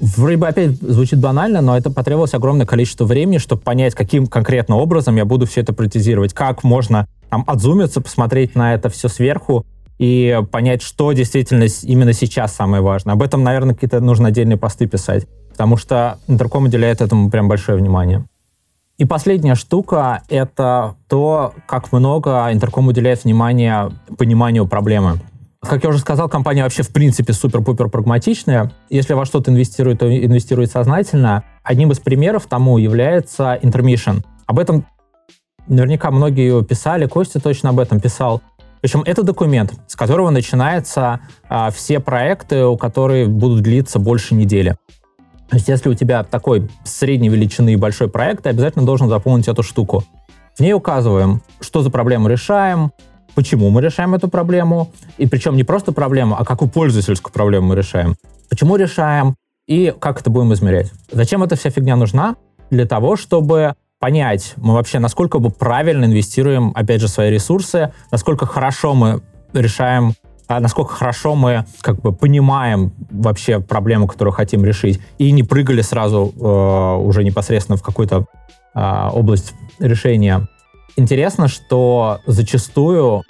Вроде 0.00 0.36
бы 0.36 0.46
опять 0.46 0.76
звучит 0.80 1.18
банально, 1.18 1.60
но 1.60 1.76
это 1.76 1.90
потребовалось 1.90 2.34
огромное 2.34 2.66
количество 2.66 3.04
времени, 3.04 3.38
чтобы 3.38 3.62
понять, 3.62 3.94
каким 3.94 4.26
конкретно 4.26 4.76
образом 4.76 5.16
я 5.16 5.24
буду 5.24 5.46
все 5.46 5.62
это 5.62 5.72
приоритизировать, 5.72 6.34
как 6.34 6.62
можно 6.62 7.06
там, 7.30 7.42
отзумиться, 7.46 8.00
посмотреть 8.00 8.54
на 8.54 8.74
это 8.74 8.88
все 8.90 9.08
сверху 9.08 9.66
и 9.98 10.40
понять, 10.52 10.82
что 10.82 11.12
действительно 11.12 11.66
именно 11.82 12.12
сейчас 12.12 12.54
самое 12.54 12.82
важное. 12.82 13.14
Об 13.14 13.22
этом, 13.22 13.42
наверное, 13.42 13.74
какие-то 13.74 14.00
нужно 14.00 14.28
отдельные 14.28 14.56
посты 14.56 14.86
писать, 14.86 15.26
потому 15.50 15.76
что 15.76 16.18
Интерком 16.28 16.66
уделяет 16.66 17.00
этому 17.00 17.28
прям 17.30 17.48
большое 17.48 17.76
внимание. 17.76 18.24
И 18.98 19.04
последняя 19.04 19.56
штука— 19.56 20.22
это 20.28 20.94
то, 21.08 21.54
как 21.66 21.92
много 21.92 22.48
Интерком 22.52 22.86
уделяет 22.86 23.24
внимания 23.24 23.90
пониманию 24.16 24.66
проблемы. 24.66 25.18
Как 25.68 25.84
я 25.84 25.90
уже 25.90 25.98
сказал, 25.98 26.30
компания 26.30 26.62
вообще 26.62 26.82
в 26.82 26.88
принципе 26.88 27.34
супер-пупер 27.34 27.88
прагматичная. 27.88 28.72
Если 28.88 29.12
во 29.12 29.26
что-то 29.26 29.50
инвестирует, 29.50 29.98
то 29.98 30.06
инвестирует 30.08 30.70
сознательно. 30.70 31.44
Одним 31.62 31.92
из 31.92 31.98
примеров 31.98 32.46
тому 32.46 32.78
является 32.78 33.58
Intermission. 33.60 34.24
Об 34.46 34.60
этом 34.60 34.86
наверняка 35.66 36.10
многие 36.10 36.64
писали, 36.64 37.06
Костя 37.06 37.38
точно 37.38 37.68
об 37.68 37.80
этом 37.80 38.00
писал. 38.00 38.40
Причем 38.80 39.02
это 39.04 39.22
документ, 39.22 39.74
с 39.86 39.94
которого 39.94 40.30
начинаются 40.30 41.20
а, 41.50 41.70
все 41.70 42.00
проекты, 42.00 42.64
у 42.64 42.78
которых 42.78 43.28
будут 43.28 43.60
длиться 43.60 43.98
больше 43.98 44.34
недели. 44.34 44.76
То 45.50 45.56
есть 45.56 45.68
если 45.68 45.90
у 45.90 45.94
тебя 45.94 46.24
такой 46.24 46.70
средней 46.84 47.28
величины 47.28 47.76
большой 47.76 48.08
проект, 48.08 48.44
ты 48.44 48.48
обязательно 48.48 48.86
должен 48.86 49.10
заполнить 49.10 49.48
эту 49.48 49.62
штуку. 49.62 50.02
В 50.56 50.60
ней 50.60 50.72
указываем, 50.72 51.42
что 51.60 51.82
за 51.82 51.90
проблему 51.90 52.28
решаем, 52.28 52.90
почему 53.38 53.70
мы 53.70 53.80
решаем 53.82 54.16
эту 54.16 54.26
проблему, 54.26 54.90
и 55.16 55.28
причем 55.28 55.54
не 55.54 55.62
просто 55.62 55.92
проблему, 55.92 56.34
а 56.36 56.44
какую 56.44 56.68
пользовательскую 56.68 57.32
проблему 57.32 57.68
мы 57.68 57.76
решаем, 57.76 58.16
почему 58.50 58.74
решаем 58.74 59.36
и 59.68 59.94
как 59.96 60.20
это 60.20 60.28
будем 60.28 60.52
измерять. 60.54 60.90
Зачем 61.12 61.44
эта 61.44 61.54
вся 61.54 61.70
фигня 61.70 61.94
нужна? 61.94 62.34
Для 62.70 62.84
того, 62.84 63.14
чтобы 63.14 63.74
понять, 64.00 64.54
мы 64.56 64.74
вообще 64.74 64.98
насколько 64.98 65.38
бы 65.38 65.50
правильно 65.50 66.06
инвестируем, 66.06 66.72
опять 66.74 67.00
же, 67.00 67.06
свои 67.06 67.30
ресурсы, 67.30 67.92
насколько 68.10 68.44
хорошо 68.44 68.94
мы 68.94 69.22
решаем 69.52 70.14
а 70.48 70.58
насколько 70.58 70.94
хорошо 70.94 71.36
мы 71.36 71.64
как 71.80 72.00
бы 72.00 72.12
понимаем 72.12 72.92
вообще 73.08 73.60
проблему, 73.60 74.08
которую 74.08 74.34
хотим 74.34 74.64
решить, 74.64 74.98
и 75.18 75.30
не 75.30 75.44
прыгали 75.44 75.82
сразу 75.82 76.32
э, 76.34 77.02
уже 77.04 77.22
непосредственно 77.22 77.76
в 77.76 77.82
какую-то 77.82 78.24
э, 78.74 79.08
область 79.12 79.54
решения. 79.78 80.48
Интересно, 80.96 81.48
что 81.48 82.20
зачастую 82.26 83.22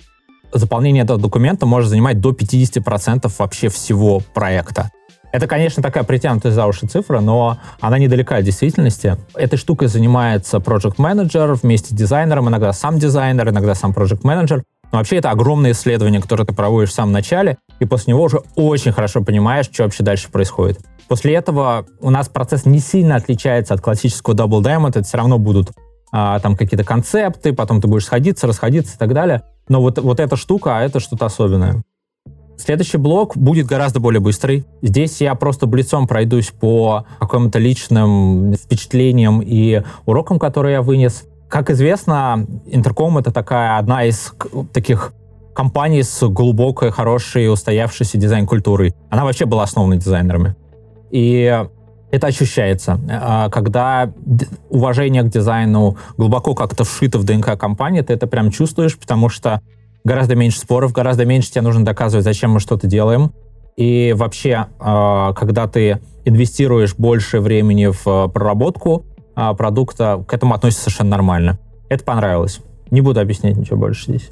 заполнение 0.53 1.05
этого 1.05 1.19
документа 1.19 1.67
может 1.67 1.91
занимать 1.91 2.21
до 2.21 2.31
50% 2.31 3.31
вообще 3.39 3.69
всего 3.69 4.21
проекта. 4.35 4.91
Это, 5.31 5.47
конечно, 5.47 5.83
такая 5.83 6.05
притянутая 6.05 6.53
за 6.53 6.67
уши 6.67 6.87
цифра, 6.87 7.21
но 7.21 7.59
она 7.81 7.99
недалека 7.99 8.37
от 8.37 8.45
действительности. 8.45 9.19
Этой 9.35 9.57
штукой 9.57 9.89
занимается 9.89 10.57
project 10.57 10.95
менеджер 10.97 11.53
вместе 11.53 11.89
с 11.89 11.97
дизайнером, 11.97 12.49
иногда 12.49 12.73
сам 12.73 12.99
дизайнер, 12.99 13.51
иногда 13.51 13.75
сам 13.75 13.93
project 13.93 14.21
менеджер 14.23 14.63
но 14.91 14.99
вообще 14.99 15.17
это 15.17 15.31
огромное 15.31 15.73
исследование, 15.73 16.21
которое 16.21 16.45
ты 16.45 16.55
проводишь 16.55 16.91
в 16.91 16.95
самом 16.95 17.13
начале, 17.13 17.59
и 17.79 17.85
после 17.85 18.13
него 18.13 18.23
уже 18.25 18.43
очень 18.55 18.93
хорошо 18.93 19.23
понимаешь, 19.23 19.69
что 19.73 19.85
вообще 19.85 20.03
дальше 20.03 20.31
происходит. 20.31 20.81
После 21.09 21.35
этого 21.35 21.87
у 22.01 22.11
нас 22.11 22.29
процесс 22.29 22.67
не 22.67 22.81
сильно 22.81 23.17
отличается 23.17 23.75
от 23.75 23.81
классического 23.81 24.35
Double 24.35 24.63
Diamond, 24.63 24.91
это 24.91 25.03
все 25.03 25.19
равно 25.19 25.39
будут 25.39 25.73
а, 26.13 26.39
там 26.41 26.57
какие-то 26.57 26.85
концепты, 26.85 27.53
потом 27.53 27.81
ты 27.81 27.89
будешь 27.89 28.05
сходиться, 28.05 28.47
расходиться 28.47 28.97
и 28.97 28.99
так 28.99 29.13
далее. 29.13 29.43
Но 29.69 29.81
вот, 29.81 29.99
вот 29.99 30.21
эта 30.21 30.37
штука, 30.37 30.79
а 30.79 30.83
это 30.83 31.01
что-то 31.01 31.27
особенное. 31.27 31.83
Следующий 32.57 32.99
блок 32.99 33.37
будет 33.37 33.67
гораздо 33.67 34.01
более 34.01 34.21
быстрый. 34.21 34.65
Здесь 34.83 35.21
я 35.21 35.35
просто 35.37 35.67
блицом 35.67 36.09
пройдусь 36.09 36.51
по 36.51 37.07
каким-то 37.21 37.59
личным 37.61 38.55
впечатлениям 38.55 39.41
и 39.41 39.83
урокам, 40.07 40.41
которые 40.41 40.73
я 40.75 40.83
вынес. 40.83 41.25
Как 41.49 41.71
известно, 41.71 42.47
Интерком— 42.67 43.17
это 43.19 43.31
такая 43.31 43.79
одна 43.79 44.05
из 44.05 44.35
таких 44.73 45.13
компаний 45.55 46.03
с 46.03 46.27
глубокой, 46.29 46.91
хорошей, 46.91 47.51
устоявшейся 47.51 48.19
дизайн-культурой. 48.19 48.95
Она 49.09 49.25
вообще 49.25 49.47
была 49.47 49.63
основана 49.63 49.97
дизайнерами. 49.97 50.57
И 51.11 51.65
это 52.11 52.27
ощущается, 52.27 53.01
а, 53.11 53.51
когда 53.51 54.13
уважение 54.71 55.23
к 55.23 55.29
дизайну 55.29 55.97
глубоко 56.17 56.55
как-то 56.55 56.85
вшито 56.85 57.19
в 57.19 57.25
ДНК 57.25 57.59
компании, 57.59 58.01
ты 58.01 58.15
это 58.15 58.27
прям 58.27 58.51
чувствуешь, 58.51 58.99
потому 58.99 59.29
что 59.29 59.61
гораздо 60.05 60.35
меньше 60.35 60.61
споров, 60.61 60.93
гораздо 60.93 61.27
меньше 61.27 61.51
тебе 61.51 61.63
нужно 61.63 61.85
доказывать, 61.85 62.25
зачем 62.25 62.53
мы 62.53 62.61
что-то 62.61 62.87
делаем. 62.87 63.33
И 63.77 64.15
вообще, 64.17 64.67
э, 64.81 65.33
когда 65.37 65.69
ты 65.69 66.01
инвестируешь 66.25 66.95
больше 66.97 67.41
времени 67.41 67.87
в 67.87 68.07
э, 68.07 68.29
проработку 68.29 69.05
э, 69.37 69.55
продукта, 69.55 70.25
к 70.27 70.33
этому 70.33 70.55
относится 70.55 70.85
совершенно 70.85 71.11
нормально. 71.11 71.59
Это 71.89 72.05
понравилось. 72.05 72.61
Не 72.91 73.03
буду 73.03 73.21
объяснять 73.21 73.57
ничего 73.57 73.77
больше 73.77 74.05
здесь. 74.11 74.31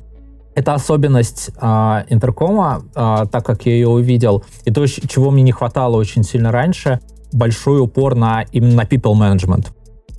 Это 0.54 0.72
особенность 0.72 1.50
э, 1.60 2.04
интеркома, 2.08 2.82
э, 2.94 3.26
так 3.30 3.44
как 3.44 3.66
я 3.66 3.72
ее 3.72 3.88
увидел, 3.88 4.42
и 4.64 4.72
то, 4.72 4.86
чего 4.86 5.30
мне 5.30 5.42
не 5.42 5.52
хватало 5.52 5.96
очень 5.96 6.22
сильно 6.22 6.50
раньше, 6.50 7.00
большой 7.32 7.80
упор 7.80 8.14
на 8.14 8.44
именно 8.52 8.76
на 8.76 8.82
people 8.82 9.14
management. 9.14 9.68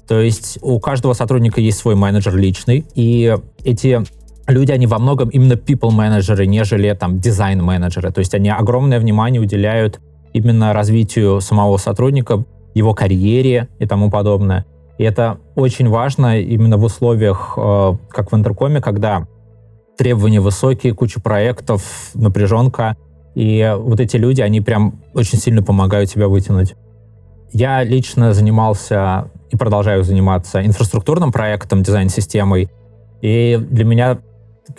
То 0.07 0.19
есть 0.19 0.57
у 0.61 0.79
каждого 0.79 1.13
сотрудника 1.13 1.59
есть 1.59 1.79
свой 1.79 1.95
менеджер 1.95 2.35
личный, 2.35 2.85
и 2.95 3.35
эти 3.63 4.01
люди, 4.47 4.71
они 4.71 4.87
во 4.87 4.99
многом 4.99 5.29
именно 5.29 5.53
people 5.53 5.91
менеджеры, 5.91 6.45
нежели 6.45 6.93
там 6.93 7.19
дизайн 7.19 7.61
менеджеры. 7.63 8.11
То 8.11 8.19
есть 8.19 8.33
они 8.33 8.49
огромное 8.49 8.99
внимание 8.99 9.41
уделяют 9.41 9.99
именно 10.33 10.73
развитию 10.73 11.41
самого 11.41 11.77
сотрудника, 11.77 12.45
его 12.73 12.93
карьере 12.93 13.67
и 13.79 13.85
тому 13.85 14.09
подобное. 14.09 14.65
И 14.97 15.03
это 15.03 15.39
очень 15.55 15.89
важно 15.89 16.39
именно 16.39 16.77
в 16.77 16.83
условиях, 16.83 17.53
э, 17.57 17.97
как 18.09 18.31
в 18.31 18.35
интеркоме, 18.35 18.81
когда 18.81 19.27
требования 19.97 20.39
высокие, 20.39 20.93
куча 20.93 21.19
проектов, 21.19 22.11
напряженка, 22.13 22.95
и 23.35 23.75
вот 23.77 23.99
эти 23.99 24.17
люди, 24.17 24.41
они 24.41 24.61
прям 24.61 25.01
очень 25.13 25.37
сильно 25.37 25.61
помогают 25.61 26.09
тебя 26.09 26.27
вытянуть. 26.27 26.75
Я 27.53 27.83
лично 27.83 28.33
занимался 28.33 29.29
и 29.49 29.55
продолжаю 29.55 30.03
заниматься 30.03 30.65
инфраструктурным 30.65 31.31
проектом, 31.31 31.83
дизайн-системой, 31.83 32.69
и 33.21 33.57
для 33.69 33.85
меня 33.85 34.19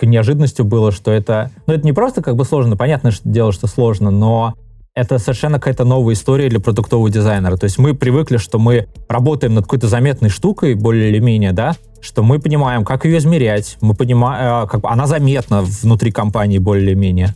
неожиданностью 0.03 0.65
было, 0.65 0.93
что 0.93 1.11
это... 1.11 1.51
Ну, 1.67 1.75
это 1.75 1.85
не 1.85 1.93
просто 1.93 2.23
как 2.23 2.37
бы 2.37 2.45
сложно, 2.45 2.77
понятно 2.77 3.11
что 3.11 3.29
дело, 3.29 3.53
что 3.53 3.67
сложно, 3.67 4.11
но 4.11 4.55
это 4.95 5.19
совершенно 5.19 5.59
какая-то 5.59 5.85
новая 5.85 6.15
история 6.15 6.49
для 6.49 6.61
продуктового 6.61 7.09
дизайнера. 7.09 7.57
То 7.57 7.65
есть 7.65 7.79
мы 7.79 7.95
привыкли, 7.95 8.37
что 8.37 8.59
мы 8.59 8.89
работаем 9.09 9.55
над 9.55 9.65
какой-то 9.65 9.87
заметной 9.87 10.29
штукой, 10.29 10.75
более 10.75 11.11
или 11.11 11.21
менее, 11.21 11.53
да, 11.53 11.77
что 12.01 12.23
мы 12.23 12.39
понимаем, 12.39 12.85
как 12.85 13.05
ее 13.05 13.19
измерять, 13.19 13.77
мы 13.81 13.95
понимаем, 13.95 14.65
э, 14.65 14.69
как 14.69 14.81
она 14.85 15.07
заметна 15.07 15.63
внутри 15.63 16.11
компании 16.11 16.59
более 16.59 16.89
или 16.89 16.95
менее. 16.95 17.35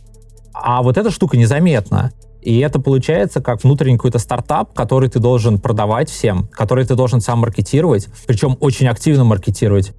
А 0.53 0.83
вот 0.83 0.97
эта 0.97 1.09
штука 1.09 1.37
незаметна. 1.37 2.11
И 2.43 2.59
это 2.59 2.79
получается 2.79 3.41
как 3.41 3.63
внутренний 3.63 3.97
какой-то 3.97 4.19
стартап, 4.19 4.73
который 4.73 5.09
ты 5.09 5.19
должен 5.19 5.59
продавать 5.59 6.09
всем, 6.09 6.47
который 6.51 6.85
ты 6.85 6.95
должен 6.95 7.21
сам 7.21 7.39
маркетировать, 7.39 8.07
причем 8.27 8.57
очень 8.59 8.87
активно 8.87 9.23
маркетировать. 9.23 9.93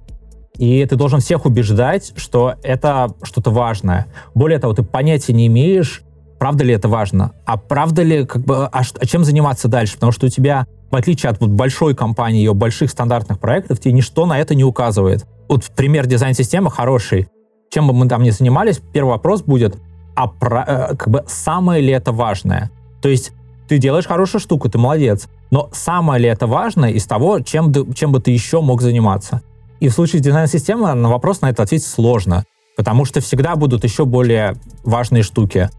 И 0.57 0.85
ты 0.85 0.95
должен 0.95 1.19
всех 1.19 1.45
убеждать, 1.45 2.13
что 2.15 2.55
это 2.63 3.13
что-то 3.23 3.51
важное. 3.51 4.07
Более 4.33 4.59
того, 4.59 4.73
ты 4.73 4.83
понятия 4.83 5.33
не 5.33 5.47
имеешь, 5.47 6.03
правда 6.39 6.63
ли 6.63 6.73
это 6.73 6.87
важно, 6.87 7.33
а 7.45 7.57
правда 7.57 8.03
ли, 8.03 8.25
как 8.25 8.43
бы, 8.43 8.65
а, 8.65 8.69
а 8.71 9.05
чем 9.05 9.23
заниматься 9.23 9.67
дальше, 9.67 9.95
потому 9.95 10.11
что 10.11 10.27
у 10.27 10.29
тебя, 10.29 10.67
в 10.91 10.95
отличие 10.95 11.29
от 11.29 11.39
вот, 11.41 11.49
большой 11.49 11.95
компании 11.95 12.45
и 12.45 12.49
больших 12.49 12.91
стандартных 12.91 13.39
проектов, 13.39 13.79
тебе 13.79 13.93
ничто 13.93 14.25
на 14.25 14.39
это 14.39 14.55
не 14.55 14.63
указывает. 14.63 15.25
Вот 15.49 15.65
пример 15.75 16.05
дизайн-системы 16.05 16.71
хороший. 16.71 17.27
Чем 17.71 17.87
бы 17.87 17.93
мы 17.93 18.07
там 18.07 18.23
ни 18.23 18.29
занимались, 18.29 18.79
первый 18.93 19.09
вопрос 19.09 19.41
будет, 19.41 19.77
а 20.15 20.27
про, 20.27 20.63
э, 20.67 20.95
как 20.95 21.09
бы 21.09 21.23
самое 21.27 21.81
ли 21.81 21.91
это 21.91 22.11
важное? 22.11 22.71
То 23.01 23.09
есть 23.09 23.31
ты 23.67 23.77
делаешь 23.77 24.07
хорошую 24.07 24.41
штуку, 24.41 24.69
ты 24.69 24.77
молодец, 24.77 25.27
но 25.51 25.69
самое 25.73 26.21
ли 26.21 26.29
это 26.29 26.47
важное 26.47 26.91
из 26.91 27.05
того, 27.05 27.39
чем, 27.39 27.93
чем 27.93 28.11
бы 28.11 28.19
ты 28.19 28.31
еще 28.31 28.61
мог 28.61 28.81
заниматься? 28.81 29.41
И 29.79 29.89
в 29.89 29.93
случае 29.93 30.21
дизайн-системы 30.21 30.93
на 30.93 31.09
вопрос 31.09 31.41
на 31.41 31.49
это 31.49 31.63
ответить 31.63 31.87
сложно, 31.87 32.45
потому 32.77 33.05
что 33.05 33.21
всегда 33.21 33.55
будут 33.55 33.83
еще 33.83 34.05
более 34.05 34.55
важные 34.83 35.23
штуки 35.23 35.69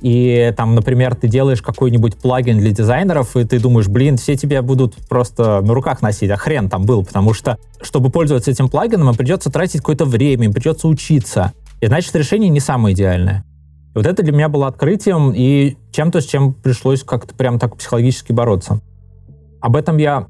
и 0.00 0.52
там, 0.56 0.74
например, 0.74 1.14
ты 1.14 1.28
делаешь 1.28 1.62
какой-нибудь 1.62 2.16
плагин 2.16 2.58
для 2.58 2.70
дизайнеров, 2.70 3.36
и 3.36 3.44
ты 3.44 3.58
думаешь, 3.58 3.88
блин, 3.88 4.16
все 4.16 4.36
тебя 4.36 4.62
будут 4.62 4.94
просто 5.08 5.60
на 5.62 5.74
руках 5.74 6.02
носить, 6.02 6.30
а 6.30 6.36
хрен 6.36 6.68
там 6.68 6.84
был, 6.84 7.04
потому 7.04 7.32
что, 7.32 7.58
чтобы 7.80 8.10
пользоваться 8.10 8.50
этим 8.50 8.68
плагином, 8.68 9.10
им 9.10 9.14
придется 9.14 9.50
тратить 9.50 9.80
какое-то 9.80 10.04
время, 10.04 10.46
им 10.46 10.52
придется 10.52 10.88
учиться. 10.88 11.52
И 11.80 11.86
значит, 11.86 12.14
решение 12.14 12.50
не 12.50 12.60
самое 12.60 12.94
идеальное. 12.94 13.44
И 13.96 13.98
вот 13.98 14.06
это 14.06 14.22
для 14.22 14.32
меня 14.32 14.50
было 14.50 14.66
открытием 14.66 15.32
и 15.34 15.78
чем-то, 15.90 16.20
с 16.20 16.26
чем 16.26 16.52
пришлось 16.52 17.02
как-то 17.02 17.34
прям 17.34 17.58
так 17.58 17.78
психологически 17.78 18.30
бороться. 18.30 18.82
Об 19.62 19.74
этом 19.74 19.96
я 19.96 20.26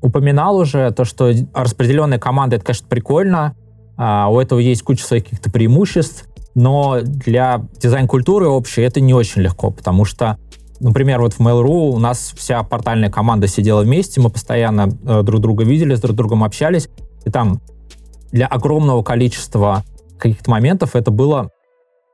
упоминал 0.00 0.56
уже, 0.56 0.90
то, 0.92 1.04
что 1.04 1.30
распределенная 1.52 2.18
команда, 2.18 2.56
это, 2.56 2.64
конечно, 2.64 2.88
прикольно, 2.88 3.54
а 3.98 4.30
у 4.30 4.40
этого 4.40 4.58
есть 4.58 4.82
куча 4.82 5.04
своих 5.04 5.24
каких-то 5.24 5.50
преимуществ, 5.50 6.30
но 6.54 7.00
для 7.02 7.66
дизайн-культуры 7.78 8.48
общей 8.48 8.80
это 8.80 9.02
не 9.02 9.12
очень 9.12 9.42
легко, 9.42 9.70
потому 9.70 10.06
что, 10.06 10.38
например, 10.80 11.20
вот 11.20 11.34
в 11.34 11.40
Mail.ru 11.40 11.90
у 11.90 11.98
нас 11.98 12.32
вся 12.34 12.62
портальная 12.62 13.10
команда 13.10 13.48
сидела 13.48 13.82
вместе, 13.82 14.22
мы 14.22 14.30
постоянно 14.30 14.88
э, 15.04 15.22
друг 15.22 15.42
друга 15.42 15.62
видели, 15.62 15.94
с 15.94 16.00
друг 16.00 16.16
другом 16.16 16.42
общались, 16.42 16.88
и 17.26 17.30
там 17.30 17.60
для 18.32 18.46
огромного 18.46 19.02
количества 19.02 19.84
каких-то 20.18 20.50
моментов 20.50 20.96
это 20.96 21.10
было 21.10 21.50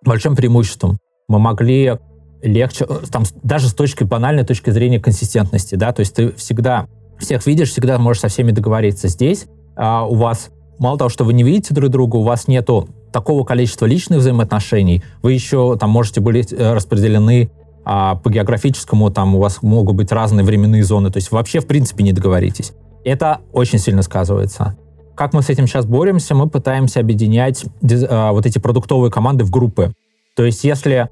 большим 0.04 0.36
преимуществом. 0.36 0.98
Мы 1.28 1.38
могли 1.38 1.98
легче, 2.42 2.86
э, 2.88 2.98
там, 3.10 3.24
даже 3.42 3.68
с 3.68 3.74
точки 3.74 4.04
банальной 4.04 4.44
точки 4.44 4.70
зрения 4.70 5.00
консистентности, 5.00 5.74
да, 5.74 5.92
то 5.92 6.00
есть 6.00 6.14
ты 6.14 6.32
всегда 6.32 6.86
всех 7.18 7.46
видишь, 7.46 7.70
всегда 7.70 7.98
можешь 7.98 8.20
со 8.20 8.28
всеми 8.28 8.52
договориться. 8.52 9.08
Здесь 9.08 9.46
а, 9.76 10.04
у 10.06 10.14
вас 10.14 10.50
мало 10.78 10.98
того, 10.98 11.08
что 11.08 11.24
вы 11.24 11.32
не 11.32 11.42
видите 11.42 11.74
друг 11.74 11.90
друга, 11.90 12.16
у 12.16 12.22
вас 12.22 12.46
нету 12.48 12.88
такого 13.12 13.44
количества 13.44 13.86
личных 13.86 14.18
взаимоотношений, 14.18 15.02
вы 15.22 15.32
еще 15.32 15.76
там 15.78 15.90
можете 15.90 16.20
быть 16.20 16.52
э, 16.52 16.74
распределены 16.74 17.50
а, 17.84 18.16
по 18.16 18.28
географическому, 18.30 19.10
там 19.10 19.36
у 19.36 19.38
вас 19.38 19.62
могут 19.62 19.96
быть 19.96 20.12
разные 20.12 20.44
временные 20.44 20.84
зоны, 20.84 21.10
то 21.10 21.18
есть 21.18 21.30
вообще 21.30 21.60
в 21.60 21.66
принципе 21.66 22.04
не 22.04 22.12
договоритесь. 22.12 22.72
Это 23.04 23.40
очень 23.52 23.78
сильно 23.78 24.02
сказывается. 24.02 24.76
Как 25.16 25.32
мы 25.32 25.42
с 25.42 25.48
этим 25.48 25.66
сейчас 25.66 25.86
боремся? 25.86 26.34
Мы 26.34 26.48
пытаемся 26.48 27.00
объединять 27.00 27.64
а, 28.08 28.32
вот 28.32 28.44
эти 28.44 28.58
продуктовые 28.58 29.10
команды 29.10 29.44
в 29.44 29.50
группы. 29.50 29.92
То 30.36 30.44
есть 30.44 30.62
если 30.62 31.08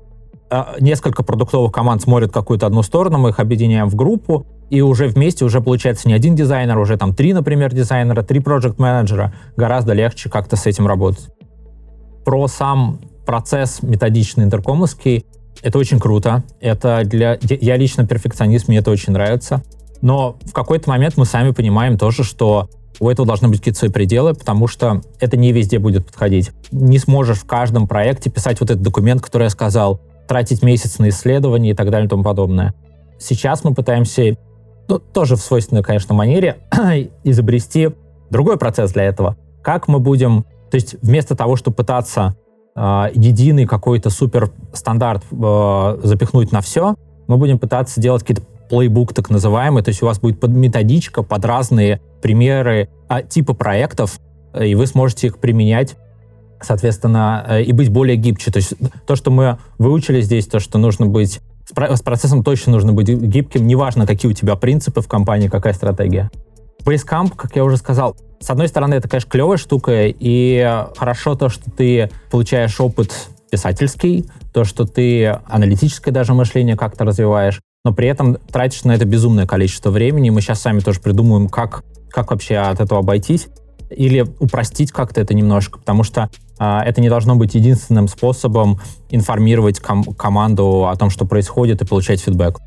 а, 0.50 0.76
несколько 0.78 1.22
продуктовых 1.22 1.72
команд 1.72 2.02
смотрят 2.02 2.30
какую-то 2.30 2.66
одну 2.66 2.82
сторону, 2.82 3.18
мы 3.18 3.30
их 3.30 3.40
объединяем 3.40 3.88
в 3.88 3.94
группу, 3.94 4.46
и 4.68 4.82
уже 4.82 5.08
вместе 5.08 5.44
уже 5.44 5.60
получается 5.60 6.06
не 6.06 6.14
один 6.14 6.34
дизайнер, 6.34 6.78
уже 6.78 6.96
там 6.96 7.14
три, 7.14 7.32
например, 7.32 7.72
дизайнера, 7.72 8.22
три 8.22 8.40
проект 8.40 8.78
менеджера 8.78 9.32
гораздо 9.56 9.94
легче 9.94 10.28
как-то 10.28 10.56
с 10.56 10.66
этим 10.66 10.86
работать 10.86 11.28
про 12.24 12.46
сам 12.48 13.00
процесс 13.26 13.82
методичный 13.82 14.44
интеркомовский. 14.44 15.24
Это 15.62 15.78
очень 15.78 15.98
круто. 15.98 16.44
Это 16.60 17.02
для... 17.04 17.38
Я 17.40 17.76
лично 17.76 18.06
перфекционист, 18.06 18.68
мне 18.68 18.78
это 18.78 18.90
очень 18.90 19.12
нравится. 19.12 19.62
Но 20.02 20.36
в 20.44 20.52
какой-то 20.52 20.90
момент 20.90 21.16
мы 21.16 21.24
сами 21.24 21.52
понимаем 21.52 21.96
тоже, 21.96 22.24
что 22.24 22.68
у 23.00 23.08
этого 23.08 23.26
должны 23.26 23.48
быть 23.48 23.58
какие-то 23.58 23.78
свои 23.78 23.90
пределы, 23.90 24.34
потому 24.34 24.66
что 24.66 25.02
это 25.20 25.36
не 25.36 25.52
везде 25.52 25.78
будет 25.78 26.06
подходить. 26.06 26.50
Не 26.70 26.98
сможешь 26.98 27.38
в 27.38 27.46
каждом 27.46 27.88
проекте 27.88 28.30
писать 28.30 28.60
вот 28.60 28.70
этот 28.70 28.82
документ, 28.82 29.20
который 29.20 29.44
я 29.44 29.50
сказал, 29.50 30.00
тратить 30.28 30.62
месяц 30.62 30.98
на 30.98 31.08
исследование 31.08 31.72
и 31.72 31.76
так 31.76 31.90
далее 31.90 32.06
и 32.06 32.08
тому 32.08 32.22
подобное. 32.22 32.74
Сейчас 33.18 33.64
мы 33.64 33.74
пытаемся, 33.74 34.36
ну, 34.88 34.98
тоже 34.98 35.36
в 35.36 35.40
свойственной, 35.40 35.82
конечно, 35.82 36.14
манере, 36.14 36.58
изобрести 37.24 37.90
другой 38.30 38.58
процесс 38.58 38.92
для 38.92 39.04
этого. 39.04 39.36
Как 39.62 39.88
мы 39.88 39.98
будем 39.98 40.44
то 40.74 40.76
есть 40.76 40.96
вместо 41.02 41.36
того, 41.36 41.54
чтобы 41.54 41.76
пытаться 41.76 42.34
э, 42.74 42.80
единый 43.14 43.64
какой-то 43.64 44.10
супер 44.10 44.50
стандарт 44.72 45.22
э, 45.30 46.00
запихнуть 46.02 46.50
на 46.50 46.60
все, 46.62 46.96
мы 47.28 47.36
будем 47.36 47.60
пытаться 47.60 48.00
делать 48.00 48.22
какие-то 48.22 48.42
плейбук 48.74 49.14
так 49.14 49.30
называемый, 49.30 49.84
то 49.84 49.90
есть 49.90 50.02
у 50.02 50.06
вас 50.06 50.18
будет 50.18 50.42
методичка 50.48 51.22
под 51.22 51.44
разные 51.44 52.00
примеры 52.20 52.88
а, 53.08 53.22
типа 53.22 53.54
проектов, 53.54 54.18
и 54.60 54.74
вы 54.74 54.88
сможете 54.88 55.28
их 55.28 55.38
применять, 55.38 55.94
соответственно, 56.60 57.44
э, 57.48 57.62
и 57.62 57.72
быть 57.72 57.90
более 57.90 58.16
гибче. 58.16 58.50
То 58.50 58.56
есть 58.56 58.74
то, 59.06 59.14
что 59.14 59.30
мы 59.30 59.58
выучили 59.78 60.20
здесь, 60.20 60.46
то, 60.46 60.58
что 60.58 60.78
нужно 60.78 61.06
быть 61.06 61.40
с 61.70 62.02
процессом 62.02 62.42
точно 62.42 62.72
нужно 62.72 62.92
быть 62.92 63.08
гибким, 63.08 63.66
неважно, 63.66 64.06
какие 64.06 64.30
у 64.30 64.34
тебя 64.34 64.56
принципы 64.56 65.00
в 65.00 65.08
компании, 65.08 65.48
какая 65.48 65.72
стратегия. 65.72 66.30
Basecamp, 66.84 67.32
как 67.36 67.54
я 67.54 67.64
уже 67.64 67.76
сказал, 67.76 68.16
с 68.40 68.50
одной 68.50 68.66
стороны, 68.66 68.94
это, 68.94 69.08
конечно, 69.08 69.30
клевая 69.30 69.56
штука, 69.56 70.08
и 70.08 70.84
хорошо 70.96 71.36
то, 71.36 71.48
что 71.48 71.70
ты 71.70 72.10
получаешь 72.30 72.78
опыт 72.80 73.28
писательский, 73.50 74.26
то, 74.52 74.64
что 74.64 74.84
ты 74.84 75.26
аналитическое 75.46 76.12
даже 76.12 76.34
мышление 76.34 76.76
как-то 76.76 77.04
развиваешь, 77.04 77.60
но 77.84 77.92
при 77.92 78.08
этом 78.08 78.36
тратишь 78.36 78.84
на 78.84 78.92
это 78.92 79.04
безумное 79.04 79.46
количество 79.46 79.90
времени. 79.90 80.30
Мы 80.30 80.40
сейчас 80.40 80.60
сами 80.60 80.80
тоже 80.80 81.00
придумаем, 81.00 81.48
как, 81.48 81.84
как 82.10 82.30
вообще 82.30 82.56
от 82.56 82.80
этого 82.80 83.00
обойтись 83.00 83.48
или 83.90 84.26
упростить 84.40 84.90
как-то 84.90 85.20
это 85.20 85.34
немножко, 85.34 85.78
потому 85.78 86.02
что 86.02 86.30
э, 86.58 86.78
это 86.86 87.02
не 87.02 87.10
должно 87.10 87.36
быть 87.36 87.54
единственным 87.54 88.08
способом 88.08 88.80
информировать 89.10 89.80
ком- 89.80 90.14
команду 90.14 90.86
о 90.88 90.96
том, 90.96 91.10
что 91.10 91.26
происходит, 91.26 91.82
и 91.82 91.86
получать 91.86 92.20
фидбэк. 92.22 92.58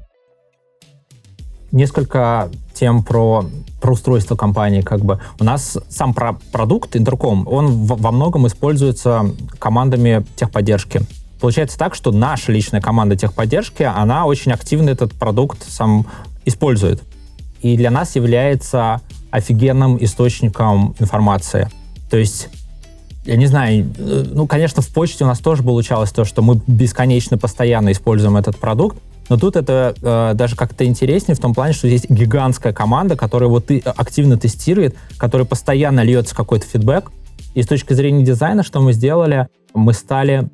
Несколько 1.72 2.50
тем 2.74 3.04
про, 3.04 3.46
про 3.82 3.94
устройство 3.94 4.36
компании. 4.36 4.82
Как 4.82 5.02
бы. 5.04 5.20
У 5.40 5.44
нас 5.44 5.78
сам 5.90 6.14
про 6.14 6.38
продукт 6.52 6.96
Интерком, 6.96 7.48
он 7.48 7.86
во 7.86 8.12
многом 8.12 8.46
используется 8.46 9.26
командами 9.60 10.26
техподдержки. 10.36 11.02
Получается 11.40 11.78
так, 11.78 11.96
что 11.96 12.12
наша 12.12 12.52
личная 12.52 12.82
команда 12.82 13.16
техподдержки, 13.16 13.84
она 13.84 14.26
очень 14.26 14.52
активно 14.52 14.90
этот 14.90 15.14
продукт 15.14 15.64
сам 15.70 16.06
использует. 16.46 17.04
И 17.62 17.76
для 17.76 17.92
нас 17.92 18.16
является 18.16 19.02
офигенным 19.32 19.98
источником 20.04 20.96
информации. 21.00 21.70
То 22.10 22.18
есть 22.18 22.50
я 23.26 23.36
не 23.36 23.46
знаю, 23.46 23.86
э, 23.98 24.26
ну, 24.32 24.48
конечно, 24.48 24.82
в 24.82 24.88
почте 24.88 25.26
у 25.26 25.28
нас 25.28 25.40
тоже 25.40 25.62
получалось 25.62 26.12
то, 26.12 26.24
что 26.24 26.42
мы 26.42 26.62
бесконечно 26.66 27.38
постоянно 27.38 27.92
используем 27.92 28.38
этот 28.38 28.58
продукт, 28.58 28.98
но 29.30 29.38
тут 29.38 29.58
это 29.58 29.94
э, 30.02 30.34
даже 30.36 30.56
как-то 30.56 30.86
интереснее 30.86 31.36
в 31.36 31.40
том 31.40 31.54
плане, 31.54 31.74
что 31.74 31.90
здесь 31.90 32.06
гигантская 32.08 32.72
команда, 32.72 33.18
которая 33.18 33.50
вот 33.50 33.70
и 33.70 33.80
активно 33.80 34.38
тестирует, 34.38 34.96
которая 35.18 35.46
постоянно 35.46 36.02
льется 36.04 36.34
какой-то 36.34 36.66
фидбэк. 36.66 37.12
И 37.54 37.64
с 37.64 37.68
точки 37.68 37.94
зрения 37.94 38.24
дизайна, 38.24 38.64
что 38.64 38.80
мы 38.80 38.94
сделали, 38.94 39.48
мы 39.74 39.92
стали 39.94 40.50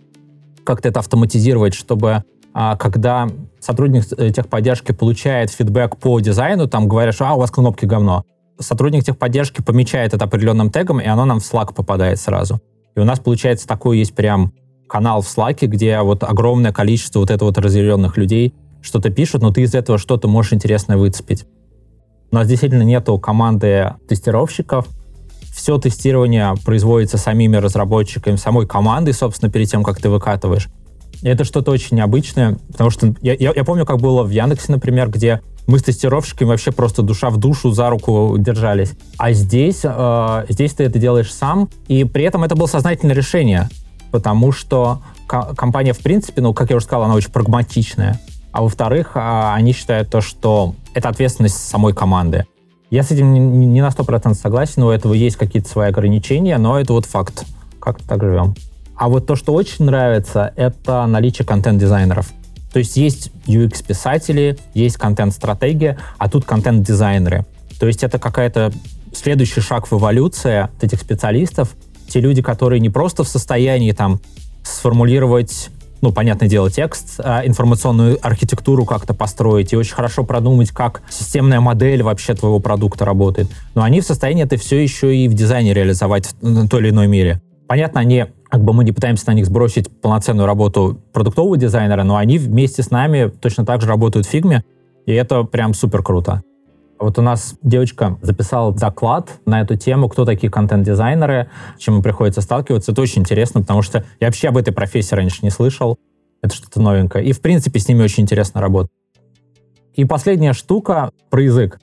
как-то 0.64 0.90
это 0.90 1.00
автоматизировать, 1.00 1.74
чтобы 1.74 2.24
а, 2.54 2.76
когда 2.78 3.30
сотрудник 3.60 4.06
э, 4.18 4.30
техподдержки 4.30 4.92
получает 4.92 5.50
фидбэк 5.50 5.98
по 5.98 6.20
дизайну, 6.20 6.68
там 6.68 6.88
говорят, 6.88 7.16
что 7.16 7.28
а, 7.28 7.34
у 7.34 7.40
вас 7.40 7.50
кнопки 7.50 7.86
говно, 7.86 8.24
сотрудник 8.60 9.04
техподдержки 9.04 9.62
помечает 9.62 10.14
это 10.14 10.26
определенным 10.26 10.70
тегом, 10.70 11.00
и 11.00 11.06
оно 11.06 11.26
нам 11.26 11.40
в 11.40 11.44
Slack 11.44 11.74
попадает 11.74 12.20
сразу. 12.20 12.62
И 12.96 13.00
у 13.00 13.06
нас, 13.06 13.20
получается, 13.20 13.68
такой 13.68 13.98
есть 13.98 14.14
прям 14.14 14.54
канал 14.88 15.22
в 15.22 15.26
Slack, 15.26 15.66
где 15.66 16.00
вот 16.02 16.24
огромное 16.24 16.72
количество 16.72 17.20
вот 17.20 17.32
этого 17.32 17.50
вот 17.50 17.58
разделенных 17.58 18.18
людей 18.18 18.54
что-то 18.82 19.10
пишут, 19.10 19.42
но 19.42 19.52
ты 19.52 19.62
из 19.62 19.74
этого 19.74 19.98
что-то 19.98 20.28
можешь 20.28 20.54
интересное 20.54 20.98
выцепить. 20.98 21.46
У 22.32 22.36
нас 22.36 22.48
действительно 22.48 22.84
нету 22.84 23.18
команды 23.18 23.94
тестировщиков. 24.08 24.88
Все 25.54 25.78
тестирование 25.78 26.56
производится 26.66 27.18
самими 27.18 27.58
разработчиками, 27.58 28.38
самой 28.38 28.66
командой, 28.66 29.14
собственно, 29.14 29.52
перед 29.52 29.70
тем, 29.70 29.84
как 29.84 30.02
ты 30.02 30.10
выкатываешь. 30.10 30.68
Это 31.22 31.44
что-то 31.44 31.72
очень 31.72 31.98
необычное, 31.98 32.58
потому 32.72 32.90
что 32.90 33.14
я, 33.22 33.34
я, 33.34 33.54
я 33.56 33.64
помню, 33.64 33.86
как 33.86 34.00
было 34.00 34.24
в 34.24 34.32
Яндексе, 34.32 34.72
например, 34.72 35.10
где 35.10 35.42
мы 35.68 35.80
с 35.80 35.84
тестировщиками 35.84 36.50
вообще 36.50 36.72
просто 36.72 37.02
душа 37.04 37.30
в 37.30 37.38
душу 37.38 37.72
за 37.72 37.90
руку 37.90 38.36
держались. 38.38 38.92
А 39.18 39.32
здесь, 39.32 39.82
э, 39.84 40.46
здесь 40.50 40.74
ты 40.74 40.84
это 40.86 41.00
делаешь 41.00 41.32
сам, 41.34 41.70
и 41.88 42.04
при 42.04 42.26
этом 42.26 42.44
это 42.44 42.56
было 42.56 42.68
сознательное 42.68 43.16
решение, 43.16 43.70
потому 44.12 44.52
что 44.52 45.02
компания, 45.28 45.94
в 45.94 46.00
принципе, 46.00 46.42
ну, 46.42 46.54
как 46.54 46.72
я 46.72 46.76
уже 46.76 46.86
сказал, 46.86 47.04
она 47.04 47.14
очень 47.14 47.32
прагматичная. 47.32 48.20
А 48.52 48.62
во-вторых, 48.62 49.12
э, 49.16 49.52
они 49.54 49.72
считают 49.72 50.10
то, 50.10 50.20
что 50.20 50.76
это 50.94 51.10
ответственность 51.10 51.56
самой 51.56 51.94
команды. 51.94 52.46
Я 52.94 53.02
с 53.02 53.10
этим 53.10 53.34
не, 53.34 53.82
на 53.82 53.88
100% 53.88 54.36
согласен, 54.36 54.84
у 54.84 54.92
этого 54.92 55.16
есть 55.16 55.36
какие-то 55.36 55.68
свои 55.68 55.90
ограничения, 55.90 56.60
но 56.60 56.80
это 56.80 56.94
вот 56.94 57.08
факт. 57.08 57.44
Как-то 57.80 58.08
так 58.08 58.22
живем. 58.22 58.54
А 58.96 59.10
вот 59.10 59.26
то, 59.26 59.36
что 59.36 59.56
очень 59.56 59.86
нравится, 59.86 60.54
это 60.56 61.04
наличие 61.08 61.44
контент-дизайнеров. 61.44 62.32
То 62.72 62.78
есть 62.78 62.96
есть 62.96 63.32
UX-писатели, 63.48 64.60
есть 64.76 64.98
контент-стратегия, 64.98 65.98
а 66.20 66.30
тут 66.30 66.46
контент-дизайнеры. 66.46 67.48
То 67.80 67.88
есть 67.88 68.04
это 68.04 68.20
какая-то 68.20 68.72
следующий 69.12 69.62
шаг 69.62 69.88
в 69.90 69.98
эволюции 69.98 70.68
этих 70.80 71.02
специалистов. 71.02 71.70
Те 72.10 72.20
люди, 72.20 72.44
которые 72.44 72.80
не 72.80 72.92
просто 72.92 73.24
в 73.24 73.28
состоянии 73.28 73.92
там 73.94 74.20
сформулировать 74.62 75.72
ну, 76.04 76.12
понятное 76.12 76.50
дело, 76.50 76.70
текст, 76.70 77.22
а 77.24 77.48
информационную 77.48 78.20
архитектуру 78.22 78.84
как-то 78.84 79.14
построить 79.14 79.72
и 79.72 79.78
очень 79.78 79.96
хорошо 79.96 80.26
продумать, 80.26 80.70
как 80.72 81.02
системная 81.10 81.62
модель 81.62 82.04
вообще 82.04 82.34
твоего 82.34 82.60
продукта 82.60 83.06
работает. 83.06 83.48
Но 83.74 83.84
они 83.84 84.02
в 84.02 84.06
состоянии 84.06 84.44
это 84.44 84.58
все 84.58 84.84
еще 84.84 85.16
и 85.16 85.30
в 85.30 85.34
дизайне 85.34 85.74
реализовать 85.74 86.36
в 86.42 86.68
той 86.68 86.82
или 86.82 86.90
иной 86.90 87.08
мере. 87.08 87.42
Понятно, 87.70 88.02
они 88.02 88.26
как 88.50 88.62
бы 88.66 88.74
мы 88.74 88.84
не 88.84 88.92
пытаемся 88.92 89.28
на 89.28 89.32
них 89.32 89.46
сбросить 89.46 89.90
полноценную 90.02 90.46
работу 90.46 91.00
продуктового 91.14 91.56
дизайнера, 91.56 92.04
но 92.04 92.18
они 92.18 92.38
вместе 92.38 92.84
с 92.84 92.92
нами 92.92 93.32
точно 93.40 93.66
так 93.66 93.82
же 93.82 93.88
работают 93.88 94.28
в 94.28 94.30
фигме, 94.30 94.66
и 95.06 95.14
это 95.14 95.44
прям 95.44 95.74
супер 95.74 96.04
круто. 96.04 96.44
Вот 97.04 97.20
у 97.20 97.22
нас 97.22 97.56
девочка 97.62 98.18
записала 98.22 98.76
заклад 98.78 99.30
на 99.46 99.60
эту 99.60 99.76
тему, 99.76 100.08
кто 100.08 100.24
такие 100.24 100.50
контент-дизайнеры, 100.50 101.50
чем 101.78 102.02
приходится 102.02 102.40
сталкиваться. 102.40 102.94
Это 102.94 103.02
очень 103.02 103.24
интересно, 103.24 103.60
потому 103.60 103.82
что 103.82 104.06
я 104.22 104.28
вообще 104.28 104.48
об 104.48 104.58
этой 104.58 104.74
профессии 104.74 105.14
раньше 105.14 105.40
не 105.42 105.50
слышал. 105.50 105.98
Это 106.42 106.56
что-то 106.56 106.80
новенькое. 106.82 107.26
И, 107.26 107.34
в 107.34 107.42
принципе, 107.42 107.80
с 107.80 107.90
ними 107.90 108.04
очень 108.04 108.24
интересно 108.24 108.62
работать. 108.62 108.92
И 109.96 110.06
последняя 110.06 110.54
штука 110.54 111.12
про 111.30 111.42
язык. 111.42 111.78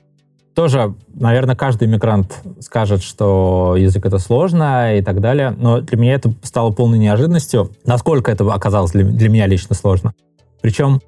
Тоже, 0.55 0.95
наверное, 1.13 1.55
каждый 1.55 1.87
иммигрант 1.87 2.41
скажет, 2.59 3.03
что 3.03 3.75
язык 3.77 4.03
это 4.03 4.17
сложно 4.17 4.97
и 4.97 5.03
так 5.03 5.21
далее, 5.21 5.51
но 5.51 5.81
для 5.81 5.97
меня 5.99 6.15
это 6.15 6.33
стало 6.41 6.71
полной 6.71 6.97
неожиданностью, 6.97 7.69
насколько 7.85 8.31
это 8.31 8.51
оказалось 8.51 8.91
для, 8.91 9.05
для 9.05 9.29
меня 9.29 9.45
лично 9.45 9.75
сложно. 9.75 10.13
Причем, 10.61 10.99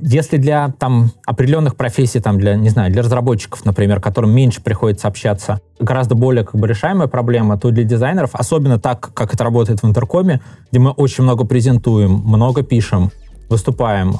если 0.00 0.36
для 0.36 0.72
там 0.78 1.12
определенных 1.26 1.76
профессий, 1.76 2.20
там 2.20 2.38
для, 2.38 2.54
не 2.54 2.68
знаю, 2.68 2.92
для 2.92 3.02
разработчиков, 3.02 3.64
например, 3.64 4.00
которым 4.00 4.32
меньше 4.32 4.62
приходится 4.62 5.08
общаться, 5.08 5.60
гораздо 5.78 6.14
более 6.14 6.44
как 6.44 6.60
бы 6.60 6.66
решаемая 6.66 7.08
проблема, 7.08 7.58
то 7.58 7.70
для 7.70 7.84
дизайнеров, 7.84 8.30
особенно 8.34 8.78
так, 8.78 9.12
как 9.14 9.34
это 9.34 9.44
работает 9.44 9.82
в 9.82 9.86
интеркоме, 9.86 10.40
где 10.70 10.80
мы 10.80 10.90
очень 10.90 11.24
много 11.24 11.44
презентуем, 11.44 12.12
много 12.12 12.62
пишем, 12.62 13.10
выступаем, 13.48 14.16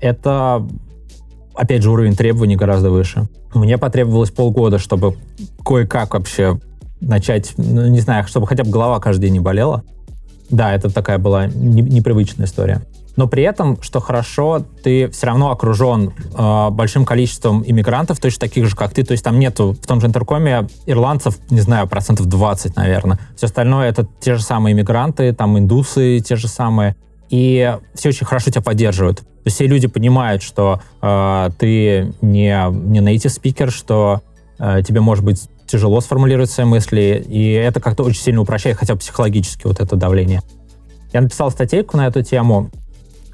это 0.00 0.66
опять 1.58 1.82
же, 1.82 1.90
уровень 1.90 2.14
требований 2.14 2.56
гораздо 2.56 2.90
выше. 2.90 3.28
Мне 3.52 3.78
потребовалось 3.78 4.30
полгода, 4.30 4.78
чтобы 4.78 5.16
кое-как 5.64 6.14
вообще 6.14 6.60
начать, 7.00 7.54
ну, 7.56 7.88
не 7.88 8.00
знаю, 8.00 8.26
чтобы 8.26 8.46
хотя 8.46 8.64
бы 8.64 8.70
голова 8.70 9.00
каждый 9.00 9.22
день 9.22 9.34
не 9.34 9.40
болела. 9.40 9.82
Да, 10.50 10.74
это 10.74 10.90
такая 10.90 11.18
была 11.18 11.46
непривычная 11.46 12.46
история. 12.46 12.82
Но 13.16 13.26
при 13.26 13.42
этом, 13.42 13.82
что 13.82 13.98
хорошо, 13.98 14.64
ты 14.84 15.08
все 15.08 15.26
равно 15.26 15.50
окружен 15.50 16.12
э, 16.36 16.70
большим 16.70 17.04
количеством 17.04 17.64
иммигрантов, 17.66 18.20
точно 18.20 18.40
таких 18.40 18.66
же, 18.66 18.76
как 18.76 18.92
ты. 18.92 19.02
То 19.02 19.12
есть 19.12 19.24
там 19.24 19.40
нету 19.40 19.76
в 19.80 19.86
том 19.86 20.00
же 20.00 20.06
интеркоме 20.06 20.68
ирландцев, 20.86 21.36
не 21.50 21.60
знаю, 21.60 21.88
процентов 21.88 22.26
20, 22.26 22.76
наверное. 22.76 23.18
Все 23.34 23.46
остальное 23.46 23.88
это 23.88 24.06
те 24.20 24.36
же 24.36 24.42
самые 24.42 24.72
иммигранты, 24.72 25.32
там 25.32 25.58
индусы 25.58 26.20
те 26.20 26.36
же 26.36 26.46
самые. 26.46 26.94
И 27.28 27.76
все 27.94 28.10
очень 28.10 28.24
хорошо 28.24 28.50
тебя 28.50 28.62
поддерживают 28.62 29.24
есть 29.48 29.56
все 29.56 29.66
люди 29.66 29.88
понимают, 29.88 30.42
что 30.42 30.80
э, 31.02 31.50
ты 31.58 32.12
не, 32.20 32.70
не 32.70 33.00
native 33.00 33.42
speaker, 33.42 33.70
что 33.70 34.22
э, 34.58 34.82
тебе 34.86 35.00
может 35.00 35.24
быть 35.24 35.48
тяжело 35.68 36.00
сформулировать 36.00 36.50
свои 36.50 36.66
мысли, 36.66 37.24
и 37.28 37.52
это 37.52 37.80
как-то 37.80 38.02
очень 38.02 38.22
сильно 38.22 38.40
упрощает 38.40 38.76
хотя 38.76 38.94
бы 38.94 39.00
психологически 39.00 39.66
вот 39.66 39.80
это 39.80 39.96
давление. 39.96 40.42
Я 41.12 41.20
написал 41.20 41.50
статейку 41.50 41.96
на 41.96 42.06
эту 42.06 42.22
тему, 42.22 42.70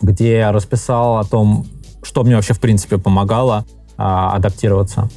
где 0.02 0.38
я 0.38 0.52
расписал 0.52 1.18
о 1.18 1.24
том, 1.24 1.66
что 2.02 2.22
мне 2.24 2.36
вообще 2.36 2.52
в 2.52 2.60
принципе 2.60 2.98
помогало 2.98 3.64
э, 3.96 4.02
адаптироваться. 4.02 5.08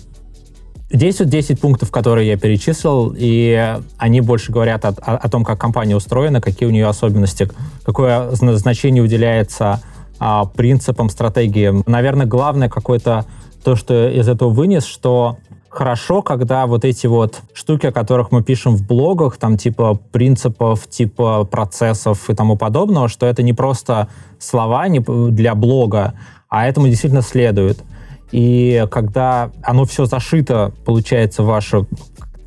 Здесь 0.90 1.20
вот 1.20 1.28
10 1.28 1.60
пунктов, 1.60 1.92
которые 1.92 2.30
я 2.30 2.38
перечислил, 2.38 3.14
и 3.18 3.78
они 3.98 4.22
больше 4.22 4.54
говорят 4.54 4.86
о, 4.86 4.90
о, 4.90 5.18
о 5.18 5.30
том, 5.30 5.44
как 5.44 5.60
компания 5.60 5.98
устроена, 5.98 6.40
какие 6.40 6.68
у 6.68 6.72
нее 6.72 6.88
особенности, 6.88 7.50
какое 7.84 8.32
значение 8.32 9.04
уделяется 9.04 9.82
а, 10.20 10.46
принципам, 10.46 11.10
стратегиям. 11.10 11.84
Наверное, 11.86 12.26
главное 12.26 12.70
какое-то 12.70 13.26
то, 13.66 13.76
что 13.76 14.08
из 14.08 14.30
этого 14.30 14.50
вынес, 14.50 14.86
что 14.86 15.38
хорошо, 15.78 16.24
когда 16.24 16.66
вот 16.66 16.84
эти 16.86 17.06
вот 17.06 17.42
штуки, 17.54 17.86
о 17.86 17.92
которых 17.92 18.32
мы 18.32 18.42
пишем 18.42 18.76
в 18.76 18.86
блогах, 18.86 19.38
там 19.38 19.58
типа 19.58 20.00
принципов, 20.12 20.88
типа 20.88 21.44
процессов 21.44 22.30
и 22.32 22.34
тому 22.34 22.58
подобного, 22.58 23.08
что 23.08 23.28
это 23.28 23.44
не 23.44 23.54
просто 23.54 24.08
слова 24.40 24.88
для 24.90 25.54
блога, 25.54 26.16
а 26.50 26.66
этому 26.68 26.88
действительно 26.88 27.22
следует. 27.22 27.84
И 28.32 28.88
когда 28.90 29.52
оно 29.62 29.86
все 29.86 30.06
зашито, 30.06 30.74
получается, 30.84 31.44
в 31.44 31.46
вашу 31.46 31.88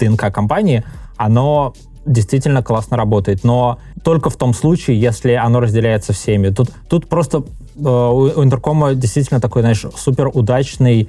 ДНК 0.01 0.33
компании, 0.33 0.83
оно 1.16 1.73
действительно 2.05 2.64
классно 2.64 2.97
работает. 2.97 3.45
Но 3.45 3.79
только 4.03 4.31
в 4.31 4.37
том 4.37 4.53
случае, 4.55 5.01
если 5.01 5.35
оно 5.35 5.61
разделяется 5.61 6.12
всеми. 6.12 6.49
Тут, 6.49 6.71
тут 6.88 7.07
просто 7.09 7.45
Э, 7.85 8.11
у 8.12 8.45
Интеркома 8.45 8.95
действительно 8.95 9.40
такой, 9.40 9.62
знаешь, 9.62 9.85
супер 9.97 10.31
удачный 10.33 11.09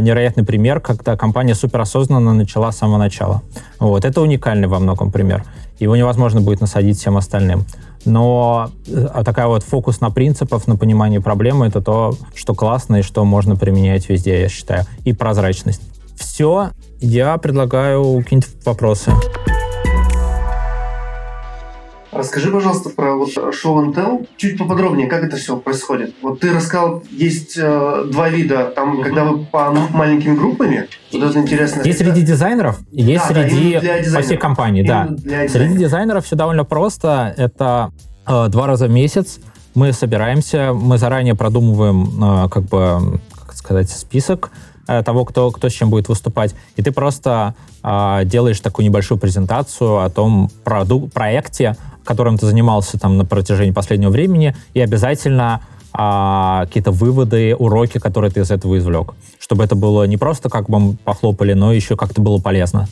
невероятный 0.00 0.44
пример, 0.44 0.80
когда 0.80 1.16
компания 1.16 1.54
суперосознанно 1.54 2.34
начала 2.34 2.72
с 2.72 2.78
самого 2.78 2.98
начала. 2.98 3.42
Вот. 3.78 4.04
Это 4.04 4.20
уникальный 4.20 4.68
во 4.68 4.78
многом 4.78 5.10
пример. 5.10 5.44
Его 5.78 5.96
невозможно 5.96 6.40
будет 6.40 6.60
насадить 6.60 6.98
всем 6.98 7.16
остальным. 7.16 7.64
Но 8.04 8.70
э, 8.86 9.22
такая 9.24 9.46
вот 9.46 9.62
фокус 9.62 10.00
на 10.00 10.10
принципах, 10.10 10.66
на 10.66 10.76
понимание 10.76 11.20
проблемы, 11.20 11.66
это 11.66 11.80
то, 11.80 12.14
что 12.34 12.54
классно 12.54 12.96
и 12.96 13.02
что 13.02 13.24
можно 13.24 13.56
применять 13.56 14.08
везде, 14.08 14.40
я 14.40 14.48
считаю. 14.48 14.84
И 15.04 15.12
прозрачность. 15.12 15.82
Все. 16.16 16.70
Я 17.00 17.36
предлагаю 17.38 18.18
какие-нибудь 18.18 18.64
вопросы. 18.64 19.12
Расскажи, 22.12 22.50
пожалуйста, 22.50 22.90
про 22.90 23.14
вот 23.14 23.28
show 23.28 23.76
and 23.76 23.94
tell. 23.94 24.26
Чуть 24.36 24.58
поподробнее, 24.58 25.06
как 25.06 25.22
это 25.22 25.36
все 25.36 25.56
происходит. 25.56 26.14
Вот 26.22 26.40
ты 26.40 26.52
рассказал, 26.52 27.02
есть 27.10 27.56
э, 27.56 28.04
два 28.10 28.28
вида. 28.28 28.72
Там, 28.74 28.98
uh-huh. 28.98 29.04
когда 29.04 29.24
вы 29.24 29.44
по 29.44 29.70
маленькими 29.92 30.34
группами, 30.34 30.88
вот 31.12 31.22
это 31.22 31.38
интересно. 31.38 31.82
Есть 31.82 31.98
среди 31.98 32.22
дизайнеров, 32.22 32.80
есть 32.90 33.28
да, 33.28 33.34
среди 33.34 33.78
да, 33.80 34.16
по 34.16 34.22
всей 34.22 34.36
компании, 34.36 34.82
да. 34.82 35.08
Среди 35.48 35.78
дизайнеров 35.78 36.24
все 36.26 36.34
довольно 36.34 36.64
просто. 36.64 37.32
Это 37.36 37.92
э, 38.26 38.48
два 38.48 38.66
раза 38.66 38.86
в 38.86 38.90
месяц 38.90 39.38
мы 39.74 39.92
собираемся, 39.92 40.72
мы 40.74 40.98
заранее 40.98 41.36
продумываем, 41.36 42.48
как 42.48 42.64
бы, 42.64 43.20
как 43.46 43.54
сказать, 43.54 43.88
список 43.88 44.50
того, 44.86 45.24
кто, 45.24 45.52
кто 45.52 45.68
с 45.68 45.72
чем 45.72 45.90
будет 45.90 46.08
выступать. 46.08 46.56
И 46.74 46.82
ты 46.82 46.90
просто 46.90 47.54
э, 47.84 48.22
делаешь 48.24 48.58
такую 48.58 48.84
небольшую 48.86 49.18
презентацию 49.18 50.00
о 50.00 50.10
том 50.10 50.50
проду- 50.64 51.08
проекте, 51.08 51.76
которым 52.04 52.38
ты 52.38 52.46
занимался 52.46 52.98
там 52.98 53.16
на 53.16 53.24
протяжении 53.24 53.72
последнего 53.72 54.10
времени, 54.10 54.54
и 54.74 54.80
обязательно 54.80 55.60
а, 55.92 56.66
какие-то 56.66 56.92
выводы, 56.92 57.54
уроки, 57.56 57.98
которые 57.98 58.30
ты 58.30 58.40
из 58.40 58.50
этого 58.50 58.78
извлек. 58.78 59.14
Чтобы 59.38 59.64
это 59.64 59.74
было 59.74 60.04
не 60.04 60.16
просто 60.16 60.48
как 60.48 60.68
бы 60.68 60.96
похлопали, 61.04 61.52
но 61.52 61.72
еще 61.72 61.96
как-то 61.96 62.20
было 62.20 62.38
полезно. 62.38 62.88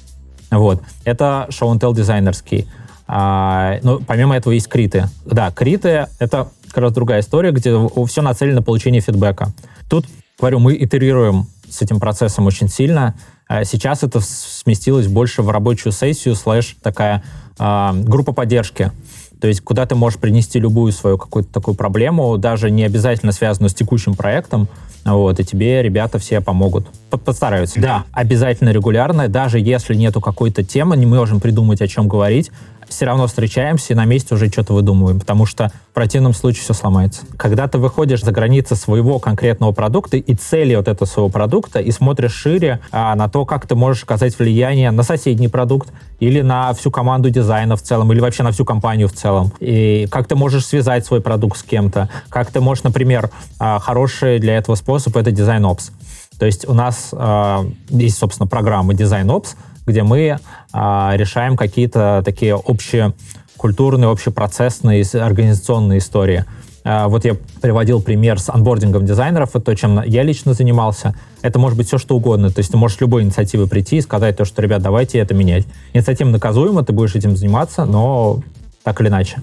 Вот. 0.51 0.83
Это 1.05 1.47
шоу-н-тел 1.51 1.95
дизайнерский. 1.95 2.67
А, 3.07 3.79
ну, 3.83 4.01
помимо 4.01 4.37
этого 4.37 4.53
есть 4.53 4.69
криты. 4.69 5.09
Да, 5.25 5.51
криты— 5.51 6.09
это 6.19 6.49
как 6.69 6.79
раз 6.79 6.93
другая 6.93 7.21
история, 7.21 7.53
где 7.53 7.75
все 8.07 8.23
нацелено 8.23 8.57
на 8.57 8.63
получение 8.63 9.01
фидбэка. 9.01 9.53
Тут, 9.89 10.07
говорю, 10.39 10.59
мы 10.59 10.77
итерируем 10.77 11.47
с 11.69 11.81
этим 11.83 12.01
процессом 12.01 12.47
очень 12.47 12.69
сильно. 12.69 13.15
А 13.49 13.65
сейчас 13.65 14.03
это 14.03 14.21
сместилось 14.21 15.09
больше 15.09 15.43
в 15.43 15.51
рабочую 15.51 15.93
сессию, 15.93 16.35
слэш 16.35 16.77
такая 16.83 17.25
э, 17.59 17.91
группа 17.95 18.33
поддержки. 18.33 18.93
То 19.41 19.49
есть 19.49 19.63
куда 19.63 19.87
ты 19.87 19.95
можешь 19.95 20.19
принести 20.19 20.59
любую 20.59 20.93
свою 20.93 21.17
какую-то 21.17 21.53
такую 21.53 21.75
проблему, 21.75 22.37
даже 22.37 22.71
не 22.71 22.85
обязательно 22.85 23.33
связанную 23.33 23.71
с 23.71 23.75
текущим 23.75 24.15
проектом, 24.15 24.69
вот, 25.05 25.41
и 25.41 25.45
тебе 25.45 25.83
ребята 25.83 26.19
все 26.19 26.41
помогут. 26.41 26.87
Постараются. 27.25 27.81
Да, 27.81 28.05
обязательно 28.13 28.71
регулярно, 28.71 29.29
даже 29.29 29.59
если 29.59 29.95
нету 29.95 30.21
какой-то 30.21 30.63
темы, 30.63 30.97
не 30.97 31.07
можем 31.07 31.41
придумать, 31.41 31.81
о 31.81 31.89
чем 31.89 32.09
говорить, 32.09 32.51
все 32.89 33.07
равно 33.07 33.27
встречаемся 33.27 33.93
и 33.93 33.97
на 33.97 34.05
месте 34.05 34.35
уже 34.35 34.49
что-то 34.49 34.73
выдумываем, 34.73 35.21
потому 35.21 35.47
что 35.47 35.71
в 35.91 35.95
противном 35.95 36.35
случае 36.35 36.63
все 36.63 36.75
сломается. 36.75 37.23
Когда 37.37 37.69
ты 37.69 37.79
выходишь 37.79 38.23
за 38.23 38.33
границы 38.33 38.77
своего 38.77 39.19
конкретного 39.19 39.73
продукта 39.73 40.17
и 40.17 40.35
цели 40.35 40.75
вот 40.75 40.89
этого 40.89 41.07
своего 41.07 41.29
продукта 41.29 41.81
и 41.81 41.91
смотришь 41.91 42.33
шире 42.33 42.81
а, 42.91 43.15
на 43.15 43.29
то, 43.29 43.45
как 43.45 43.67
ты 43.67 43.75
можешь 43.75 44.03
оказать 44.05 44.39
влияние 44.39 44.91
на 44.91 45.03
соседний 45.03 45.49
продукт 45.49 45.91
или 46.21 46.41
на 46.41 46.73
всю 46.75 46.91
команду 46.91 47.31
дизайна 47.31 47.77
в 47.77 47.83
целом, 47.83 48.13
или 48.13 48.21
вообще 48.21 48.43
на 48.43 48.53
всю 48.53 48.65
компанию 48.65 49.09
в 49.09 49.13
целом, 49.13 49.53
и 49.61 50.07
как 50.11 50.27
ты 50.27 50.35
можешь 50.35 50.67
связать 50.67 51.07
свой 51.07 51.21
продукт 51.21 51.59
с 51.59 51.63
кем-то, 51.63 52.09
как 52.29 52.51
ты 52.51 52.61
можешь, 52.61 52.85
например, 52.85 53.31
а, 53.59 53.79
хороший 53.79 54.39
для 54.39 54.57
этого 54.57 54.75
способ— 54.75 55.17
это 55.19 55.31
дизайн-опс. 55.31 55.91
То 56.39 56.47
есть 56.47 56.69
у 56.69 56.73
нас 56.75 57.09
э, 57.13 57.71
есть, 57.89 58.17
собственно, 58.17 58.47
программа 58.47 58.95
Design 58.95 59.27
Ops, 59.27 59.57
где 59.89 60.03
мы 60.03 60.39
а, 60.73 61.15
решаем 61.17 61.57
какие-то 61.57 62.23
такие 62.25 62.55
общие 62.55 63.15
культурные, 63.57 64.11
общепроцессные, 64.11 65.05
организационные 65.15 65.99
истории. 65.99 66.45
А, 66.85 67.09
вот 67.09 67.25
я 67.25 67.37
приводил 67.61 68.01
пример 68.01 68.39
с 68.39 68.49
анбордингом 68.49 69.05
дизайнеров, 69.05 69.51
это 69.51 69.61
то, 69.61 69.75
чем 69.75 70.01
я 70.05 70.23
лично 70.23 70.53
занимался. 70.53 71.15
Это 71.43 71.59
может 71.59 71.77
быть 71.77 71.89
все, 71.89 71.99
что 71.99 72.17
угодно. 72.17 72.51
То 72.51 72.61
есть 72.61 72.71
ты 72.71 72.77
можешь 72.77 73.01
любой 73.01 73.23
инициативы 73.23 73.67
прийти 73.67 73.97
и 73.97 74.01
сказать 74.01 74.37
то, 74.37 74.45
что, 74.45 74.63
ребят, 74.63 74.83
давайте 74.83 75.19
это 75.19 75.35
менять. 75.35 75.67
Инициатива 75.93 76.29
наказуема, 76.29 76.85
ты 76.85 76.93
будешь 76.93 77.15
этим 77.15 77.37
заниматься, 77.37 77.85
но 77.85 78.43
так 78.85 79.01
или 79.01 79.09
иначе. 79.09 79.43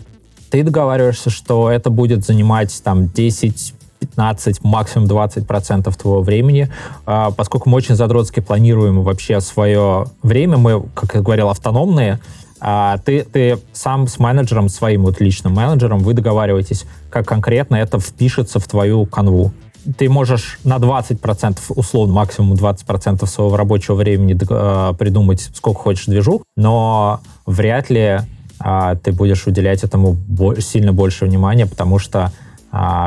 Ты 0.50 0.64
договариваешься, 0.64 1.30
что 1.30 1.70
это 1.70 1.90
будет 1.90 2.24
занимать 2.24 2.82
там 2.84 3.10
10 3.10 3.74
15, 4.00 4.64
максимум 4.64 5.08
20 5.08 5.48
процентов 5.48 5.98
твоего 5.98 6.22
времени. 6.22 6.70
А, 7.06 7.32
поскольку 7.32 7.70
мы 7.70 7.78
очень 7.78 7.96
задротски 7.96 8.40
планируем 8.40 9.02
вообще 9.02 9.42
свое 9.42 10.06
время, 10.22 10.58
мы, 10.58 10.84
как 10.94 11.16
я 11.16 11.22
говорил, 11.22 11.50
автономные, 11.50 12.20
а 12.60 12.98
ты, 13.00 13.24
ты 13.24 13.60
сам 13.74 14.08
с 14.08 14.18
менеджером, 14.18 14.70
своим 14.70 15.04
вот 15.04 15.20
личным 15.20 15.54
менеджером, 15.54 16.00
вы 16.00 16.14
договариваетесь, 16.14 16.86
как 17.10 17.28
конкретно 17.28 17.76
это 17.76 18.00
впишется 18.00 18.60
в 18.60 18.68
твою 18.68 19.06
канву. 19.06 19.52
Ты 19.98 20.10
можешь 20.10 20.58
на 20.64 20.78
20%, 20.78 21.60
условно, 21.70 22.14
максимум 22.14 22.54
20% 22.54 23.26
своего 23.28 23.56
рабочего 23.56 23.96
времени 23.96 24.36
э, 24.36 24.94
придумать, 24.98 25.52
сколько 25.54 25.80
хочешь 25.80 26.06
движу, 26.06 26.42
но 26.58 27.20
вряд 27.46 27.92
ли 27.92 28.20
э, 28.64 28.96
ты 29.04 29.12
будешь 29.12 29.46
уделять 29.46 29.84
этому 29.84 30.14
бо- 30.28 30.60
сильно 30.60 30.92
больше 30.92 31.26
внимания, 31.26 31.68
потому 31.68 32.00
что 32.00 32.32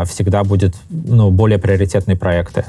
всегда 0.06 0.44
будет 0.44 0.74
ну, 0.88 1.30
более 1.30 1.58
приоритетные 1.58 2.16
проекты. 2.16 2.64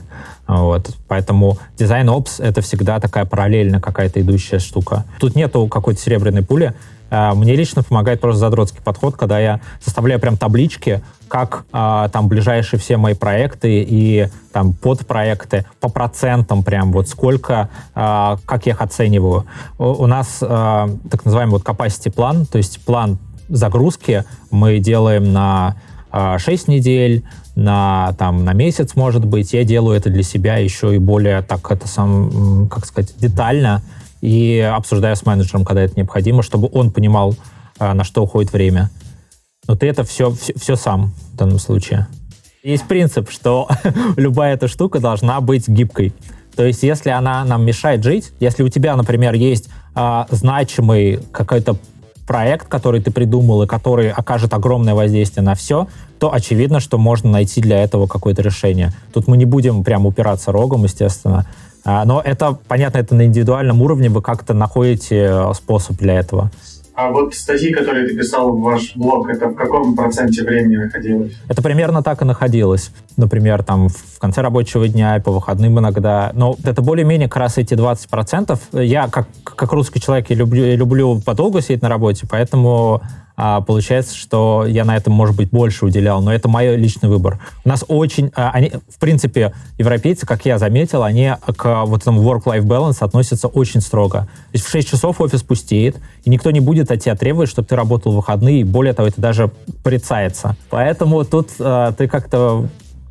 Вот. 0.47 0.89
Поэтому 1.07 1.57
дизайн 1.77 2.09
опс 2.09 2.39
это 2.39 2.61
всегда 2.61 2.99
такая 2.99 3.25
параллельно 3.25 3.79
какая-то 3.79 4.19
идущая 4.19 4.59
штука. 4.59 5.05
Тут 5.19 5.35
нету 5.35 5.67
какой-то 5.67 6.01
серебряной 6.01 6.43
пули. 6.43 6.73
А, 7.11 7.33
мне 7.33 7.55
лично 7.55 7.83
помогает 7.83 8.21
просто 8.21 8.39
задротский 8.39 8.81
подход, 8.81 9.15
когда 9.15 9.39
я 9.39 9.61
составляю 9.83 10.19
прям 10.19 10.37
таблички, 10.37 11.01
как 11.27 11.65
а, 11.71 12.09
там 12.09 12.27
ближайшие 12.27 12.79
все 12.79 12.97
мои 12.97 13.13
проекты 13.13 13.83
и 13.87 14.27
там 14.51 14.73
подпроекты 14.73 15.65
по 15.79 15.89
процентам 15.89 16.63
прям 16.63 16.91
вот 16.91 17.07
сколько, 17.07 17.69
а, 17.95 18.37
как 18.45 18.65
я 18.65 18.73
их 18.73 18.81
оцениваю. 18.81 19.45
У, 19.77 20.05
нас 20.07 20.39
а, 20.41 20.89
так 21.09 21.25
называемый 21.25 21.53
вот 21.53 21.63
capacity 21.63 22.11
план, 22.11 22.45
то 22.45 22.57
есть 22.57 22.83
план 22.85 23.17
загрузки 23.47 24.25
мы 24.51 24.79
делаем 24.79 25.33
на 25.33 25.75
6 26.11 26.67
а, 26.67 26.71
недель, 26.71 27.23
на, 27.55 28.13
там, 28.17 28.45
на 28.45 28.53
месяц, 28.53 28.95
может 28.95 29.25
быть. 29.25 29.53
Я 29.53 29.63
делаю 29.63 29.97
это 29.97 30.09
для 30.09 30.23
себя 30.23 30.57
еще 30.57 30.95
и 30.95 30.97
более, 30.97 31.41
так 31.41 31.69
это 31.71 31.87
сам, 31.87 32.67
как 32.69 32.85
сказать, 32.85 33.13
детально 33.17 33.81
и 34.21 34.59
обсуждаю 34.59 35.15
с 35.15 35.25
менеджером, 35.25 35.65
когда 35.65 35.81
это 35.81 35.95
необходимо, 35.95 36.41
чтобы 36.43 36.69
он 36.71 36.91
понимал, 36.91 37.35
а, 37.77 37.93
на 37.93 38.03
что 38.03 38.23
уходит 38.23 38.51
время. 38.51 38.89
Но 39.67 39.75
ты 39.75 39.87
это 39.87 40.03
все, 40.03 40.31
все, 40.31 40.53
все 40.57 40.75
сам 40.75 41.13
в 41.33 41.35
данном 41.35 41.59
случае. 41.59 42.07
Есть 42.63 42.87
принцип, 42.87 43.29
что 43.29 43.69
любая 44.17 44.55
эта 44.55 44.67
штука 44.67 44.99
должна 44.99 45.39
быть 45.41 45.67
гибкой. 45.67 46.13
То 46.55 46.65
есть, 46.65 46.83
если 46.83 47.09
она 47.09 47.45
нам 47.45 47.65
мешает 47.65 48.03
жить, 48.03 48.31
если 48.39 48.63
у 48.63 48.69
тебя, 48.69 48.95
например, 48.97 49.33
есть 49.33 49.69
э, 49.95 50.25
значимый 50.29 51.19
какой-то 51.31 51.77
проект, 52.29 52.67
который 52.67 53.01
ты 53.01 53.09
придумал 53.09 53.63
и 53.63 53.67
который 53.67 54.11
окажет 54.11 54.53
огромное 54.53 54.93
воздействие 54.93 55.43
на 55.43 55.55
все, 55.55 55.87
то 56.19 56.31
очевидно, 56.31 56.79
что 56.79 56.99
можно 56.99 57.31
найти 57.31 57.59
для 57.59 57.81
этого 57.81 58.05
какое-то 58.05 58.43
решение. 58.43 58.93
Тут 59.11 59.27
мы 59.27 59.35
не 59.35 59.45
будем 59.45 59.83
прям 59.83 60.05
упираться 60.05 60.51
рогом, 60.51 60.83
естественно. 60.83 61.47
А, 61.83 62.05
но 62.05 62.21
это, 62.23 62.55
понятно, 62.67 62.99
это 62.99 63.15
на 63.15 63.25
индивидуальном 63.25 63.81
уровне 63.81 64.09
вы 64.09 64.21
как-то 64.21 64.53
находите 64.53 65.27
э, 65.27 65.53
способ 65.55 65.97
для 65.97 66.19
этого. 66.19 66.51
А 66.99 67.11
вот 67.11 67.33
статьи, 67.33 67.71
которые 67.71 68.09
ты 68.09 68.13
писал 68.13 68.51
в 68.51 68.59
ваш 68.59 68.93
блог, 68.97 69.29
это 69.29 69.47
в 69.47 69.55
каком 69.55 69.95
проценте 69.95 70.43
времени 70.43 70.75
находилось? 70.75 71.31
Это 71.47 71.61
примерно 71.61 72.03
так 72.03 72.21
и 72.21 72.25
находилось. 72.25 72.91
Например, 73.15 73.63
там 73.63 73.87
в 73.87 74.19
конце 74.19 74.41
рабочего 74.41 74.85
дня 74.85 75.15
и 75.15 75.21
по 75.21 75.31
выходным 75.31 75.79
иногда. 75.79 76.31
Но 76.33 76.57
это 76.61 76.81
более-менее 76.81 77.29
как 77.29 77.37
раз 77.37 77.57
эти 77.57 77.73
20%. 77.73 78.83
Я, 78.83 79.07
как, 79.07 79.29
как 79.45 79.71
русский 79.71 80.01
человек, 80.01 80.29
я 80.29 80.35
люблю, 80.35 80.65
я 80.65 80.75
люблю 80.75 81.21
подолгу 81.21 81.61
сидеть 81.61 81.81
на 81.81 81.87
работе, 81.87 82.27
поэтому 82.29 83.01
а, 83.41 83.61
получается, 83.61 84.17
что 84.17 84.65
я 84.67 84.83
на 84.83 84.97
этом, 84.97 85.13
может 85.13 85.37
быть, 85.37 85.49
больше 85.49 85.85
уделял, 85.85 86.21
но 86.21 86.33
это 86.33 86.49
мой 86.49 86.75
личный 86.75 87.07
выбор. 87.07 87.39
У 87.63 87.69
нас 87.69 87.85
очень, 87.87 88.31
а, 88.35 88.51
они, 88.51 88.69
в 88.89 88.99
принципе, 88.99 89.53
европейцы, 89.77 90.25
как 90.25 90.45
я 90.45 90.57
заметил, 90.57 91.03
они 91.03 91.31
к 91.55 91.85
вот 91.85 92.01
этому 92.01 92.21
work-life 92.21 92.63
balance 92.63 92.97
относятся 92.99 93.47
очень 93.47 93.79
строго. 93.79 94.23
То 94.23 94.27
есть 94.51 94.65
в 94.65 94.69
6 94.69 94.89
часов 94.89 95.21
офис 95.21 95.41
пустеет, 95.41 95.95
и 96.25 96.29
никто 96.29 96.51
не 96.51 96.59
будет 96.59 96.91
от 96.91 96.99
тебя 97.01 97.15
требовать, 97.15 97.47
чтобы 97.47 97.65
ты 97.65 97.77
работал 97.77 98.11
в 98.11 98.17
выходные, 98.17 98.59
и 98.59 98.63
более 98.65 98.93
того, 98.93 99.07
это 99.07 99.21
даже 99.21 99.49
порицается. 99.83 100.57
Поэтому 100.69 101.23
тут 101.23 101.51
а, 101.61 101.93
ты 101.93 102.09
как-то 102.09 102.67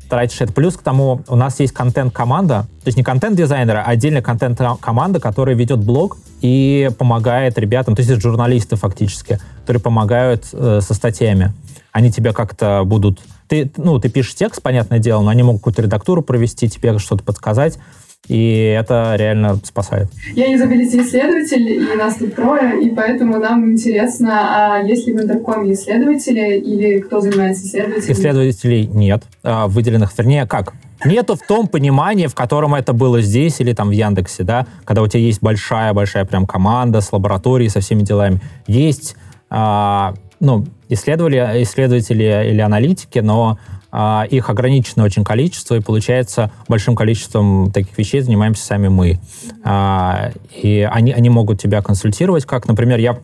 тратишь 0.09 0.41
это. 0.41 0.51
Плюс 0.51 0.75
к 0.75 0.81
тому, 0.81 1.21
у 1.27 1.35
нас 1.35 1.59
есть 1.59 1.73
контент-команда, 1.73 2.63
то 2.63 2.87
есть 2.87 2.97
не 2.97 3.03
контент-дизайнера, 3.03 3.83
а 3.85 3.91
отдельная 3.91 4.21
контент-команда, 4.21 5.19
которая 5.19 5.55
ведет 5.55 5.79
блог 5.79 6.17
и 6.41 6.89
помогает 6.97 7.57
ребятам, 7.57 7.95
то 7.95 8.01
есть 8.01 8.11
это 8.11 8.19
журналисты 8.19 8.75
фактически, 8.75 9.39
которые 9.61 9.81
помогают 9.81 10.45
э, 10.51 10.81
со 10.81 10.93
статьями. 10.93 11.53
Они 11.91 12.11
тебя 12.11 12.33
как-то 12.33 12.83
будут... 12.85 13.19
Ты, 13.47 13.71
ну, 13.77 13.99
ты 13.99 14.09
пишешь 14.09 14.35
текст, 14.35 14.61
понятное 14.61 14.99
дело, 14.99 15.21
но 15.21 15.29
они 15.29 15.43
могут 15.43 15.61
какую-то 15.61 15.81
редактуру 15.81 16.21
провести, 16.21 16.69
тебе 16.69 16.97
что-то 16.99 17.23
подсказать, 17.23 17.79
и 18.29 18.75
это 18.79 19.15
реально 19.17 19.59
спасает. 19.63 20.07
Я 20.35 20.45
юзабилити-исследователь, 20.51 21.67
и 21.67 21.95
нас 21.97 22.15
тут 22.15 22.35
трое, 22.35 22.79
и 22.85 22.91
поэтому 22.91 23.39
нам 23.39 23.71
интересно, 23.71 24.75
а 24.75 24.83
есть 24.83 25.07
ли 25.07 25.13
в 25.13 25.21
интеркоме 25.21 25.73
исследователи 25.73 26.59
или 26.59 26.99
кто 26.99 27.21
занимается 27.21 27.65
исследователями? 27.65 28.13
Исследователей 28.13 28.85
нет, 28.85 29.23
а, 29.43 29.67
выделенных, 29.67 30.15
вернее, 30.15 30.45
как? 30.45 30.73
Нету 31.03 31.35
в 31.35 31.47
том 31.47 31.67
понимании, 31.67 32.27
в 32.27 32.35
котором 32.35 32.75
это 32.75 32.93
было 32.93 33.19
здесь 33.19 33.59
или 33.61 33.73
там 33.73 33.89
в 33.89 33.93
Яндексе, 33.93 34.43
да, 34.43 34.67
когда 34.85 35.01
у 35.01 35.07
тебя 35.07 35.23
есть 35.23 35.41
большая-большая 35.41 36.25
прям 36.25 36.45
команда 36.45 37.01
с 37.01 37.11
лабораторией, 37.11 37.71
со 37.71 37.79
всеми 37.79 38.03
делами. 38.03 38.41
Есть, 38.67 39.15
а, 39.49 40.13
ну, 40.39 40.67
исследователи, 40.87 41.63
исследователи 41.63 42.51
или 42.51 42.61
аналитики, 42.61 43.19
но 43.19 43.57
а, 43.91 44.25
их 44.29 44.49
ограниченное 44.49 45.05
очень 45.05 45.23
количество, 45.23 45.75
и 45.75 45.79
получается 45.79 46.51
большим 46.67 46.95
количеством 46.95 47.71
таких 47.71 47.97
вещей 47.97 48.21
занимаемся 48.21 48.65
сами 48.65 48.87
мы. 48.87 49.19
А, 49.63 50.31
и 50.55 50.87
они, 50.89 51.11
они 51.11 51.29
могут 51.29 51.59
тебя 51.61 51.81
консультировать, 51.81 52.45
как, 52.45 52.67
например, 52.67 52.99
я 52.99 53.17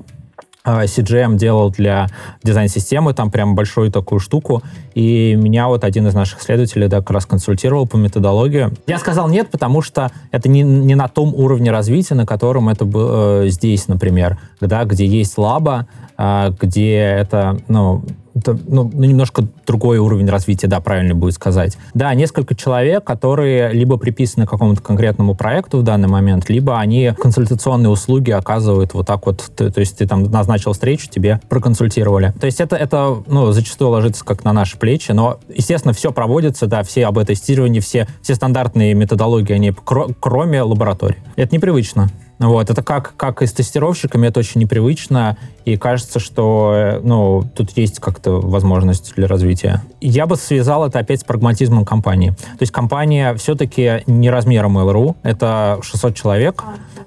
CGM 0.66 1.38
делал 1.38 1.70
для 1.70 2.07
дизайн-системы, 2.43 3.13
там 3.13 3.30
прям 3.30 3.53
большую 3.53 3.91
такую 3.91 4.20
штуку, 4.20 4.63
и 4.95 5.36
меня 5.36 5.68
вот 5.68 5.84
один 5.84 6.07
из 6.07 6.16
наших 6.16 6.41
исследователей 6.41 6.88
да, 6.88 7.01
как 7.01 7.11
раз 7.11 7.26
консультировал 7.28 7.86
по 7.86 7.97
методологии. 7.97 8.70
Я 8.88 8.97
сказал 8.97 9.30
нет, 9.30 9.51
потому 9.51 9.84
что 9.84 10.11
это 10.32 10.49
не, 10.49 10.63
не 10.63 10.95
на 10.95 11.07
том 11.07 11.36
уровне 11.36 11.70
развития, 11.70 12.16
на 12.16 12.26
котором 12.26 12.70
это 12.70 12.84
было 12.84 13.43
э, 13.43 13.49
здесь, 13.49 13.88
например, 13.88 14.39
да, 14.59 14.86
где 14.86 15.05
есть 15.05 15.38
лаба, 15.38 15.88
где 16.18 16.95
это, 16.95 17.59
ну, 17.68 18.03
это, 18.36 18.58
ну, 18.68 18.90
ну, 18.94 19.04
немножко 19.06 19.46
другой 19.66 19.98
уровень 19.98 20.30
развития, 20.30 20.68
да, 20.68 20.82
правильно 20.82 21.16
будет 21.16 21.34
сказать. 21.34 21.78
Да, 21.94 22.14
несколько 22.14 22.54
человек, 22.54 23.04
которые 23.04 23.72
либо 23.72 23.98
приписаны 23.98 24.46
к 24.46 24.50
какому-то 24.50 24.82
конкретному 24.82 25.36
проекту 25.36 25.80
в 25.80 25.84
данный 25.84 26.08
момент, 26.08 26.50
либо 26.50 26.78
они 26.78 27.14
консультационные 27.18 27.90
услуги 27.90 28.32
оказывают 28.32 28.94
вот 28.94 29.08
так 29.08 29.26
вот, 29.26 29.52
то, 29.56 29.72
то 29.72 29.80
есть 29.80 29.98
ты 29.98 30.08
там 30.08 30.24
назначил 30.24 30.74
встречу, 30.74 31.10
тебе 31.10 31.40
проконсультировали. 31.50 32.34
То 32.40 32.46
есть 32.46 32.60
это, 32.60 32.76
это 32.76 33.24
ну, 33.28 33.52
зачастую 33.52 33.92
ложится 33.92 34.26
как 34.26 34.44
на 34.44 34.54
наши 34.54 34.78
плечи, 34.78 35.12
но, 35.12 35.40
естественно, 35.54 35.94
все 35.94 36.12
проводится, 36.12 36.68
да, 36.68 36.84
все 36.84 37.06
об 37.08 37.24
тестировании, 37.26 37.80
все, 37.80 38.08
все 38.22 38.36
стандартные 38.36 38.94
методологии, 38.94 39.54
они 39.54 39.74
кроме 40.20 40.62
лаборатории. 40.62 41.18
Это 41.38 41.56
непривычно. 41.56 42.10
Вот, 42.38 42.70
это 42.70 42.84
как, 42.84 43.14
как 43.16 43.42
и 43.42 43.46
с 43.46 43.54
тестировщиками, 43.54 44.28
это 44.28 44.42
очень 44.42 44.60
непривычно, 44.60 45.38
и 45.64 45.78
кажется, 45.78 46.20
что 46.20 46.74
э, 46.76 47.00
ну, 47.02 47.44
тут 47.56 47.72
есть 47.78 48.00
как-то 48.00 48.42
возможность 48.42 49.14
для 49.16 49.28
развития. 49.28 49.82
Я 50.02 50.26
бы 50.28 50.36
связал 50.36 50.86
это 50.86 51.00
опять 51.00 51.22
с 51.22 51.24
прагматизмом 51.24 51.86
компании. 51.86 52.32
То 52.32 52.62
есть 52.62 52.74
компания 52.74 53.34
все-таки 53.36 54.04
не 54.06 54.30
размером 54.30 54.76
ЛРУ, 54.76 55.16
это 55.24 55.80
600 55.82 56.14
человек, 56.14 56.64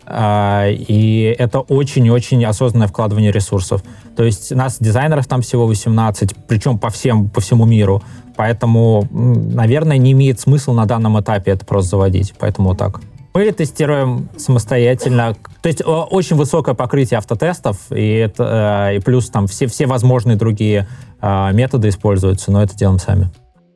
а, 0.06 0.66
и 0.68 1.36
это 1.38 1.60
очень-очень 1.60 2.42
осознанное 2.46 2.88
вкладывание 2.88 3.30
ресурсов. 3.30 3.82
То 4.16 4.24
есть 4.24 4.50
нас, 4.54 4.78
дизайнеров, 4.80 5.26
там 5.26 5.42
всего 5.42 5.66
18, 5.66 6.34
причем 6.46 6.78
по, 6.78 6.88
всем, 6.88 7.28
по 7.28 7.42
всему 7.42 7.66
миру. 7.66 8.02
Поэтому, 8.34 9.06
наверное, 9.10 9.98
не 9.98 10.12
имеет 10.12 10.40
смысла 10.40 10.72
на 10.72 10.86
данном 10.86 11.20
этапе 11.20 11.50
это 11.50 11.66
просто 11.66 11.90
заводить. 11.90 12.34
Поэтому 12.38 12.70
вот 12.70 12.78
так. 12.78 13.00
Мы 13.34 13.52
тестируем 13.52 14.28
самостоятельно. 14.36 15.36
То 15.62 15.68
есть 15.68 15.82
очень 15.84 16.36
высокое 16.36 16.74
покрытие 16.74 17.18
автотестов, 17.18 17.76
и, 17.90 18.14
это, 18.14 18.90
э, 18.90 18.96
и 18.96 19.00
плюс 19.00 19.30
там 19.30 19.46
все, 19.46 19.66
все 19.66 19.86
возможные 19.86 20.36
другие 20.36 20.88
э, 21.20 21.52
методы 21.52 21.88
используются, 21.88 22.50
но 22.50 22.62
это 22.62 22.76
делаем 22.76 22.98
сами. 22.98 23.30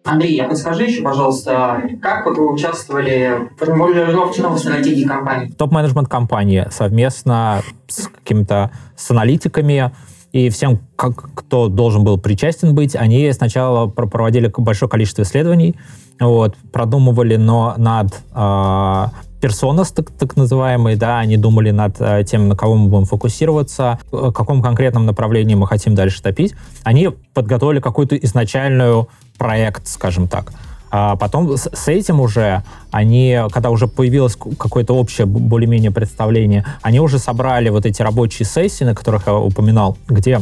Андрей, 0.04 0.40
а 0.40 0.48
подскажи 0.48 0.84
еще, 0.84 1.02
пожалуйста, 1.02 1.80
как 2.00 2.26
вы 2.26 2.52
участвовали 2.52 3.48
в 3.54 3.58
формулировке 3.58 4.42
новой 4.42 4.58
стратегии 4.58 5.04
компании? 5.04 5.50
Топ-менеджмент 5.52 6.08
компании 6.08 6.66
совместно 6.70 7.62
с 7.86 8.08
какими-то 8.08 8.72
с 8.96 9.10
аналитиками 9.12 9.92
и 10.32 10.48
всем, 10.48 10.80
как, 10.96 11.30
кто 11.34 11.68
должен 11.68 12.02
был 12.02 12.18
причастен 12.18 12.74
быть, 12.74 12.96
они 12.96 13.30
сначала 13.32 13.86
проводили 13.86 14.52
большое 14.56 14.90
количество 14.90 15.22
исследований, 15.22 15.76
вот, 16.18 16.56
продумывали 16.72 17.36
но 17.36 17.74
над 17.76 18.12
э, 18.34 19.04
персонас, 19.42 19.90
так, 19.90 20.12
так 20.12 20.36
называемые, 20.36 20.96
да, 20.96 21.18
они 21.18 21.36
думали 21.36 21.72
над 21.72 21.96
э, 21.98 22.22
тем, 22.24 22.48
на 22.48 22.54
кого 22.54 22.76
мы 22.76 22.88
будем 22.88 23.06
фокусироваться, 23.06 23.98
в 24.12 24.30
каком 24.30 24.62
конкретном 24.62 25.04
направлении 25.04 25.56
мы 25.56 25.66
хотим 25.66 25.96
дальше 25.96 26.22
топить. 26.22 26.54
Они 26.84 27.10
подготовили 27.34 27.80
какую-то 27.80 28.16
изначальную 28.16 29.08
проект, 29.38 29.88
скажем 29.88 30.28
так. 30.28 30.52
А 30.92 31.16
потом 31.16 31.56
с, 31.56 31.88
этим 31.88 32.20
уже 32.20 32.62
они, 32.92 33.36
когда 33.50 33.70
уже 33.70 33.88
появилось 33.88 34.36
какое-то 34.36 34.94
общее 34.94 35.26
более-менее 35.26 35.90
представление, 35.90 36.64
они 36.80 37.00
уже 37.00 37.18
собрали 37.18 37.68
вот 37.70 37.84
эти 37.84 38.00
рабочие 38.00 38.46
сессии, 38.46 38.84
на 38.84 38.94
которых 38.94 39.26
я 39.26 39.34
упоминал, 39.34 39.98
где 40.06 40.40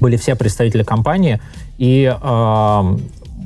были 0.00 0.16
все 0.16 0.36
представители 0.36 0.84
компании, 0.84 1.38
и 1.76 2.04
э, 2.04 2.96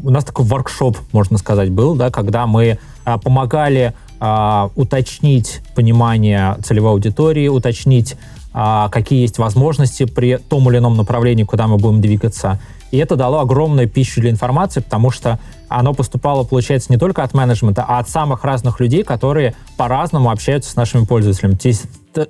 у 0.04 0.10
нас 0.10 0.24
такой 0.24 0.44
воркшоп, 0.44 0.96
можно 1.10 1.38
сказать, 1.38 1.70
был, 1.70 1.96
да, 1.96 2.10
когда 2.10 2.46
мы 2.46 2.78
э, 3.04 3.18
помогали 3.18 3.94
а, 4.20 4.70
уточнить 4.76 5.60
понимание 5.74 6.56
целевой 6.64 6.92
аудитории, 6.92 7.48
уточнить, 7.48 8.16
а, 8.52 8.88
какие 8.88 9.20
есть 9.20 9.38
возможности 9.38 10.04
при 10.04 10.36
том 10.36 10.68
или 10.70 10.78
ином 10.78 10.96
направлении, 10.96 11.44
куда 11.44 11.66
мы 11.66 11.76
будем 11.76 12.00
двигаться. 12.00 12.58
И 12.90 12.98
это 12.98 13.16
дало 13.16 13.40
огромную 13.40 13.88
пищу 13.88 14.20
для 14.20 14.30
информации, 14.30 14.80
потому 14.80 15.10
что 15.10 15.38
оно 15.68 15.92
поступало, 15.92 16.44
получается, 16.44 16.92
не 16.92 16.98
только 16.98 17.22
от 17.22 17.34
менеджмента, 17.34 17.84
а 17.86 17.98
от 17.98 18.08
самых 18.08 18.44
разных 18.44 18.80
людей, 18.80 19.02
которые 19.02 19.54
по-разному 19.76 20.30
общаются 20.30 20.70
с 20.70 20.76
нашими 20.76 21.04
пользователями. 21.04 21.54
Те, 21.54 21.72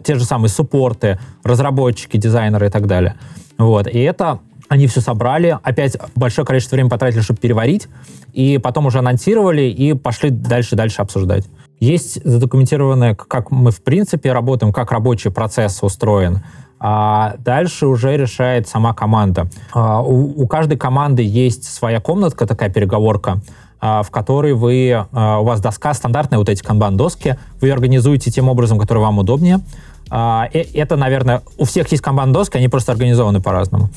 те 0.02 0.14
же 0.14 0.24
самые 0.24 0.48
суппорты, 0.48 1.18
разработчики, 1.44 2.16
дизайнеры 2.16 2.66
и 2.66 2.70
так 2.70 2.86
далее. 2.86 3.16
Вот. 3.58 3.86
И 3.86 3.98
это 3.98 4.40
они 4.68 4.86
все 4.86 5.00
собрали, 5.00 5.56
опять 5.62 5.96
большое 6.14 6.46
количество 6.46 6.74
времени 6.74 6.90
потратили, 6.90 7.20
чтобы 7.20 7.38
переварить, 7.38 7.88
и 8.32 8.58
потом 8.58 8.86
уже 8.86 8.98
анонсировали 8.98 9.62
и 9.62 9.94
пошли 9.94 10.30
дальше-дальше 10.30 11.02
обсуждать. 11.02 11.44
Есть 11.80 12.24
задокументированное, 12.24 13.14
как 13.14 13.50
мы 13.50 13.70
в 13.70 13.82
принципе 13.82 14.32
работаем, 14.32 14.72
как 14.72 14.92
рабочий 14.92 15.30
процесс 15.30 15.82
устроен. 15.82 16.42
А 16.78 17.36
дальше 17.38 17.86
уже 17.86 18.16
решает 18.16 18.68
сама 18.68 18.92
команда. 18.92 19.48
А 19.72 20.02
у, 20.02 20.42
у 20.42 20.46
каждой 20.46 20.76
команды 20.76 21.22
есть 21.22 21.64
своя 21.64 22.00
комнатка, 22.00 22.46
такая 22.46 22.70
переговорка, 22.70 23.40
а, 23.80 24.02
в 24.02 24.10
которой 24.10 24.54
вы, 24.54 25.06
а, 25.12 25.38
у 25.40 25.44
вас 25.44 25.60
доска 25.60 25.94
стандартная, 25.94 26.38
вот 26.38 26.48
эти 26.48 26.62
канбан-доски, 26.62 27.38
вы 27.60 27.70
организуете 27.70 28.30
тем 28.30 28.48
образом, 28.48 28.78
который 28.78 28.98
вам 28.98 29.18
удобнее. 29.18 29.60
А, 30.10 30.48
это, 30.52 30.96
наверное, 30.96 31.42
у 31.58 31.64
всех 31.64 31.90
есть 31.92 32.02
канбан-доски, 32.02 32.56
они 32.56 32.68
просто 32.68 32.92
организованы 32.92 33.40
по-разному. 33.40 33.90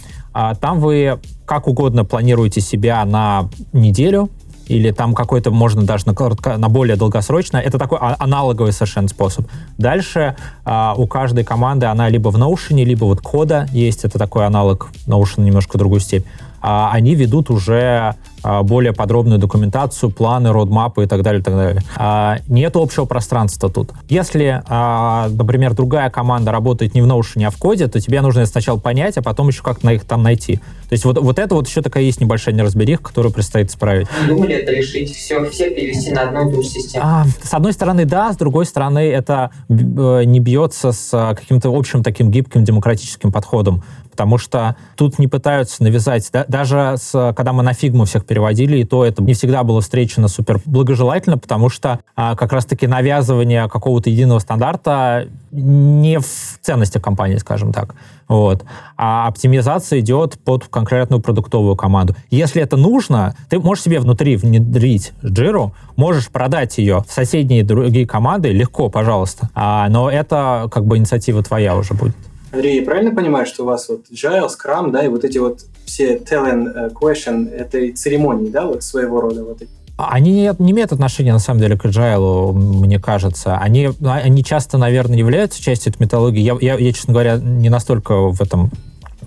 Там 0.61 0.80
вы 0.80 1.19
как 1.45 1.67
угодно 1.67 2.05
планируете 2.05 2.61
себя 2.61 3.03
на 3.03 3.49
неделю, 3.73 4.30
или 4.70 4.91
там 4.91 5.13
какой-то 5.13 5.51
можно 5.51 5.82
даже 5.84 6.05
на, 6.05 6.13
коротко, 6.13 6.57
на 6.57 6.70
более 6.70 6.95
долгосрочно. 6.95 7.57
Это 7.57 7.78
такой 7.78 7.97
а, 7.99 8.15
аналоговый 8.20 8.72
совершенно 8.72 9.07
способ. 9.07 9.47
Дальше 9.78 10.38
а, 10.63 10.93
у 10.95 11.07
каждой 11.07 11.43
команды 11.43 11.88
она 11.88 12.07
либо 12.07 12.30
в 12.30 12.38
Notion, 12.38 12.84
либо 12.84 13.05
вот 13.05 13.20
кода 13.20 13.67
есть, 13.72 14.05
это 14.05 14.17
такой 14.20 14.45
аналог 14.45 14.91
Notion 15.07 15.41
немножко 15.41 15.76
в 15.76 15.80
другую 15.80 15.99
степь. 15.99 16.26
А, 16.62 16.91
они 16.91 17.16
ведут 17.16 17.49
уже 17.49 18.16
а, 18.43 18.64
более 18.64 18.93
подробную 18.93 19.39
документацию, 19.39 20.12
планы, 20.12 20.51
родмапы 20.51 21.03
и 21.03 21.07
так 21.07 21.22
далее, 21.22 21.41
и 21.41 21.43
так 21.43 21.55
далее. 21.55 21.84
А, 21.95 22.39
нет 22.47 22.76
общего 22.76 23.05
пространства 23.05 23.70
тут. 23.70 23.91
Если, 24.07 24.62
например, 24.70 25.74
другая 25.74 26.10
команда 26.10 26.51
работает 26.51 26.93
не 26.93 27.01
в 27.01 27.05
Notion, 27.05 27.43
а 27.45 27.49
в 27.49 27.57
коде, 27.57 27.88
то 27.88 27.99
тебе 27.99 28.22
нужно 28.22 28.45
сначала 28.45 28.78
понять, 28.78 29.18
а 29.18 29.22
потом 29.22 29.47
еще 29.47 29.64
как-то 29.64 29.89
их 29.91 30.03
там 30.05 30.24
найти. 30.24 30.60
То 30.89 30.93
есть 30.93 31.05
вот, 31.05 31.20
вот 31.20 31.38
это 31.38 31.53
вот 31.53 31.68
еще 31.68 31.82
такая 31.82 32.03
есть 32.03 32.20
небольшая 32.20 32.55
неразбериха, 32.55 33.03
которую 33.03 33.32
предстоит 33.32 33.70
исправить. 33.70 34.07
Думали 34.28 34.55
это 34.55 34.72
решить, 34.72 35.16
все, 35.16 35.47
все 35.49 35.70
перевести 35.70 36.12
на 36.12 36.24
одну 36.24 36.49
и 36.49 36.53
ту 36.53 36.64
же 36.64 36.70
систему? 36.70 37.05
А, 37.05 37.26
с 37.43 37.53
одной 37.53 37.74
стороны, 37.74 38.05
да, 38.05 38.34
с 38.34 38.38
другой 38.38 38.66
стороны, 38.66 39.07
это 39.07 39.51
э, 39.70 40.24
не 40.26 40.39
бьется 40.39 40.91
с 40.91 41.36
каким-то 41.36 41.70
общим 41.70 42.03
таким 42.03 42.32
гибким 42.32 42.64
демократическим 42.64 43.32
подходом 43.32 43.84
потому 44.20 44.38
что 44.38 44.76
тут 44.97 45.17
не 45.17 45.28
пытаются 45.30 45.82
навязать. 45.82 46.30
Да, 46.34 46.43
даже 46.49 46.95
с, 46.97 47.34
когда 47.38 47.53
мы 47.53 47.63
на 47.63 47.72
фигму 47.72 48.03
всех 48.03 48.26
переводили, 48.26 48.80
и 48.80 48.84
то 48.84 49.05
это 49.05 49.24
не 49.24 49.34
всегда 49.34 49.63
было 49.63 49.80
встречено 49.80 50.28
супер 50.28 50.59
благожелательно, 50.65 51.38
потому 51.38 51.70
что 51.70 52.01
а, 52.17 52.36
как 52.36 52.51
раз-таки 52.51 52.86
навязывание 52.86 53.70
какого-то 53.70 54.09
единого 54.09 54.39
стандарта 54.39 55.30
не 55.51 56.20
в 56.20 56.26
ценности 56.59 56.97
компании, 56.97 57.38
скажем 57.38 57.72
так. 57.72 57.95
Вот. 58.28 58.65
А 58.97 59.28
оптимизация 59.28 60.01
идет 60.01 60.38
под 60.38 60.65
конкретную 60.65 61.22
продуктовую 61.22 61.78
команду. 61.78 62.13
Если 62.30 62.61
это 62.61 62.76
нужно, 62.76 63.36
ты 63.49 63.57
можешь 63.57 63.86
себе 63.86 64.01
внутри 64.01 64.36
внедрить 64.36 65.13
Jira, 65.24 65.72
можешь 65.95 66.28
продать 66.28 66.78
ее 66.78 67.05
в 67.07 67.13
соседние 67.13 67.63
другие 67.63 68.05
команды 68.05 68.51
легко, 68.51 68.89
пожалуйста. 68.89 69.49
А, 69.55 69.88
но 69.88 70.11
это 70.11 70.67
как 70.70 70.86
бы 70.86 70.97
инициатива 70.97 71.41
твоя 71.41 71.78
уже 71.78 71.93
будет. 71.93 72.17
Андрей, 72.51 72.79
я 72.79 72.83
правильно 72.83 73.13
понимаю, 73.13 73.45
что 73.45 73.63
у 73.63 73.65
вас 73.65 73.89
вот 73.89 74.05
Agile, 74.11 74.47
Scrum, 74.47 74.91
да, 74.91 75.03
и 75.03 75.07
вот 75.07 75.23
эти 75.23 75.37
вот 75.37 75.61
все 75.85 76.17
and 76.17 76.67
э, 76.67 76.89
question 76.89 77.51
этой 77.51 77.91
церемонии, 77.91 78.49
да, 78.49 78.65
вот 78.65 78.83
своего 78.83 79.21
рода 79.21 79.43
вот 79.43 79.61
эти? 79.61 79.69
Они 79.97 80.31
не, 80.31 80.51
не 80.59 80.71
имеют 80.71 80.93
отношения, 80.93 81.33
на 81.33 81.39
самом 81.39 81.59
деле, 81.59 81.77
к 81.77 81.85
agile, 81.85 82.53
мне 82.53 82.99
кажется. 82.99 83.57
Они, 83.57 83.89
они 84.01 84.43
часто, 84.45 84.77
наверное, 84.77 85.17
являются 85.17 85.61
частью 85.61 85.91
этой 85.91 86.03
методологии. 86.03 86.39
Я, 86.39 86.57
я, 86.61 86.75
я, 86.75 86.93
честно 86.93 87.11
говоря, 87.11 87.37
не 87.37 87.67
настолько 87.67 88.31
в 88.31 88.41
этом 88.41 88.71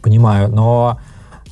понимаю, 0.00 0.48
но 0.48 0.98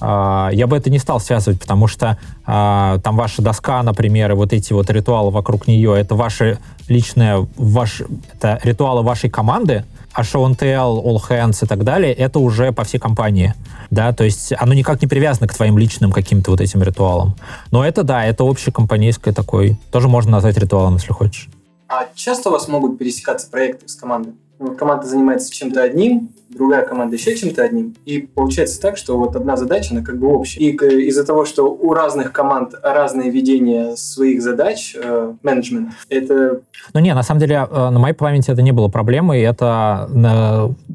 я 0.01 0.67
бы 0.67 0.77
это 0.77 0.91
не 0.91 0.99
стал 0.99 1.21
связывать, 1.21 1.61
потому 1.61 1.87
что 1.87 2.19
э, 2.47 2.99
там 3.03 3.17
ваша 3.17 3.43
доска, 3.43 3.83
например, 3.83 4.33
и 4.33 4.35
вот 4.35 4.53
эти 4.53 4.73
вот 4.73 4.89
ритуалы 4.91 5.31
вокруг 5.31 5.67
нее, 5.67 5.99
это 6.01 6.15
ваши 6.15 6.59
личные, 6.89 7.47
ваш, 7.57 8.03
это 8.33 8.59
ритуалы 8.63 9.03
вашей 9.03 9.29
команды, 9.29 9.85
а 10.13 10.23
tell, 10.23 11.05
all 11.05 11.19
hands 11.29 11.65
и 11.65 11.67
так 11.67 11.85
далее, 11.85 12.13
это 12.13 12.39
уже 12.39 12.73
по 12.73 12.85
всей 12.85 12.99
компании. 12.99 13.55
Да, 13.91 14.13
то 14.13 14.25
есть 14.25 14.53
оно 14.59 14.73
никак 14.73 15.03
не 15.03 15.09
привязано 15.09 15.49
к 15.49 15.55
твоим 15.55 15.77
личным 15.79 16.13
каким-то 16.13 16.53
вот 16.53 16.61
этим 16.61 16.83
ритуалам. 16.83 17.37
Но 17.71 17.85
это, 17.85 18.03
да, 18.03 18.25
это 18.25 18.45
общекомпанейское 18.45 19.35
такой, 19.35 19.79
тоже 19.91 20.09
можно 20.09 20.33
назвать 20.33 20.57
ритуалом, 20.59 20.95
если 20.95 21.13
хочешь. 21.13 21.49
А 21.89 22.07
часто 22.15 22.51
у 22.51 22.53
вас 22.53 22.69
могут 22.69 22.99
пересекаться 22.99 23.51
проекты 23.51 23.89
с 23.89 23.97
командой? 23.97 24.35
Команда 24.79 25.07
занимается 25.07 25.51
чем-то 25.53 25.83
одним, 25.83 26.31
другая 26.51 26.85
команда 26.85 27.17
еще 27.17 27.37
чем-то 27.37 27.63
одним. 27.63 27.95
И 28.05 28.21
получается 28.21 28.81
так, 28.81 28.97
что 28.97 29.17
вот 29.17 29.37
одна 29.37 29.57
задача, 29.57 29.95
она 29.95 30.03
как 30.03 30.19
бы 30.19 30.29
общая. 30.29 30.61
И 30.61 30.73
из-за 31.09 31.25
того, 31.25 31.45
что 31.45 31.65
у 31.73 31.93
разных 31.95 32.33
команд 32.33 32.75
разное 32.83 33.31
видение 33.31 33.97
своих 33.97 34.43
задач, 34.43 34.97
э, 35.01 35.35
менеджмент, 35.43 35.91
это... 36.09 36.61
Ну 36.93 37.01
не, 37.01 37.15
на 37.15 37.23
самом 37.23 37.41
деле, 37.41 37.67
э, 37.71 37.91
на 37.91 37.99
моей 37.99 38.15
памяти 38.15 38.51
это 38.51 38.63
не 38.63 38.73
было 38.73 38.89
проблемой. 38.89 39.41
Это 39.41 40.09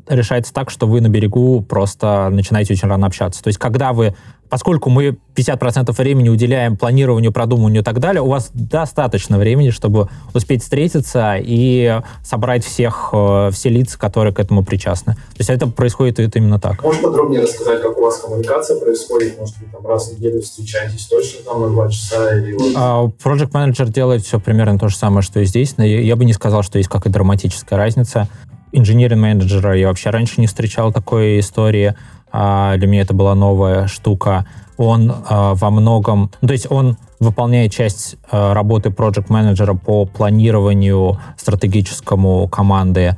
э, 0.09 0.13
решается 0.13 0.53
так, 0.53 0.69
что 0.69 0.87
вы 0.87 1.01
на 1.01 1.07
берегу 1.07 1.61
просто 1.61 2.29
начинаете 2.31 2.73
очень 2.73 2.89
рано 2.89 3.07
общаться. 3.07 3.41
То 3.41 3.47
есть, 3.47 3.57
когда 3.57 3.93
вы 3.93 4.15
поскольку 4.47 4.91
мы 4.91 5.17
50% 5.35 5.91
времени 5.97 6.29
уделяем 6.29 6.77
планированию, 6.77 7.31
продумыванию 7.31 7.81
и 7.81 7.83
так 7.83 7.99
далее, 7.99 8.21
у 8.21 8.27
вас 8.27 8.51
достаточно 8.53 9.39
времени, 9.39 9.71
чтобы 9.71 10.07
успеть 10.33 10.61
встретиться 10.61 11.35
и 11.37 11.99
собрать 12.23 12.63
всех, 12.63 13.09
все 13.51 13.69
лица, 13.69 13.97
которые 13.97 14.33
к 14.33 14.39
этому 14.39 14.63
причастны. 14.63 15.15
То 15.15 15.39
это 15.53 15.67
происходит 15.67 16.19
это 16.19 16.39
именно 16.39 16.59
так. 16.59 16.83
Можешь 16.83 17.01
подробнее 17.01 17.41
рассказать, 17.41 17.81
как 17.81 17.97
у 17.97 18.01
вас 18.01 18.19
коммуникация 18.19 18.79
происходит? 18.79 19.37
Может 19.39 19.57
быть, 19.59 19.71
там 19.71 19.85
раз 19.85 20.09
в 20.09 20.17
неделю 20.17 20.41
встречаетесь 20.41 21.05
точно 21.05 21.43
там 21.45 21.61
на 21.61 21.69
два 21.69 21.89
часа? 21.89 22.35
Или. 22.37 22.73
А, 22.75 23.05
project 23.05 23.51
Manager 23.51 23.89
делает 23.89 24.23
все 24.23 24.39
примерно 24.39 24.79
то 24.79 24.87
же 24.87 24.95
самое, 24.95 25.21
что 25.21 25.39
и 25.39 25.45
здесь, 25.45 25.77
но 25.77 25.83
я 25.83 26.15
бы 26.15 26.25
не 26.25 26.33
сказал, 26.33 26.63
что 26.63 26.77
есть 26.77 26.89
какая-то 26.89 27.09
драматическая 27.09 27.77
разница. 27.77 28.27
Инженеринг 28.71 29.21
менеджера 29.21 29.77
я 29.77 29.87
вообще 29.87 30.09
раньше 30.09 30.41
не 30.41 30.47
встречал 30.47 30.91
такой 30.91 31.39
истории. 31.39 31.95
А, 32.37 32.75
для 32.75 32.87
меня 32.87 33.01
это 33.03 33.13
была 33.13 33.33
новая 33.33 33.87
штука. 33.87 34.45
Он 34.75 35.13
а, 35.29 35.53
во 35.53 35.69
многом, 35.69 36.31
ну, 36.41 36.49
то 36.49 36.53
есть 36.53 36.69
он 36.69 36.97
выполняет 37.21 37.71
часть 37.71 38.17
а, 38.29 38.53
работы 38.53 38.89
проект 38.89 39.29
менеджера 39.29 39.73
по 39.73 40.05
планированию 40.05 41.17
стратегическому 41.37 42.49
команды 42.49 43.15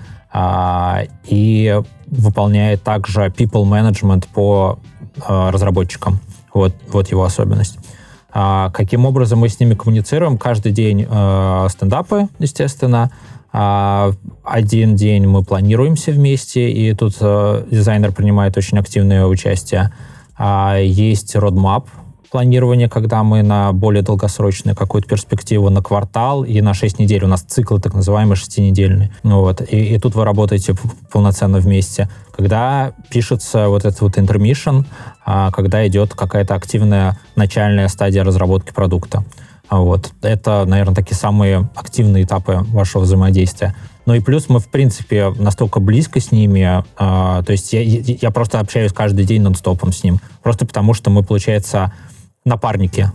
и 1.26 1.82
выполняет 2.08 2.84
также 2.84 3.28
people 3.28 3.64
management 3.66 4.28
по 4.34 4.80
разработчикам. 5.28 6.20
Вот, 6.54 6.74
вот 6.90 7.10
его 7.10 7.24
особенность. 7.24 7.78
Каким 8.32 9.06
образом 9.06 9.40
мы 9.40 9.50
с 9.50 9.60
ними 9.60 9.74
коммуницируем? 9.74 10.38
Каждый 10.38 10.72
день 10.72 11.06
стендапы, 11.70 12.28
естественно, 12.40 13.12
а, 13.60 14.12
один 14.44 14.96
день 14.96 15.26
мы 15.26 15.44
планируемся 15.44 16.12
вместе, 16.12 16.70
и 16.70 16.94
тут 16.94 17.16
э, 17.22 17.64
дизайнер 17.72 18.12
принимает 18.12 18.58
очень 18.58 18.78
активное 18.78 19.26
участие. 19.26 19.92
А, 20.38 20.78
есть 20.78 21.36
roadmap 21.36 21.86
планирование, 22.30 22.90
когда 22.90 23.24
мы 23.24 23.44
на 23.44 23.72
более 23.74 24.04
долгосрочную 24.04 24.76
какую-то 24.76 25.08
перспективу 25.08 25.70
на 25.70 25.82
квартал 25.82 26.44
и 26.44 26.62
на 26.62 26.74
6 26.74 27.00
недель. 27.00 27.24
У 27.24 27.28
нас 27.28 27.42
цикл 27.42 27.78
так 27.78 27.94
называемый 27.94 28.36
шестинедельный. 28.36 29.12
Ну, 29.24 29.42
вот. 29.42 29.62
и, 29.62 29.96
и 29.96 30.00
тут 30.00 30.16
вы 30.16 30.26
работаете 30.26 30.76
полноценно 31.12 31.60
вместе. 31.60 32.10
Когда 32.36 32.94
пишется 33.10 33.70
вот 33.70 33.86
этот 33.86 34.02
вот 34.02 34.18
intermission, 34.18 34.86
а, 35.26 35.52
когда 35.52 35.88
идет 35.88 36.14
какая-то 36.14 36.56
активная 36.56 37.20
начальная 37.36 37.88
стадия 37.88 38.24
разработки 38.24 38.72
продукта. 38.72 39.24
Вот. 39.70 40.12
Это, 40.22 40.66
наверное, 40.66 40.96
такие 40.96 41.16
самые 41.16 41.70
активные 41.76 42.24
этапы 42.24 42.64
вашего 42.70 43.04
взаимодействия. 43.04 43.76
Ну 44.06 44.14
и 44.14 44.22
плюс 44.22 44.48
мы, 44.48 44.60
в 44.60 44.70
принципе, 44.70 45.34
настолько 45.38 45.82
близко 45.82 46.22
с 46.22 46.32
ними, 46.32 46.80
э, 46.80 46.84
то 47.44 47.52
есть 47.52 47.74
я, 47.74 47.82
я 47.82 48.32
просто 48.32 48.62
общаюсь 48.62 48.94
каждый 48.94 49.26
день 49.26 49.42
нон-стопом 49.42 49.92
с 49.92 50.02
ним, 50.02 50.22
просто 50.42 50.66
потому 50.66 50.94
что 50.94 51.10
мы, 51.10 51.24
получается, 51.24 51.92
напарники 52.48 53.12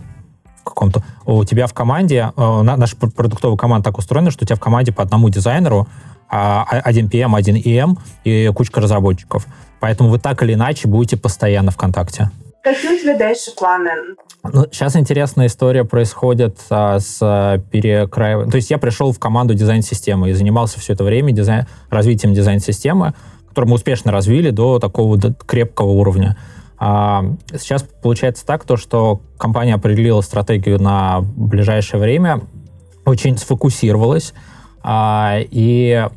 в 0.61 0.63
каком-то... 0.63 1.03
У 1.25 1.43
тебя 1.43 1.67
в 1.67 1.73
команде, 1.73 2.31
э, 2.35 2.61
наша 2.61 2.95
продуктовая 2.95 3.57
команда 3.57 3.85
так 3.85 3.97
устроена, 3.97 4.31
что 4.31 4.45
у 4.45 4.47
тебя 4.47 4.55
в 4.55 4.61
команде 4.61 4.91
по 4.91 5.03
одному 5.03 5.29
дизайнеру, 5.29 5.87
э, 6.31 6.35
один 6.37 7.07
PM, 7.07 7.35
один 7.35 7.55
EM 7.55 7.97
и 8.23 8.49
кучка 8.55 8.79
разработчиков. 8.79 9.45
Поэтому 9.79 10.09
вы 10.09 10.19
так 10.19 10.41
или 10.43 10.53
иначе 10.53 10.87
будете 10.87 11.17
постоянно 11.17 11.71
в 11.71 11.77
контакте. 11.77 12.31
Какие 12.63 12.95
у 12.95 12.99
тебя 12.99 13.17
дальше 13.17 13.51
планы? 13.57 13.89
Ну, 14.43 14.63
сейчас 14.71 14.95
интересная 14.95 15.47
история 15.47 15.83
происходит 15.83 16.57
а, 16.69 16.99
с 16.99 17.17
а, 17.21 17.57
перекраиванием. 17.57 18.49
То 18.49 18.55
есть 18.55 18.71
я 18.71 18.77
пришел 18.77 19.11
в 19.11 19.19
команду 19.19 19.53
дизайн-системы 19.53 20.29
и 20.29 20.33
занимался 20.33 20.79
все 20.79 20.93
это 20.93 21.03
время 21.03 21.33
дизайн, 21.33 21.65
развитием 21.89 22.33
дизайн-системы, 22.33 23.15
которую 23.49 23.71
мы 23.71 23.75
успешно 23.75 24.13
развили 24.13 24.49
до 24.49 24.79
такого 24.79 25.19
крепкого 25.45 25.89
уровня. 25.89 26.37
А, 26.85 27.23
сейчас 27.53 27.83
получается 27.83 28.45
так, 28.45 28.65
то, 28.65 28.75
что 28.75 29.21
компания 29.37 29.73
определила 29.73 30.19
стратегию 30.19 30.81
на 30.81 31.21
ближайшее 31.21 32.01
время, 32.01 32.41
очень 33.05 33.37
сфокусировалась, 33.37 34.33
а, 34.81 35.37
и 35.39 36.09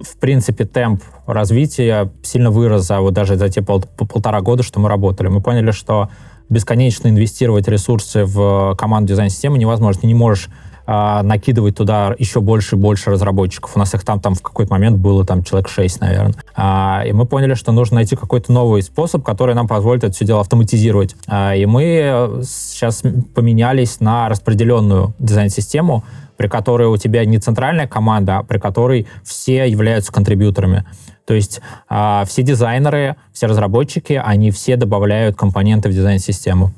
в 0.00 0.16
принципе, 0.20 0.66
темп 0.66 1.02
развития 1.26 2.12
сильно 2.22 2.52
вырос 2.52 2.86
за 2.86 3.00
вот 3.00 3.12
даже 3.12 3.34
за 3.34 3.48
те 3.48 3.60
пол, 3.60 3.82
полтора 3.96 4.40
года, 4.40 4.62
что 4.62 4.78
мы 4.78 4.88
работали. 4.88 5.26
Мы 5.26 5.40
поняли, 5.40 5.72
что 5.72 6.10
бесконечно 6.48 7.08
инвестировать 7.08 7.66
ресурсы 7.66 8.24
в 8.24 8.76
команду 8.78 9.08
дизайн-системы 9.08 9.58
невозможно. 9.58 10.02
Ты 10.02 10.06
не 10.06 10.14
можешь 10.14 10.48
а, 10.86 11.22
накидывать 11.22 11.76
туда 11.76 12.14
еще 12.18 12.40
больше 12.40 12.76
и 12.76 12.78
больше 12.78 13.10
разработчиков. 13.10 13.72
У 13.74 13.78
нас 13.78 13.94
их 13.94 14.04
там, 14.04 14.20
там 14.20 14.34
в 14.34 14.42
какой-то 14.42 14.72
момент 14.72 14.98
было 14.98 15.24
там 15.24 15.42
человек 15.42 15.68
6, 15.68 16.00
наверное. 16.00 16.34
А, 16.54 17.02
и 17.06 17.12
мы 17.12 17.26
поняли, 17.26 17.54
что 17.54 17.72
нужно 17.72 17.96
найти 17.96 18.16
какой-то 18.16 18.52
новый 18.52 18.82
способ, 18.82 19.22
который 19.22 19.54
нам 19.54 19.66
позволит 19.68 20.04
это 20.04 20.12
все 20.12 20.24
дело 20.24 20.40
автоматизировать. 20.40 21.16
А, 21.26 21.54
и 21.54 21.66
мы 21.66 22.42
сейчас 22.44 23.02
поменялись 23.34 24.00
на 24.00 24.28
распределенную 24.28 25.14
дизайн-систему, 25.18 26.04
при 26.36 26.48
которой 26.48 26.88
у 26.88 26.96
тебя 26.96 27.24
не 27.24 27.38
центральная 27.38 27.86
команда, 27.86 28.38
а 28.38 28.42
при 28.42 28.58
которой 28.58 29.06
все 29.22 29.68
являются 29.68 30.12
контрибьюторами. 30.12 30.84
То 31.26 31.34
есть 31.34 31.60
э, 31.88 32.24
все 32.26 32.42
дизайнеры, 32.42 33.16
все 33.32 33.46
разработчики, 33.46 34.20
они 34.22 34.50
все 34.50 34.76
добавляют 34.76 35.36
компоненты 35.36 35.88
в 35.88 35.92
дизайн-систему. 35.92 36.72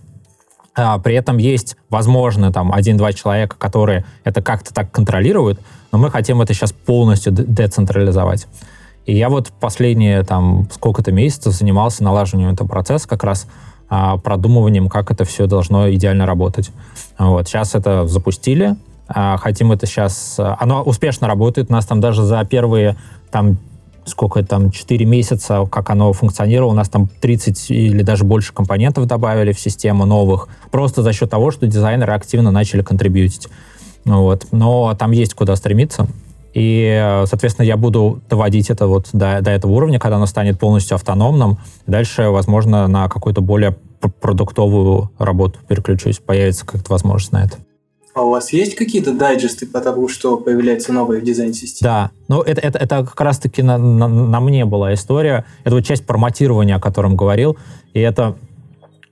А, 0.77 0.99
при 0.99 1.15
этом 1.15 1.39
есть, 1.39 1.77
возможно, 1.89 2.53
там 2.53 2.73
один-два 2.73 3.13
человека, 3.13 3.57
которые 3.59 4.05
это 4.25 4.43
как-то 4.43 4.75
так 4.75 4.91
контролируют, 4.91 5.59
но 5.91 5.99
мы 5.99 6.11
хотим 6.11 6.43
это 6.43 6.53
сейчас 6.53 6.73
полностью 6.73 7.33
децентрализовать. 7.33 8.47
И 9.07 9.17
я 9.17 9.29
вот 9.31 9.53
последние 9.61 10.23
там 10.25 10.69
сколько-то 10.71 11.13
месяцев 11.13 11.55
занимался 11.55 12.05
налаживанием 12.05 12.53
этого 12.53 12.69
процесса, 12.69 13.09
как 13.09 13.25
раз 13.25 13.47
а, 13.89 14.19
продумыванием, 14.19 14.89
как 14.89 15.11
это 15.11 15.25
все 15.25 15.47
должно 15.47 15.91
идеально 15.93 16.27
работать. 16.27 16.71
Вот. 17.19 17.49
Сейчас 17.49 17.75
это 17.75 18.07
запустили, 18.07 18.77
а, 19.09 19.37
хотим 19.37 19.73
это 19.73 19.87
сейчас... 19.87 20.37
Э, 20.39 20.57
оно 20.59 20.83
успешно 20.83 21.29
работает. 21.29 21.71
Нас 21.71 21.87
там 21.87 22.01
даже 22.01 22.25
за 22.25 22.45
первые 22.45 22.97
там 23.31 23.59
сколько 24.07 24.43
там, 24.45 24.71
4 24.71 25.05
месяца, 25.05 25.67
как 25.71 25.91
оно 25.91 26.13
функционировало, 26.13 26.73
у 26.73 26.75
нас 26.75 26.89
там 26.89 27.09
30 27.21 27.71
или 27.71 28.03
даже 28.03 28.25
больше 28.25 28.55
компонентов 28.55 29.07
добавили 29.07 29.53
в 29.53 29.61
систему 29.61 30.07
новых, 30.07 30.49
просто 30.71 31.03
за 31.03 31.13
счет 31.13 31.29
того, 31.29 31.51
что 31.51 31.67
дизайнеры 31.67 32.13
активно 32.13 32.51
начали 32.51 32.83
контрибьютить. 32.83 33.49
Вот. 34.05 34.47
Но 34.53 34.95
там 34.95 35.11
есть 35.11 35.35
куда 35.35 35.57
стремиться. 35.57 36.07
И, 36.55 37.23
соответственно, 37.27 37.67
я 37.67 37.77
буду 37.77 38.23
доводить 38.31 38.71
это 38.71 38.87
вот 38.87 39.09
до, 39.13 39.43
до 39.43 39.51
этого 39.51 39.73
уровня, 39.73 39.99
когда 39.99 40.17
оно 40.17 40.25
станет 40.25 40.59
полностью 40.59 40.95
автономным. 40.95 41.59
Дальше, 41.87 42.31
возможно, 42.31 42.87
на 42.87 43.11
какую-то 43.11 43.43
более 43.43 43.77
продуктовую 44.21 45.11
работу 45.19 45.59
переключусь, 45.69 46.19
появится 46.19 46.65
как-то 46.65 46.93
возможность 46.93 47.33
на 47.33 47.45
это. 47.45 47.59
А 48.17 48.23
у 48.23 48.31
вас 48.31 48.51
есть 48.51 48.77
какие-то 48.77 49.13
дайджесты 49.13 49.67
по 49.67 49.79
тому, 49.79 50.09
что 50.09 50.39
появляется 50.39 50.91
новое 50.91 51.21
в 51.21 51.23
дизайн-системе? 51.23 51.87
Да, 51.87 52.11
ну 52.29 52.41
это, 52.41 52.63
это, 52.63 52.79
это 52.79 53.05
как 53.05 53.21
раз-таки 53.21 53.61
на, 53.61 53.77
на, 53.77 54.09
на 54.09 54.41
мне 54.41 54.65
была 54.65 54.95
история. 54.95 55.45
Это 55.65 55.75
вот 55.75 55.85
часть 55.85 56.07
форматирования, 56.07 56.77
о 56.77 56.81
котором 56.81 57.15
говорил. 57.15 57.59
И 57.93 58.01
это 58.01 58.39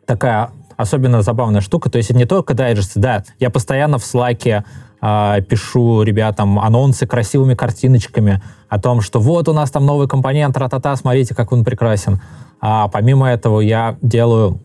такая 0.07 0.53
особенно 0.79 1.21
забавная 1.21 1.61
штука. 1.61 1.91
То 1.91 1.99
есть 1.99 2.09
это 2.09 2.19
не 2.19 2.25
только 2.25 2.55
дайджесты, 2.55 2.99
да, 2.99 3.25
я 3.41 3.51
постоянно 3.51 3.99
в 3.99 4.15
э, 5.03 5.43
пишу 5.51 6.03
ребятам 6.03 6.59
анонсы 6.59 7.07
красивыми 7.07 7.53
картиночками 7.53 8.41
о 8.71 8.81
том, 8.81 9.03
что 9.03 9.21
вот 9.21 9.51
у 9.51 9.53
нас 9.53 9.71
там 9.71 9.85
новый 9.85 10.09
компонент, 10.09 10.57
ра-та-та, 10.57 10.97
смотрите, 10.97 11.35
как 11.35 11.53
он 11.53 11.63
прекрасен. 11.63 12.23
А 12.59 12.89
помимо 12.89 13.29
этого 13.29 13.61
я 13.61 13.99
делаю 14.01 14.63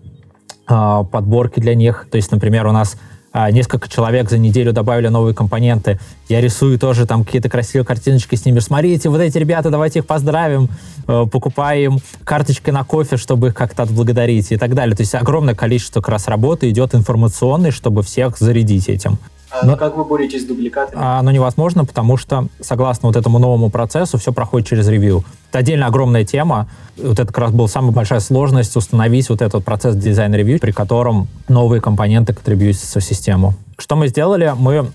э, 0.70 1.04
подборки 1.12 1.60
для 1.60 1.76
них. 1.76 2.08
То 2.10 2.16
есть, 2.16 2.32
например, 2.32 2.68
у 2.68 2.72
нас 2.72 2.96
несколько 3.34 3.88
человек 3.90 4.30
за 4.30 4.38
неделю 4.38 4.74
добавили 4.74 5.08
новые 5.08 5.34
компоненты. 5.34 6.00
Я 6.28 6.42
рисую 6.42 6.80
тоже 6.80 7.06
там 7.06 7.24
какие-то 7.24 7.50
красивые 7.50 7.86
картиночки 7.86 8.36
с 8.36 8.46
ними. 8.46 8.60
Смотрите, 8.60 9.10
вот 9.10 9.22
эти 9.22 9.38
ребята, 9.38 9.70
давайте 9.70 10.00
их 10.00 10.06
поздравим, 10.06 10.70
э, 11.08 11.26
покупаем 11.32 12.00
карточки 12.24 12.70
на 12.72 12.84
кофе, 12.84 13.18
чтобы 13.18 13.48
их 13.48 13.56
как-то 13.56 13.84
отблагодарить 13.84 14.52
и 14.52 14.58
так 14.58 14.74
далее. 14.74 14.96
То 14.96 15.02
есть 15.02 15.16
огромное 15.16 15.56
количество 15.56 16.02
как 16.02 16.10
раз 16.10 16.28
работы 16.28 16.70
идет 16.70 16.96
информационной, 16.96 17.72
чтобы 17.72 18.04
всех 18.04 18.38
зарядить 18.38 18.90
этим. 18.90 19.20
А 19.52 19.66
Но, 19.66 19.78
как 19.78 19.98
вы 19.98 20.06
боретесь 20.06 20.44
с 20.44 20.46
дубликатами? 20.46 21.02
А, 21.02 21.20
оно 21.20 21.32
невозможно, 21.32 21.84
потому 21.86 22.18
что, 22.18 22.48
согласно 22.62 23.08
вот 23.10 23.16
этому 23.16 23.40
новому 23.40 23.70
процессу, 23.70 24.18
все 24.18 24.32
проходит 24.32 24.68
через 24.68 24.88
ревью. 24.88 25.24
Это 25.50 25.60
отдельно 25.60 25.88
огромная 25.88 26.24
тема. 26.24 26.68
Вот 26.98 27.14
это 27.20 27.26
как 27.28 27.40
раз 27.40 27.52
была 27.52 27.68
самая 27.68 27.92
большая 27.92 28.20
сложность 28.20 28.76
установить 28.76 29.30
вот 29.30 29.42
этот 29.42 29.66
процесс 29.66 29.96
дизайн-ревью, 29.96 30.60
при 30.60 30.72
котором 30.72 31.28
новые 31.48 31.82
компоненты 31.82 32.34
контрибьютятся 32.34 33.00
в 33.00 33.04
систему. 33.04 33.56
Что 33.80 33.96
мы 33.96 34.08
сделали? 34.08 34.54
Мы 34.56 34.92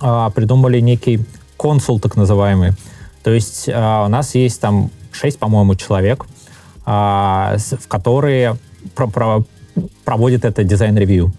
а, 0.00 0.28
придумали 0.30 0.80
некий 0.80 1.24
council, 1.56 1.98
так 1.98 2.16
называемый. 2.16 2.72
То 3.22 3.30
есть 3.30 3.70
а, 3.72 4.04
у 4.04 4.08
нас 4.08 4.34
есть 4.34 4.60
там 4.60 4.90
6, 5.12 5.38
по-моему, 5.38 5.76
человек, 5.76 6.26
с- 6.86 7.76
в 7.80 7.88
которые 7.88 8.56
про- 8.94 9.06
про- 9.06 9.44
проводит 10.04 10.44
это 10.44 10.62
дизайн-ревью. 10.64 11.32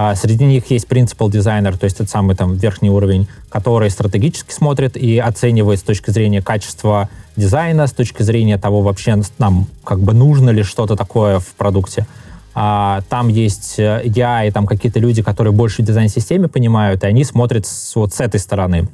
А, 0.00 0.14
Среди 0.14 0.44
них 0.44 0.70
есть 0.70 0.86
principal 0.86 1.28
дизайнер, 1.28 1.76
то 1.76 1.82
есть 1.82 1.98
тот 1.98 2.08
самый 2.08 2.36
там 2.36 2.54
верхний 2.54 2.88
уровень, 2.88 3.26
который 3.48 3.90
стратегически 3.90 4.52
смотрит 4.52 4.96
и 4.96 5.18
оценивает 5.18 5.80
с 5.80 5.82
точки 5.82 6.12
зрения 6.12 6.40
качества 6.40 7.08
дизайна, 7.34 7.88
с 7.88 7.92
точки 7.92 8.22
зрения 8.22 8.58
того 8.58 8.82
вообще 8.82 9.20
нам 9.38 9.66
как 9.82 9.98
бы 9.98 10.14
нужно 10.14 10.50
ли 10.50 10.62
что-то 10.62 10.94
такое 10.94 11.40
в 11.40 11.48
продукте. 11.56 12.06
А, 12.54 13.00
там 13.08 13.26
есть 13.26 13.80
э, 13.80 14.02
я 14.04 14.44
и 14.44 14.52
там 14.52 14.68
какие-то 14.68 15.00
люди, 15.00 15.20
которые 15.20 15.52
больше 15.52 15.82
в 15.82 15.84
дизайн-системе 15.84 16.46
понимают, 16.46 17.02
и 17.02 17.08
они 17.08 17.24
смотрят 17.24 17.66
с, 17.66 17.96
вот 17.96 18.14
с 18.14 18.20
этой 18.20 18.38
стороны. 18.38 18.86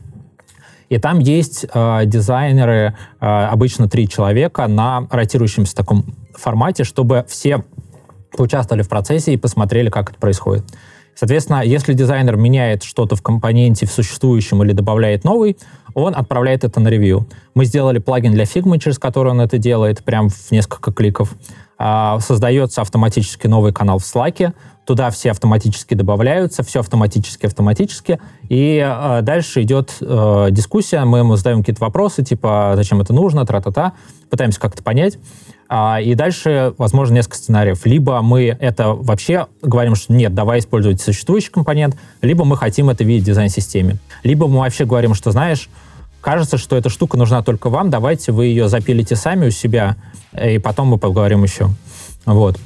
И 0.89 0.97
там 0.97 1.19
есть 1.19 1.67
э, 1.71 2.07
дизайнеры, 2.07 2.97
э, 3.21 3.27
обычно 3.27 3.91
три 3.91 4.09
человека, 4.09 4.69
на 4.69 5.07
ротирующемся 5.11 5.77
таком 5.77 6.07
формате, 6.35 6.85
чтобы 6.85 7.27
все 7.29 7.63
поучаствовали 8.35 8.83
в 8.83 8.89
процессе 8.89 9.35
и 9.35 9.37
посмотрели, 9.37 9.91
как 9.91 10.09
это 10.09 10.19
происходит. 10.19 10.65
Соответственно, 11.15 11.63
если 11.65 11.93
дизайнер 11.93 12.37
меняет 12.37 12.83
что-то 12.83 13.17
в 13.17 13.23
компоненте 13.23 13.87
в 13.87 13.93
существующем 13.93 14.63
или 14.63 14.73
добавляет 14.73 15.25
новый, 15.25 15.57
он 15.95 16.15
отправляет 16.15 16.65
это 16.65 16.81
на 16.81 16.89
ревью. 16.89 17.27
Мы 17.55 17.65
сделали 17.65 17.99
плагин 17.99 18.33
для 18.33 18.45
Figma, 18.45 18.79
через 18.79 18.99
который 18.99 19.31
он 19.31 19.41
это 19.41 19.59
делает, 19.59 20.03
прям 20.03 20.29
в 20.29 20.51
несколько 20.51 20.93
кликов. 20.93 21.35
А, 21.79 22.19
создается 22.21 22.83
автоматически 22.83 23.47
новый 23.47 23.73
канал 23.73 23.99
в 23.99 24.03
Slack, 24.03 24.53
туда 24.85 25.11
все 25.11 25.31
автоматически 25.31 25.95
добавляются, 25.95 26.63
все 26.63 26.81
автоматически, 26.81 27.47
автоматически, 27.47 28.21
и 28.49 28.85
э, 28.85 29.23
дальше 29.23 29.63
идет 29.63 29.95
э, 30.01 30.49
дискуссия, 30.51 31.05
мы 31.05 31.19
ему 31.19 31.37
задаем 31.37 31.61
какие-то 31.61 31.81
вопросы, 31.81 32.23
типа, 32.23 32.73
зачем 32.77 33.01
это 33.01 33.13
нужно, 33.13 33.47
тра-та-та, 33.47 33.93
пытаемся 34.31 34.61
как-то 34.61 34.83
понять, 34.83 35.19
а, 35.69 36.01
и 36.01 36.15
дальше, 36.15 36.75
возможно, 36.77 37.15
несколько 37.15 37.37
сценариев. 37.37 37.87
Либо 37.87 38.21
мы 38.21 38.57
это 38.61 38.93
вообще 38.93 39.47
говорим, 39.63 39.95
что 39.95 40.13
нет, 40.13 40.35
давай 40.35 40.59
использовать 40.59 41.01
существующий 41.01 41.51
компонент, 41.51 41.97
либо 42.21 42.45
мы 42.45 42.57
хотим 42.57 42.91
это 42.91 43.03
видеть 43.05 43.25
в 43.25 43.27
дизайн-системе. 43.27 43.97
Либо 44.23 44.47
мы 44.47 44.59
вообще 44.59 44.85
говорим, 44.85 45.15
что, 45.15 45.31
знаешь, 45.31 45.71
кажется, 46.21 46.59
что 46.59 46.77
эта 46.77 46.91
штука 46.91 47.17
нужна 47.17 47.43
только 47.43 47.71
вам, 47.71 47.91
давайте 47.91 48.33
вы 48.33 48.47
ее 48.47 48.69
запилите 48.69 49.17
сами 49.17 49.47
у 49.47 49.51
себя, 49.51 49.97
и 50.39 50.59
потом 50.59 50.89
мы 50.89 50.99
поговорим 50.99 51.43
еще. 51.43 51.71
Вот. 52.27 52.59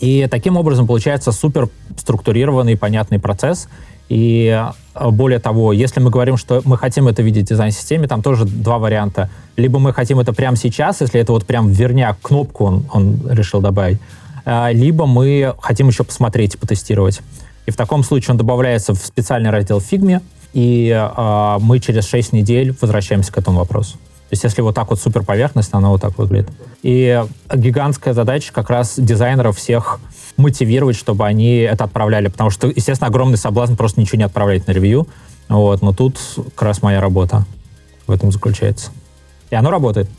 И 0.00 0.26
таким 0.30 0.56
образом 0.56 0.86
получается 0.86 1.32
супер 1.32 1.68
структурированный, 1.96 2.76
понятный 2.76 3.18
процесс. 3.18 3.68
И 4.08 4.48
э, 4.94 5.10
более 5.10 5.38
того, 5.38 5.72
если 5.72 6.00
мы 6.00 6.10
говорим, 6.10 6.36
что 6.36 6.62
мы 6.64 6.78
хотим 6.78 7.08
это 7.08 7.22
видеть 7.22 7.46
в 7.46 7.48
дизайн-системе, 7.48 8.08
там 8.08 8.22
тоже 8.22 8.44
два 8.44 8.78
варианта. 8.78 9.28
Либо 9.56 9.78
мы 9.78 9.92
хотим 9.92 10.18
это 10.18 10.32
прямо 10.32 10.56
сейчас, 10.56 11.00
если 11.00 11.20
это 11.20 11.32
вот 11.32 11.44
прям 11.44 11.70
верняк, 11.70 12.18
кнопку 12.22 12.64
он, 12.64 12.84
он 12.92 13.20
решил 13.28 13.60
добавить, 13.60 13.98
э, 14.44 14.72
либо 14.72 15.06
мы 15.06 15.54
хотим 15.60 15.88
еще 15.88 16.04
посмотреть 16.04 16.54
и 16.54 16.58
потестировать. 16.58 17.20
И 17.66 17.70
в 17.70 17.76
таком 17.76 18.02
случае 18.02 18.32
он 18.32 18.38
добавляется 18.38 18.94
в 18.94 18.98
специальный 18.98 19.50
раздел 19.50 19.80
в 19.80 19.84
и 20.54 20.88
э, 20.88 21.56
мы 21.60 21.78
через 21.80 22.08
6 22.08 22.32
недель 22.32 22.74
возвращаемся 22.80 23.30
к 23.30 23.36
этому 23.36 23.58
вопросу. 23.58 23.98
То 24.28 24.34
есть 24.34 24.44
если 24.44 24.60
вот 24.60 24.74
так 24.74 24.90
вот 24.90 25.00
супер 25.00 25.24
поверхностно, 25.24 25.78
оно 25.78 25.90
вот 25.90 26.02
так 26.02 26.18
выглядит. 26.18 26.50
И 26.82 27.24
гигантская 27.52 28.12
задача 28.12 28.52
как 28.52 28.68
раз 28.68 28.94
дизайнеров 28.98 29.56
всех 29.56 30.00
мотивировать, 30.36 30.96
чтобы 30.96 31.26
они 31.26 31.56
это 31.56 31.84
отправляли, 31.84 32.28
потому 32.28 32.50
что, 32.50 32.68
естественно, 32.68 33.08
огромный 33.08 33.38
соблазн 33.38 33.74
просто 33.74 34.00
ничего 34.00 34.18
не 34.18 34.24
отправлять 34.24 34.66
на 34.66 34.72
ревью. 34.72 35.08
Вот, 35.48 35.80
но 35.80 35.94
тут 35.94 36.18
как 36.54 36.62
раз 36.62 36.82
моя 36.82 37.00
работа 37.00 37.46
в 38.06 38.12
этом 38.12 38.30
заключается. 38.30 38.90
И 39.50 39.54
оно 39.54 39.70
работает. 39.70 40.10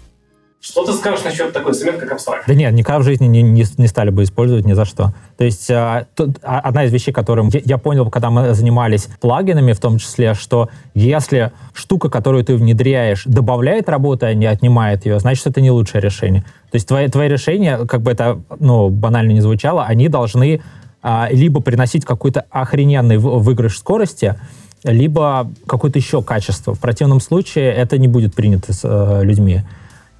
Что 0.61 0.85
ты 0.85 0.91
скажешь 0.91 1.23
насчет 1.23 1.53
такой 1.53 1.73
совет, 1.73 1.97
как 1.99 2.11
абстракт? 2.11 2.43
Да 2.45 2.53
нет, 2.53 2.73
никогда 2.73 2.99
в 2.99 3.03
жизни 3.03 3.27
не, 3.27 3.41
не, 3.41 3.63
не 3.77 3.87
стали 3.87 4.09
бы 4.09 4.23
использовать 4.23 4.65
ни 4.65 4.73
за 4.73 4.83
что. 4.83 5.13
То 5.37 5.45
есть 5.45 5.71
а, 5.71 6.05
тут, 6.15 6.37
а, 6.43 6.59
одна 6.59 6.83
из 6.83 6.91
вещей, 6.91 7.13
которым 7.13 7.47
я, 7.47 7.61
я 7.63 7.77
понял, 7.77 8.09
когда 8.09 8.29
мы 8.29 8.53
занимались 8.53 9.07
плагинами 9.21 9.71
в 9.71 9.79
том 9.79 9.97
числе, 9.99 10.33
что 10.33 10.69
если 10.93 11.53
штука, 11.73 12.09
которую 12.09 12.43
ты 12.43 12.55
внедряешь, 12.55 13.23
добавляет 13.25 13.87
работы, 13.87 14.25
а 14.25 14.33
не 14.33 14.47
отнимает 14.47 15.05
ее, 15.05 15.19
значит, 15.19 15.47
это 15.47 15.61
не 15.61 15.71
лучшее 15.71 16.01
решение. 16.01 16.41
То 16.71 16.75
есть 16.75 16.89
твои, 16.89 17.07
твои 17.07 17.29
решения, 17.29 17.85
как 17.85 18.01
бы 18.01 18.11
это 18.11 18.41
ну, 18.59 18.89
банально 18.89 19.31
не 19.31 19.41
звучало, 19.41 19.85
они 19.85 20.09
должны 20.09 20.61
а, 21.01 21.29
либо 21.31 21.61
приносить 21.61 22.03
какой-то 22.03 22.45
охрененный 22.49 23.17
выигрыш 23.17 23.77
скорости, 23.77 24.35
либо 24.83 25.49
какое-то 25.67 25.99
еще 25.99 26.21
качество. 26.21 26.73
В 26.73 26.79
противном 26.79 27.21
случае 27.21 27.71
это 27.71 27.97
не 27.97 28.09
будет 28.09 28.35
принято 28.35 28.73
с 28.73 28.81
э, 28.83 29.23
людьми. 29.23 29.63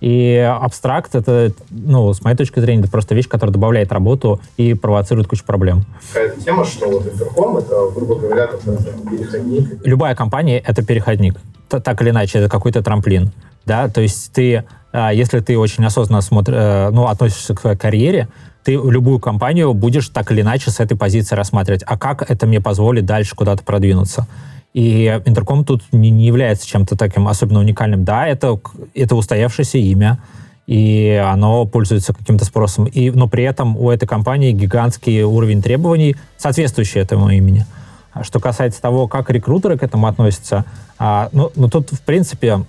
И 0.02 0.38
абстракт— 0.38 1.14
это, 1.16 1.52
ну, 1.70 2.14
с 2.14 2.24
моей 2.24 2.38
точки 2.38 2.60
зрения, 2.60 2.82
это 2.82 2.92
просто 2.92 3.16
вещь, 3.16 3.28
которая 3.28 3.54
добавляет 3.54 3.92
работу 3.92 4.40
и 4.56 4.74
провоцирует 4.74 5.28
кучу 5.28 5.44
проблем. 5.44 5.84
Какая-то 6.14 6.42
тема, 6.42 6.64
что 6.66 6.90
вот 6.90 7.06
интерком, 7.06 7.58
это, 7.58 7.90
грубо 7.94 8.16
говоря, 8.16 8.48
переходник. 8.48 9.86
Любая 9.86 10.16
компания— 10.16 10.60
это 10.66 10.84
переходник. 10.86 11.36
Т- 11.68 11.80
Так 11.80 12.02
или 12.02 12.12
иначе, 12.12 12.40
это 12.40 12.50
какой-то 12.50 12.82
трамплин. 12.82 13.32
Да? 13.66 13.90
То 13.90 14.02
есть 14.02 14.32
ты, 14.32 14.64
а, 14.94 15.14
если 15.14 15.42
ты 15.42 15.58
очень 15.58 15.86
осознанно 15.86 16.22
смотр, 16.22 16.54
э, 16.56 16.90
ну, 16.92 17.08
относишься 17.08 17.54
к 17.54 17.60
своей 17.62 17.78
карьере, 17.78 18.30
ты 18.64 18.74
любую 18.74 19.20
компанию 19.20 19.74
будешь 19.74 20.10
так 20.10 20.32
или 20.32 20.42
иначе 20.42 20.72
с 20.72 20.80
этой 20.80 20.98
позиции 20.98 21.36
рассматривать. 21.36 21.84
А 21.86 21.98
как 21.98 22.30
это 22.30 22.48
мне 22.48 22.60
позволит 22.62 23.06
дальше 23.06 23.36
куда-то 23.36 23.64
продвинуться? 23.64 24.28
И 24.74 25.08
интерком 25.26 25.66
тут 25.66 25.84
не, 25.92 26.10
не 26.10 26.26
является 26.26 26.68
чем-то 26.68 26.96
таким 26.96 27.28
особенно 27.28 27.60
уникальным. 27.60 28.06
Да, 28.06 28.28
это, 28.28 28.60
это 28.94 29.16
устоявшееся 29.16 29.80
имя, 29.80 30.20
и 30.68 31.22
оно 31.26 31.66
пользуется 31.66 32.14
каким-то 32.14 32.46
спросом. 32.46 32.86
И, 32.86 33.10
но 33.10 33.28
при 33.28 33.44
этом 33.44 33.76
у 33.78 33.90
этой 33.90 34.08
компании 34.08 34.52
гигантский 34.52 35.24
уровень 35.24 35.64
требований, 35.64 36.16
соответствующий 36.38 37.02
этому 37.02 37.30
имени. 37.30 37.66
А 38.14 38.24
Что 38.24 38.40
касается 38.40 38.82
того, 38.82 39.08
как 39.08 39.30
рекрутеры 39.32 39.78
к 39.78 39.84
этому 39.84 40.08
относятся, 40.08 40.66
а, 40.98 41.30
ну, 41.32 41.52
ну 41.56 41.70
тут, 41.70 41.92
в 41.92 42.02
принципе, 42.02 42.64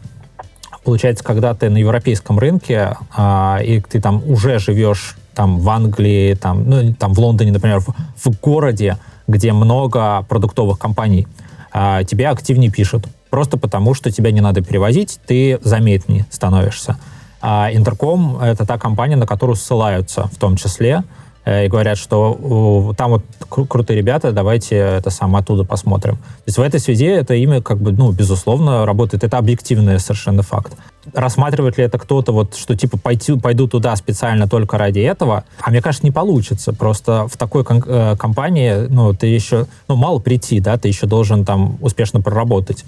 получается, 0.85 1.25
когда 1.25 1.55
ты 1.55 1.69
на 1.69 1.79
европейском 1.79 2.39
рынке, 2.39 2.97
а, 3.15 3.59
и 3.63 3.81
ты 3.81 4.01
там 4.01 4.23
уже 4.27 4.59
живешь 4.59 5.17
там 5.35 5.59
в 5.59 5.69
Англии, 5.69 6.35
там, 6.35 6.69
ну, 6.69 6.95
там 6.95 7.15
в 7.15 7.21
Лондоне, 7.21 7.53
например, 7.53 7.81
в, 7.81 7.95
в 8.17 8.41
городе, 8.41 8.97
где 9.27 9.53
много 9.53 10.23
продуктовых 10.29 10.79
компаний, 10.79 11.27
а, 11.73 12.05
тебя 12.05 12.31
активнее 12.31 12.71
пишут. 12.71 13.07
Просто 13.31 13.57
потому, 13.57 13.95
что 13.95 14.11
тебя 14.11 14.33
не 14.33 14.41
надо 14.41 14.61
перевозить, 14.63 15.21
ты 15.27 15.59
заметнее 15.63 16.27
становишься. 16.31 16.99
А 17.41 17.71
Интерком— 17.73 18.39
это 18.43 18.67
та 18.67 18.79
компания, 18.79 19.17
на 19.17 19.27
которую 19.27 19.57
ссылаются 19.57 20.25
в 20.25 20.37
том 20.37 20.57
числе, 20.57 21.05
и 21.47 21.69
говорят, 21.69 21.97
что 21.97 22.95
там 22.99 23.13
вот 23.13 23.25
кру- 23.49 23.67
крутые 23.67 23.97
ребята, 23.97 24.31
давайте 24.33 24.77
это 24.77 25.11
сам 25.11 25.35
оттуда 25.37 25.65
посмотрим. 25.65 26.17
То 26.17 26.43
есть 26.47 26.59
в 26.59 26.61
этой 26.61 26.81
связи 26.81 27.07
это 27.07 27.35
имя, 27.35 27.63
как 27.63 27.79
бы, 27.79 27.93
ну, 27.93 28.13
безусловно, 28.13 28.85
работает. 28.85 29.25
Это 29.25 29.39
объективный 29.39 29.99
совершенно 29.99 30.43
факт. 30.43 30.75
Рассматривает 31.15 31.79
ли 31.79 31.85
это 31.85 31.99
кто-то, 31.99 32.33
вот, 32.33 32.57
что 32.57 32.77
типа 32.77 32.99
пойти, 32.99 33.39
пойду 33.39 33.67
туда 33.67 33.97
специально 33.97 34.47
только 34.49 34.77
ради 34.77 35.01
этого? 35.01 35.45
А 35.63 35.71
мне 35.71 35.81
кажется, 35.81 36.07
не 36.07 36.13
получится. 36.13 36.75
Просто 36.75 37.27
в 37.27 37.39
такой 37.39 37.65
кон- 37.65 37.83
э, 37.87 38.17
компании, 38.19 38.87
ну, 38.91 39.15
ты 39.15 39.27
еще, 39.27 39.67
ну, 39.89 39.97
мало 39.97 40.19
прийти, 40.19 40.61
да, 40.61 40.77
ты 40.77 40.89
еще 40.89 41.07
должен 41.07 41.47
там 41.47 41.79
успешно 41.81 42.21
проработать. 42.21 42.85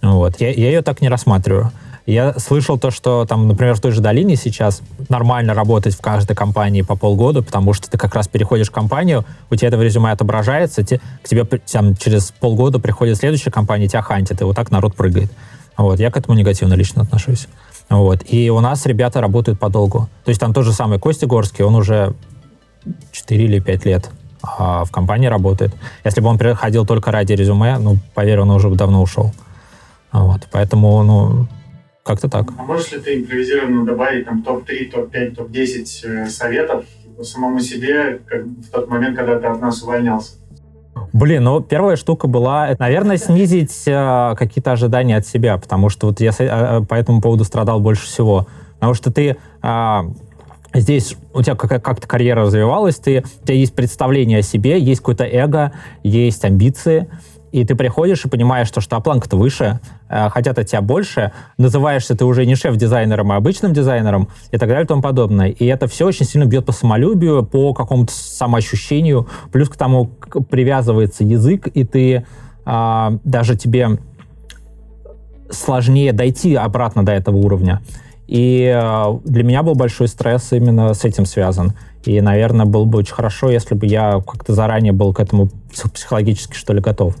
Вот. 0.00 0.40
Я, 0.40 0.50
я 0.50 0.66
ее 0.66 0.82
так 0.82 1.00
не 1.00 1.08
рассматриваю. 1.08 1.72
Я 2.06 2.34
слышал 2.38 2.78
то, 2.78 2.92
что 2.92 3.26
там, 3.26 3.48
например, 3.48 3.74
в 3.74 3.80
той 3.80 3.90
же 3.90 4.00
долине 4.00 4.36
сейчас 4.36 4.80
нормально 5.08 5.54
работать 5.54 5.94
в 5.94 6.00
каждой 6.00 6.36
компании 6.36 6.82
по 6.82 6.94
полгода, 6.94 7.42
потому 7.42 7.72
что 7.72 7.90
ты 7.90 7.98
как 7.98 8.14
раз 8.14 8.28
переходишь 8.28 8.68
в 8.68 8.72
компанию, 8.72 9.24
у 9.50 9.56
тебя 9.56 9.68
это 9.68 9.76
в 9.76 9.82
резюме 9.82 10.12
отображается, 10.12 10.84
те- 10.84 11.00
к 11.22 11.28
тебе 11.28 11.44
там, 11.44 11.96
через 11.96 12.30
полгода 12.30 12.78
приходит 12.78 13.16
следующая 13.16 13.50
компания, 13.50 13.88
тебя 13.88 14.02
хантит, 14.02 14.40
и 14.40 14.44
вот 14.44 14.54
так 14.54 14.70
народ 14.70 14.94
прыгает. 14.94 15.32
Вот. 15.76 15.98
Я 15.98 16.12
к 16.12 16.16
этому 16.16 16.38
негативно 16.38 16.74
лично 16.74 17.02
отношусь. 17.02 17.48
Вот. 17.88 18.20
И 18.28 18.50
у 18.50 18.60
нас 18.60 18.86
ребята 18.86 19.20
работают 19.20 19.58
подолгу. 19.58 20.08
То 20.24 20.28
есть 20.28 20.40
там 20.40 20.54
тот 20.54 20.64
же 20.64 20.72
самый 20.72 21.00
Костя 21.00 21.26
Горский, 21.26 21.64
он 21.64 21.74
уже 21.74 22.14
4 23.10 23.44
или 23.44 23.58
5 23.58 23.84
лет 23.84 24.10
а, 24.42 24.84
в 24.84 24.92
компании 24.92 25.26
работает. 25.26 25.74
Если 26.04 26.20
бы 26.20 26.28
он 26.28 26.38
приходил 26.38 26.86
только 26.86 27.10
ради 27.10 27.32
резюме, 27.32 27.78
ну, 27.78 27.98
поверь, 28.14 28.40
он 28.40 28.50
уже 28.50 28.70
давно 28.70 29.02
ушел. 29.02 29.32
Вот. 30.12 30.46
Поэтому, 30.52 31.02
ну, 31.02 31.48
как-то 32.06 32.28
так. 32.28 32.46
А 32.56 32.62
можешь 32.62 32.92
ли 32.92 33.00
ты 33.00 33.20
импровизированно 33.20 33.84
добавить 33.84 34.26
там 34.26 34.42
топ-3, 34.42 34.90
топ-5, 34.90 35.34
топ-10 35.34 35.86
э, 36.04 36.26
советов 36.28 36.84
типа, 37.02 37.24
самому 37.24 37.60
себе 37.60 38.20
как 38.26 38.44
в 38.44 38.70
тот 38.70 38.88
момент, 38.88 39.16
когда 39.16 39.38
ты 39.40 39.46
от 39.46 39.60
нас 39.60 39.82
увольнялся? 39.82 40.34
Блин, 41.12 41.44
ну 41.44 41.60
первая 41.60 41.96
штука 41.96 42.28
была, 42.28 42.68
это, 42.68 42.80
наверное, 42.80 43.16
снизить 43.16 43.82
э, 43.86 44.34
какие-то 44.38 44.72
ожидания 44.72 45.16
от 45.16 45.26
себя, 45.26 45.58
потому 45.58 45.88
что 45.88 46.06
вот 46.06 46.20
я 46.20 46.30
э, 46.38 46.80
по 46.82 46.94
этому 46.94 47.20
поводу 47.20 47.44
страдал 47.44 47.80
больше 47.80 48.06
всего. 48.06 48.46
Потому 48.74 48.94
что 48.94 49.10
ты 49.10 49.36
а, 49.62 50.04
здесь, 50.74 51.16
у 51.32 51.42
тебя 51.42 51.54
как- 51.54 51.82
как-то 51.82 52.06
карьера 52.06 52.42
развивалась, 52.42 52.96
ты, 52.96 53.24
у 53.42 53.44
тебя 53.44 53.54
есть 53.54 53.74
представление 53.74 54.38
о 54.38 54.42
себе, 54.42 54.78
есть 54.78 55.00
какое-то 55.00 55.24
эго, 55.24 55.72
есть 56.02 56.44
амбиции, 56.44 57.08
И 57.56 57.64
ты 57.64 57.74
приходишь 57.74 58.22
и 58.22 58.28
понимаешь, 58.28 58.68
что, 58.68 58.82
что 58.82 59.00
планка-то 59.00 59.38
выше, 59.38 59.80
э, 60.10 60.28
хотят 60.28 60.58
от 60.58 60.66
тебя 60.66 60.82
больше, 60.82 61.32
называешься 61.56 62.14
ты 62.14 62.26
уже 62.26 62.44
не 62.44 62.54
шеф-дизайнером, 62.54 63.32
а 63.32 63.36
обычным 63.36 63.72
дизайнером 63.72 64.28
и 64.50 64.58
так 64.58 64.68
далее 64.68 64.84
и 64.84 64.86
тому 64.86 65.00
подобное. 65.00 65.48
И 65.48 65.64
это 65.64 65.86
все 65.86 66.06
очень 66.06 66.26
сильно 66.26 66.44
бьет 66.44 66.66
по 66.66 66.72
самолюбию, 66.72 67.46
по 67.46 67.72
какому-то 67.72 68.12
самоощущению. 68.12 69.26
Плюс 69.52 69.70
к 69.70 69.76
тому 69.76 70.04
привязывается 70.50 71.24
язык, 71.24 71.66
и 71.72 71.84
ты 71.84 72.26
э, 72.66 73.18
даже 73.24 73.56
тебе 73.56 74.00
сложнее 75.48 76.12
дойти 76.12 76.56
обратно 76.56 77.06
до 77.06 77.12
этого 77.12 77.36
уровня. 77.36 77.80
И 78.26 78.70
э, 78.70 79.18
для 79.24 79.44
меня 79.44 79.62
был 79.62 79.74
большой 79.76 80.08
стресс 80.08 80.52
именно 80.52 80.92
с 80.92 81.06
этим 81.06 81.24
связан. 81.24 81.72
И, 82.04 82.20
наверное, 82.20 82.66
было 82.66 82.84
бы 82.84 82.98
очень 82.98 83.14
хорошо, 83.14 83.48
если 83.48 83.74
бы 83.74 83.86
я 83.86 84.20
как-то 84.26 84.52
заранее 84.52 84.92
был 84.92 85.14
к 85.14 85.20
этому 85.20 85.48
психологически, 85.72 86.54
что 86.54 86.74
ли, 86.74 86.80
готов. 86.80 87.16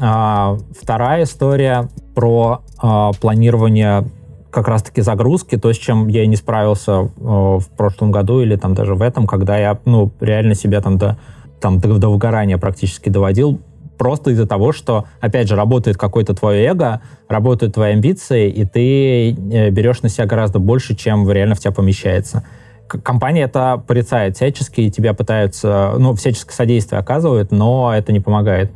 А, 0.00 0.56
вторая 0.78 1.24
история 1.24 1.88
про 2.14 2.62
а, 2.78 3.12
планирование 3.12 4.04
как 4.50 4.68
раз-таки 4.68 5.00
загрузки, 5.00 5.56
то, 5.56 5.72
с 5.72 5.76
чем 5.76 6.08
я 6.08 6.26
не 6.26 6.36
справился 6.36 6.92
а, 6.92 7.58
в 7.58 7.68
прошлом 7.76 8.10
году 8.10 8.40
или 8.40 8.56
там 8.56 8.74
даже 8.74 8.94
в 8.94 9.02
этом, 9.02 9.26
когда 9.26 9.56
я 9.58 9.78
ну, 9.84 10.12
реально 10.20 10.54
себя 10.54 10.80
там 10.80 10.98
до, 10.98 11.18
там, 11.60 11.78
до, 11.78 11.98
до 11.98 12.08
выгорания 12.08 12.58
практически 12.58 13.08
доводил, 13.08 13.60
просто 13.98 14.30
из-за 14.30 14.46
того, 14.46 14.72
что, 14.72 15.06
опять 15.20 15.48
же, 15.48 15.56
работает 15.56 15.96
какое-то 15.96 16.34
твое 16.34 16.64
эго, 16.66 17.00
работают 17.28 17.74
твои 17.74 17.92
амбиции, 17.92 18.50
и 18.50 18.64
ты 18.64 19.30
э, 19.30 19.70
берешь 19.70 20.02
на 20.02 20.08
себя 20.08 20.26
гораздо 20.26 20.58
больше, 20.58 20.94
чем 20.96 21.30
реально 21.30 21.54
в 21.54 21.60
тебя 21.60 21.72
помещается 21.72 22.44
компания 23.00 23.42
это 23.42 23.82
порицает 23.86 24.36
всячески, 24.36 24.90
тебя 24.90 25.14
пытаются, 25.14 25.94
ну, 25.98 26.14
всяческое 26.14 26.54
содействие 26.54 26.98
оказывают, 26.98 27.50
но 27.50 27.94
это 27.94 28.12
не 28.12 28.20
помогает. 28.20 28.70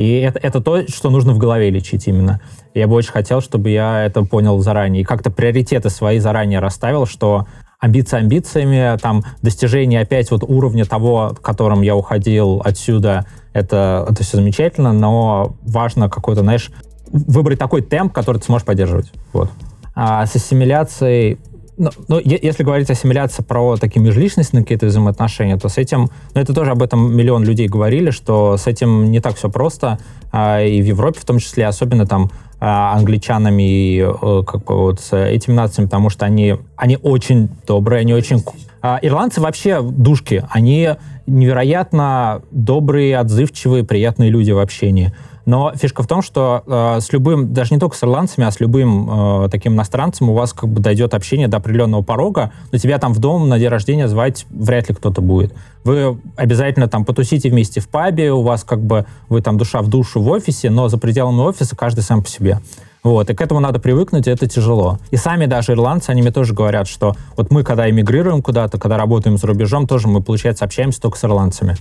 И 0.00 0.20
это, 0.20 0.38
это 0.42 0.62
то, 0.62 0.88
что 0.88 1.10
нужно 1.10 1.34
в 1.34 1.38
голове 1.38 1.68
лечить 1.68 2.08
именно. 2.08 2.40
Я 2.72 2.88
бы 2.88 2.94
очень 2.94 3.12
хотел, 3.12 3.42
чтобы 3.42 3.68
я 3.68 4.06
это 4.06 4.24
понял 4.24 4.58
заранее. 4.60 5.02
И 5.02 5.04
как-то 5.04 5.30
приоритеты 5.30 5.90
свои 5.90 6.20
заранее 6.20 6.58
расставил, 6.60 7.04
что 7.04 7.46
амбиции 7.78 8.16
амбициями, 8.16 8.96
там, 8.96 9.24
достижение 9.42 10.00
опять 10.00 10.30
вот 10.30 10.42
уровня 10.42 10.86
того, 10.86 11.34
к 11.38 11.42
которым 11.42 11.82
я 11.82 11.94
уходил 11.94 12.62
отсюда, 12.64 13.26
это, 13.52 14.06
это 14.08 14.24
все 14.24 14.38
замечательно, 14.38 14.94
но 14.94 15.56
важно 15.60 16.08
какой-то, 16.08 16.40
знаешь, 16.40 16.70
выбрать 17.12 17.58
такой 17.58 17.82
темп, 17.82 18.14
который 18.14 18.38
ты 18.38 18.46
сможешь 18.46 18.64
поддерживать. 18.64 19.12
Вот. 19.34 19.50
А 19.94 20.24
с 20.24 20.34
ассимиляцией 20.34 21.38
ну, 21.80 21.90
ну, 22.08 22.20
если 22.22 22.62
говорить 22.62 22.90
ассимиляция 22.90 23.42
про 23.42 23.76
такие 23.76 24.00
межличностные 24.00 24.62
какие-то 24.62 24.86
взаимоотношения, 24.86 25.56
то 25.56 25.68
с 25.68 25.78
этим, 25.78 26.10
ну, 26.34 26.40
это 26.40 26.52
тоже 26.52 26.72
об 26.72 26.82
этом 26.82 27.16
миллион 27.16 27.42
людей 27.44 27.68
говорили, 27.68 28.10
что 28.10 28.58
с 28.58 28.66
этим 28.66 29.10
не 29.10 29.20
так 29.20 29.36
все 29.36 29.48
просто, 29.48 29.98
а, 30.30 30.62
и 30.62 30.82
в 30.82 30.84
Европе 30.84 31.18
в 31.18 31.24
том 31.24 31.38
числе, 31.38 31.66
особенно 31.66 32.06
там 32.06 32.30
а, 32.60 32.92
англичанами 32.92 33.62
и 33.62 34.00
а, 34.02 34.42
как 34.42 34.64
бы 34.64 34.76
вот 34.76 35.00
с 35.00 35.16
этими 35.16 35.54
нациями, 35.54 35.86
потому 35.86 36.10
что 36.10 36.26
они, 36.26 36.56
они 36.76 36.98
очень 37.02 37.48
добрые, 37.66 38.00
они 38.00 38.12
очень... 38.12 38.44
А, 38.82 38.98
ирландцы 39.00 39.40
вообще 39.40 39.80
душки, 39.82 40.44
они 40.50 40.90
невероятно 41.26 42.42
добрые, 42.50 43.16
отзывчивые, 43.16 43.84
приятные 43.84 44.30
люди 44.30 44.50
в 44.50 44.58
общении. 44.58 45.14
Но 45.46 45.72
фишка 45.74 46.02
в 46.02 46.06
том, 46.06 46.22
что 46.22 46.62
э, 46.66 47.00
с 47.00 47.12
любым, 47.12 47.52
даже 47.52 47.74
не 47.74 47.80
только 47.80 47.96
с 47.96 48.02
ирландцами, 48.02 48.46
а 48.46 48.50
с 48.50 48.60
любым 48.60 49.44
э, 49.44 49.48
таким 49.50 49.74
иностранцем 49.74 50.30
у 50.30 50.34
вас 50.34 50.52
как 50.52 50.68
бы 50.68 50.80
дойдет 50.80 51.14
общение 51.14 51.48
до 51.48 51.56
определенного 51.58 52.02
порога, 52.02 52.52
но 52.72 52.78
тебя 52.78 52.98
там 52.98 53.12
в 53.12 53.18
дом 53.18 53.48
на 53.48 53.58
день 53.58 53.68
рождения 53.68 54.08
звать 54.08 54.46
вряд 54.50 54.88
ли 54.88 54.94
кто-то 54.94 55.20
будет. 55.20 55.54
Вы 55.84 56.18
обязательно 56.36 56.88
там 56.88 57.04
потусите 57.04 57.48
вместе 57.50 57.80
в 57.80 57.88
пабе, 57.88 58.32
у 58.32 58.42
вас 58.42 58.64
как 58.64 58.80
бы 58.80 59.06
вы 59.28 59.40
там 59.40 59.56
душа 59.56 59.80
в 59.82 59.88
душу 59.88 60.20
в 60.20 60.28
офисе, 60.28 60.70
но 60.70 60.88
за 60.88 60.98
пределами 60.98 61.40
офиса 61.40 61.74
каждый 61.74 62.02
сам 62.02 62.22
по 62.22 62.28
себе. 62.28 62.60
Вот, 63.02 63.30
и 63.30 63.34
к 63.34 63.40
этому 63.40 63.60
надо 63.60 63.78
привыкнуть, 63.78 64.26
и 64.26 64.30
это 64.30 64.46
тяжело. 64.46 64.98
И 65.10 65.16
сами 65.16 65.46
даже 65.46 65.72
ирландцы, 65.72 66.10
они 66.10 66.20
мне 66.20 66.32
тоже 66.32 66.52
говорят, 66.52 66.86
что 66.86 67.16
вот 67.36 67.50
мы, 67.50 67.64
когда 67.64 67.88
эмигрируем 67.88 68.42
куда-то, 68.42 68.78
когда 68.78 68.98
работаем 68.98 69.38
за 69.38 69.46
рубежом, 69.46 69.86
тоже 69.86 70.06
мы, 70.06 70.22
получается, 70.22 70.64
общаемся 70.64 71.00
только 71.00 71.16
с 71.16 71.24
ирландцами. 71.24 71.76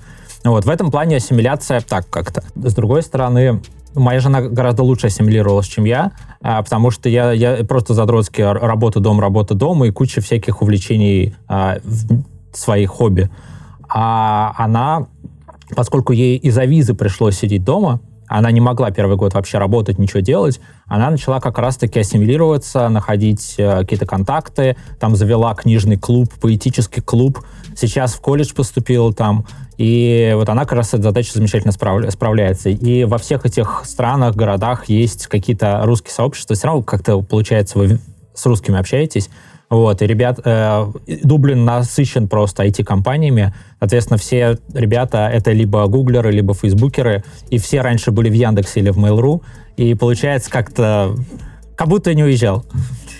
Вот, 0.45 0.63
в 0.63 0.70
этом 0.70 0.91
плане 0.91 1.17
ассимиляция 1.17 1.82
так 1.82 2.09
как-то. 2.09 2.43
С 2.55 2.74
другой 2.74 3.03
стороны, 3.03 3.61
моя 3.95 4.22
жена 4.22 4.41
гораздо 4.41 4.84
лучше 4.84 5.07
ассимилировалась, 5.07 5.67
чем 5.67 5.84
я, 5.84 6.13
а, 6.41 6.61
потому 6.63 6.91
что 6.91 7.09
я, 7.09 7.34
я 7.34 7.65
просто 7.65 7.93
задротски 7.93 8.41
работа, 8.41 9.01
дом, 9.01 9.20
работа, 9.20 9.55
дом 9.55 9.84
и 9.84 9.91
куча 9.91 10.22
всяких 10.22 10.61
увлечений 10.61 11.36
а, 11.49 11.80
своих 12.53 12.91
хобби. 12.91 13.30
А 13.89 14.53
она, 14.57 15.07
поскольку 15.76 16.13
ей 16.13 16.38
из-за 16.38 16.63
визы 16.63 16.93
пришлось 16.93 17.38
сидеть 17.38 17.63
дома, 17.65 17.99
она 18.30 18.52
не 18.52 18.62
могла 18.62 18.92
первый 18.92 19.18
год 19.18 19.34
вообще 19.34 19.58
работать, 19.58 19.98
ничего 19.98 20.22
делать, 20.22 20.62
она 20.86 21.10
начала 21.10 21.42
как 21.42 21.58
раз-таки 21.58 22.00
ассимилироваться, 22.00 22.88
находить 22.90 23.56
э, 23.58 23.80
какие-то 23.80 24.06
контакты, 24.06 24.78
там 25.00 25.16
завела 25.16 25.54
книжный 25.56 25.98
клуб, 25.98 26.30
поэтический 26.40 27.02
клуб, 27.02 27.40
сейчас 27.76 28.14
в 28.14 28.22
колледж 28.22 28.54
поступила 28.54 29.12
там, 29.14 29.46
и 29.78 30.34
вот 30.36 30.48
она 30.50 30.64
как 30.64 30.74
раз 30.74 30.90
с 30.90 30.94
этой 30.94 31.04
задачей 31.04 31.32
замечательно 31.34 31.72
справля- 31.72 32.12
справляется. 32.12 32.70
И 32.70 33.06
во 33.06 33.18
всех 33.18 33.46
этих 33.46 33.84
странах, 33.86 34.36
городах 34.36 34.90
есть 34.90 35.28
какие-то 35.28 35.82
русские 35.84 36.14
сообщества, 36.14 36.56
все 36.56 36.68
равно 36.68 36.84
как-то 36.84 37.22
получается 37.22 37.78
вы 37.80 38.00
с 38.34 38.46
русскими 38.46 38.78
общаетесь, 38.78 39.30
вот, 39.70 40.01
и 40.01 40.07
ребят, 40.07 40.39
э, 40.43 40.91
Дублин 41.24 41.63
насыщен 41.63 42.28
просто 42.28 42.65
IT-компаниями. 42.65 43.53
Соответственно, 43.80 44.17
все 44.17 44.57
ребята 44.74 45.30
это 45.32 45.51
либо 45.51 45.86
гуглеры, 45.88 46.32
либо 46.32 46.53
фейсбукеры, 46.53 47.24
и 47.49 47.59
все 47.59 47.82
раньше 47.82 48.11
были 48.11 48.30
в 48.30 48.34
Яндексе 48.34 48.80
или 48.80 48.89
в 48.89 48.97
Mail.ru, 48.97 49.41
и 49.78 49.93
получается 49.93 50.49
как-то 50.49 51.15
как 51.76 51.88
будто 51.88 52.13
не 52.13 52.24
уезжал. 52.24 52.65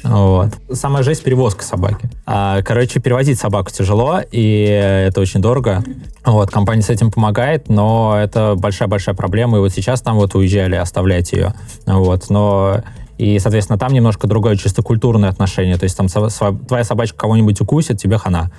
Вот. 0.04 0.50
Самая 0.72 1.04
жесть— 1.04 1.24
перевозка 1.26 1.64
собаки. 1.64 2.10
А, 2.26 2.62
короче, 2.62 3.00
перевозить 3.00 3.40
собаку 3.40 3.70
тяжело, 3.72 4.20
и 4.32 4.64
это 5.08 5.22
очень 5.22 5.42
дорого. 5.42 5.84
Вот, 6.26 6.50
компания 6.50 6.82
с 6.82 6.90
этим 6.90 7.12
помогает, 7.12 7.70
но 7.70 8.18
это 8.22 8.56
большая-большая 8.56 9.16
проблема, 9.16 9.58
и 9.58 9.62
вот 9.62 9.72
сейчас 9.72 10.02
там 10.02 10.16
вот 10.16 10.36
уезжали 10.36 10.76
оставлять 10.76 11.32
ее. 11.32 11.54
Вот, 11.86 12.30
но 12.30 12.82
и, 13.20 13.38
соответственно, 13.38 13.78
там 13.78 13.92
немножко 13.92 14.28
другое 14.28 14.56
чисто 14.56 14.82
культурное 14.82 15.30
отношение. 15.30 15.78
То 15.78 15.84
есть 15.84 15.98
там 15.98 16.08
твоя 16.08 16.84
собачка 16.86 17.18
кого-нибудь 17.18 17.60
укусит, 17.60 17.98
тебе 17.98 18.18
хана. 18.18 18.50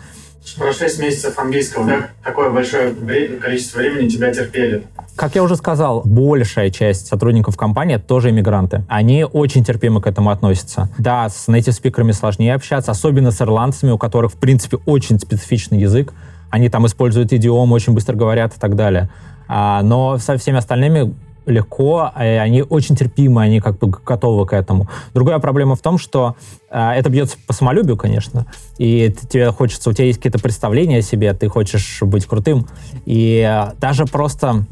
Про 0.58 0.72
6 0.72 1.00
месяцев 1.00 1.38
английского, 1.38 1.86
да? 1.86 2.08
Такое 2.22 2.50
большое 2.50 2.94
количество 3.40 3.78
времени 3.78 4.08
тебя 4.08 4.32
терпели. 4.32 4.86
Как 5.16 5.34
я 5.34 5.42
уже 5.42 5.56
сказал, 5.56 6.02
большая 6.04 6.68
часть 6.68 7.06
сотрудников 7.06 7.56
компании 7.56 7.96
тоже 7.96 8.30
иммигранты. 8.30 8.84
Они 8.88 9.24
очень 9.24 9.64
терпимо 9.64 10.02
к 10.02 10.06
этому 10.06 10.28
относятся. 10.28 10.90
Да, 10.98 11.30
с 11.30 11.48
native 11.48 11.72
спикерами 11.72 12.12
сложнее 12.12 12.54
общаться, 12.54 12.90
особенно 12.90 13.30
с 13.30 13.40
ирландцами, 13.40 13.92
у 13.92 13.98
которых, 13.98 14.32
в 14.32 14.36
принципе, 14.36 14.76
очень 14.84 15.18
специфичный 15.18 15.78
язык. 15.78 16.12
Они 16.50 16.68
там 16.68 16.84
используют 16.86 17.32
идиом, 17.32 17.72
очень 17.72 17.94
быстро 17.94 18.14
говорят 18.14 18.54
и 18.54 18.60
так 18.60 18.76
далее. 18.76 19.08
А, 19.48 19.82
но 19.82 20.18
со 20.18 20.36
всеми 20.36 20.58
остальными 20.58 21.14
легко, 21.50 22.12
и 22.18 22.22
они 22.22 22.62
очень 22.62 22.96
терпимы, 22.96 23.42
они 23.42 23.60
как 23.60 23.78
бы 23.78 23.88
готовы 23.88 24.46
к 24.46 24.52
этому. 24.52 24.88
Другая 25.14 25.38
проблема 25.38 25.76
в 25.76 25.80
том, 25.80 25.98
что 25.98 26.36
э, 26.70 26.90
это 26.92 27.10
бьется 27.10 27.36
по 27.46 27.52
самолюбию, 27.52 27.96
конечно, 27.96 28.46
и 28.78 29.14
тебе 29.30 29.50
хочется, 29.52 29.90
у 29.90 29.92
тебя 29.92 30.06
есть 30.06 30.18
какие-то 30.18 30.38
представления 30.38 30.98
о 30.98 31.02
себе, 31.02 31.32
ты 31.34 31.48
хочешь 31.48 32.02
быть 32.02 32.26
крутым, 32.26 32.66
и 33.04 33.46
э, 33.46 33.72
даже 33.80 34.06
просто, 34.06 34.64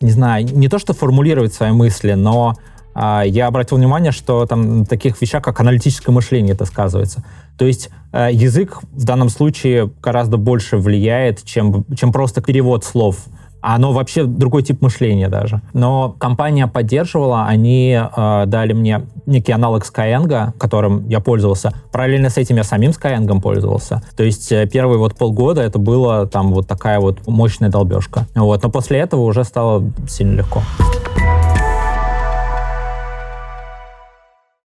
не 0.00 0.10
знаю, 0.10 0.44
не 0.44 0.68
то 0.68 0.78
что 0.78 0.94
формулировать 0.94 1.54
свои 1.54 1.72
мысли, 1.72 2.12
но 2.12 2.54
э, 2.94 3.22
я 3.26 3.46
обратил 3.46 3.78
внимание, 3.78 4.12
что 4.12 4.46
там 4.46 4.78
на 4.80 4.84
таких 4.84 5.20
вещах, 5.20 5.42
как 5.42 5.60
аналитическое 5.60 6.14
мышление, 6.14 6.54
это 6.54 6.64
сказывается. 6.64 7.24
То 7.58 7.64
есть 7.64 7.90
э, 8.12 8.28
язык 8.32 8.80
в 8.92 9.04
данном 9.04 9.28
случае 9.28 9.90
гораздо 10.02 10.36
больше 10.36 10.76
влияет, 10.76 11.44
чем, 11.44 11.84
чем 11.96 12.12
просто 12.12 12.42
перевод 12.42 12.84
слов 12.84 13.26
оно 13.74 13.92
вообще 13.92 14.24
другой 14.24 14.62
тип 14.62 14.80
мышления 14.80 15.28
даже. 15.28 15.60
Но 15.72 16.14
компания 16.18 16.68
поддерживала, 16.68 17.46
они 17.46 17.98
э, 17.98 18.44
дали 18.46 18.72
мне 18.72 19.02
некий 19.26 19.52
аналог 19.52 19.84
Skyeng, 19.84 20.52
которым 20.56 21.08
я 21.08 21.18
пользовался. 21.20 21.72
Параллельно 21.90 22.30
с 22.30 22.36
этим 22.36 22.56
я 22.56 22.64
самим 22.64 22.92
Skyeng 22.92 23.40
пользовался. 23.40 24.02
То 24.16 24.22
есть 24.22 24.52
э, 24.52 24.66
первые 24.66 24.98
вот 24.98 25.16
полгода 25.16 25.62
это 25.62 25.80
было 25.80 26.26
там 26.26 26.52
вот 26.52 26.68
такая 26.68 27.00
вот 27.00 27.26
мощная 27.26 27.68
долбежка. 27.68 28.26
Вот. 28.34 28.62
Но 28.62 28.70
после 28.70 29.00
этого 29.00 29.22
уже 29.22 29.42
стало 29.42 29.82
сильно 30.08 30.36
легко. 30.36 30.62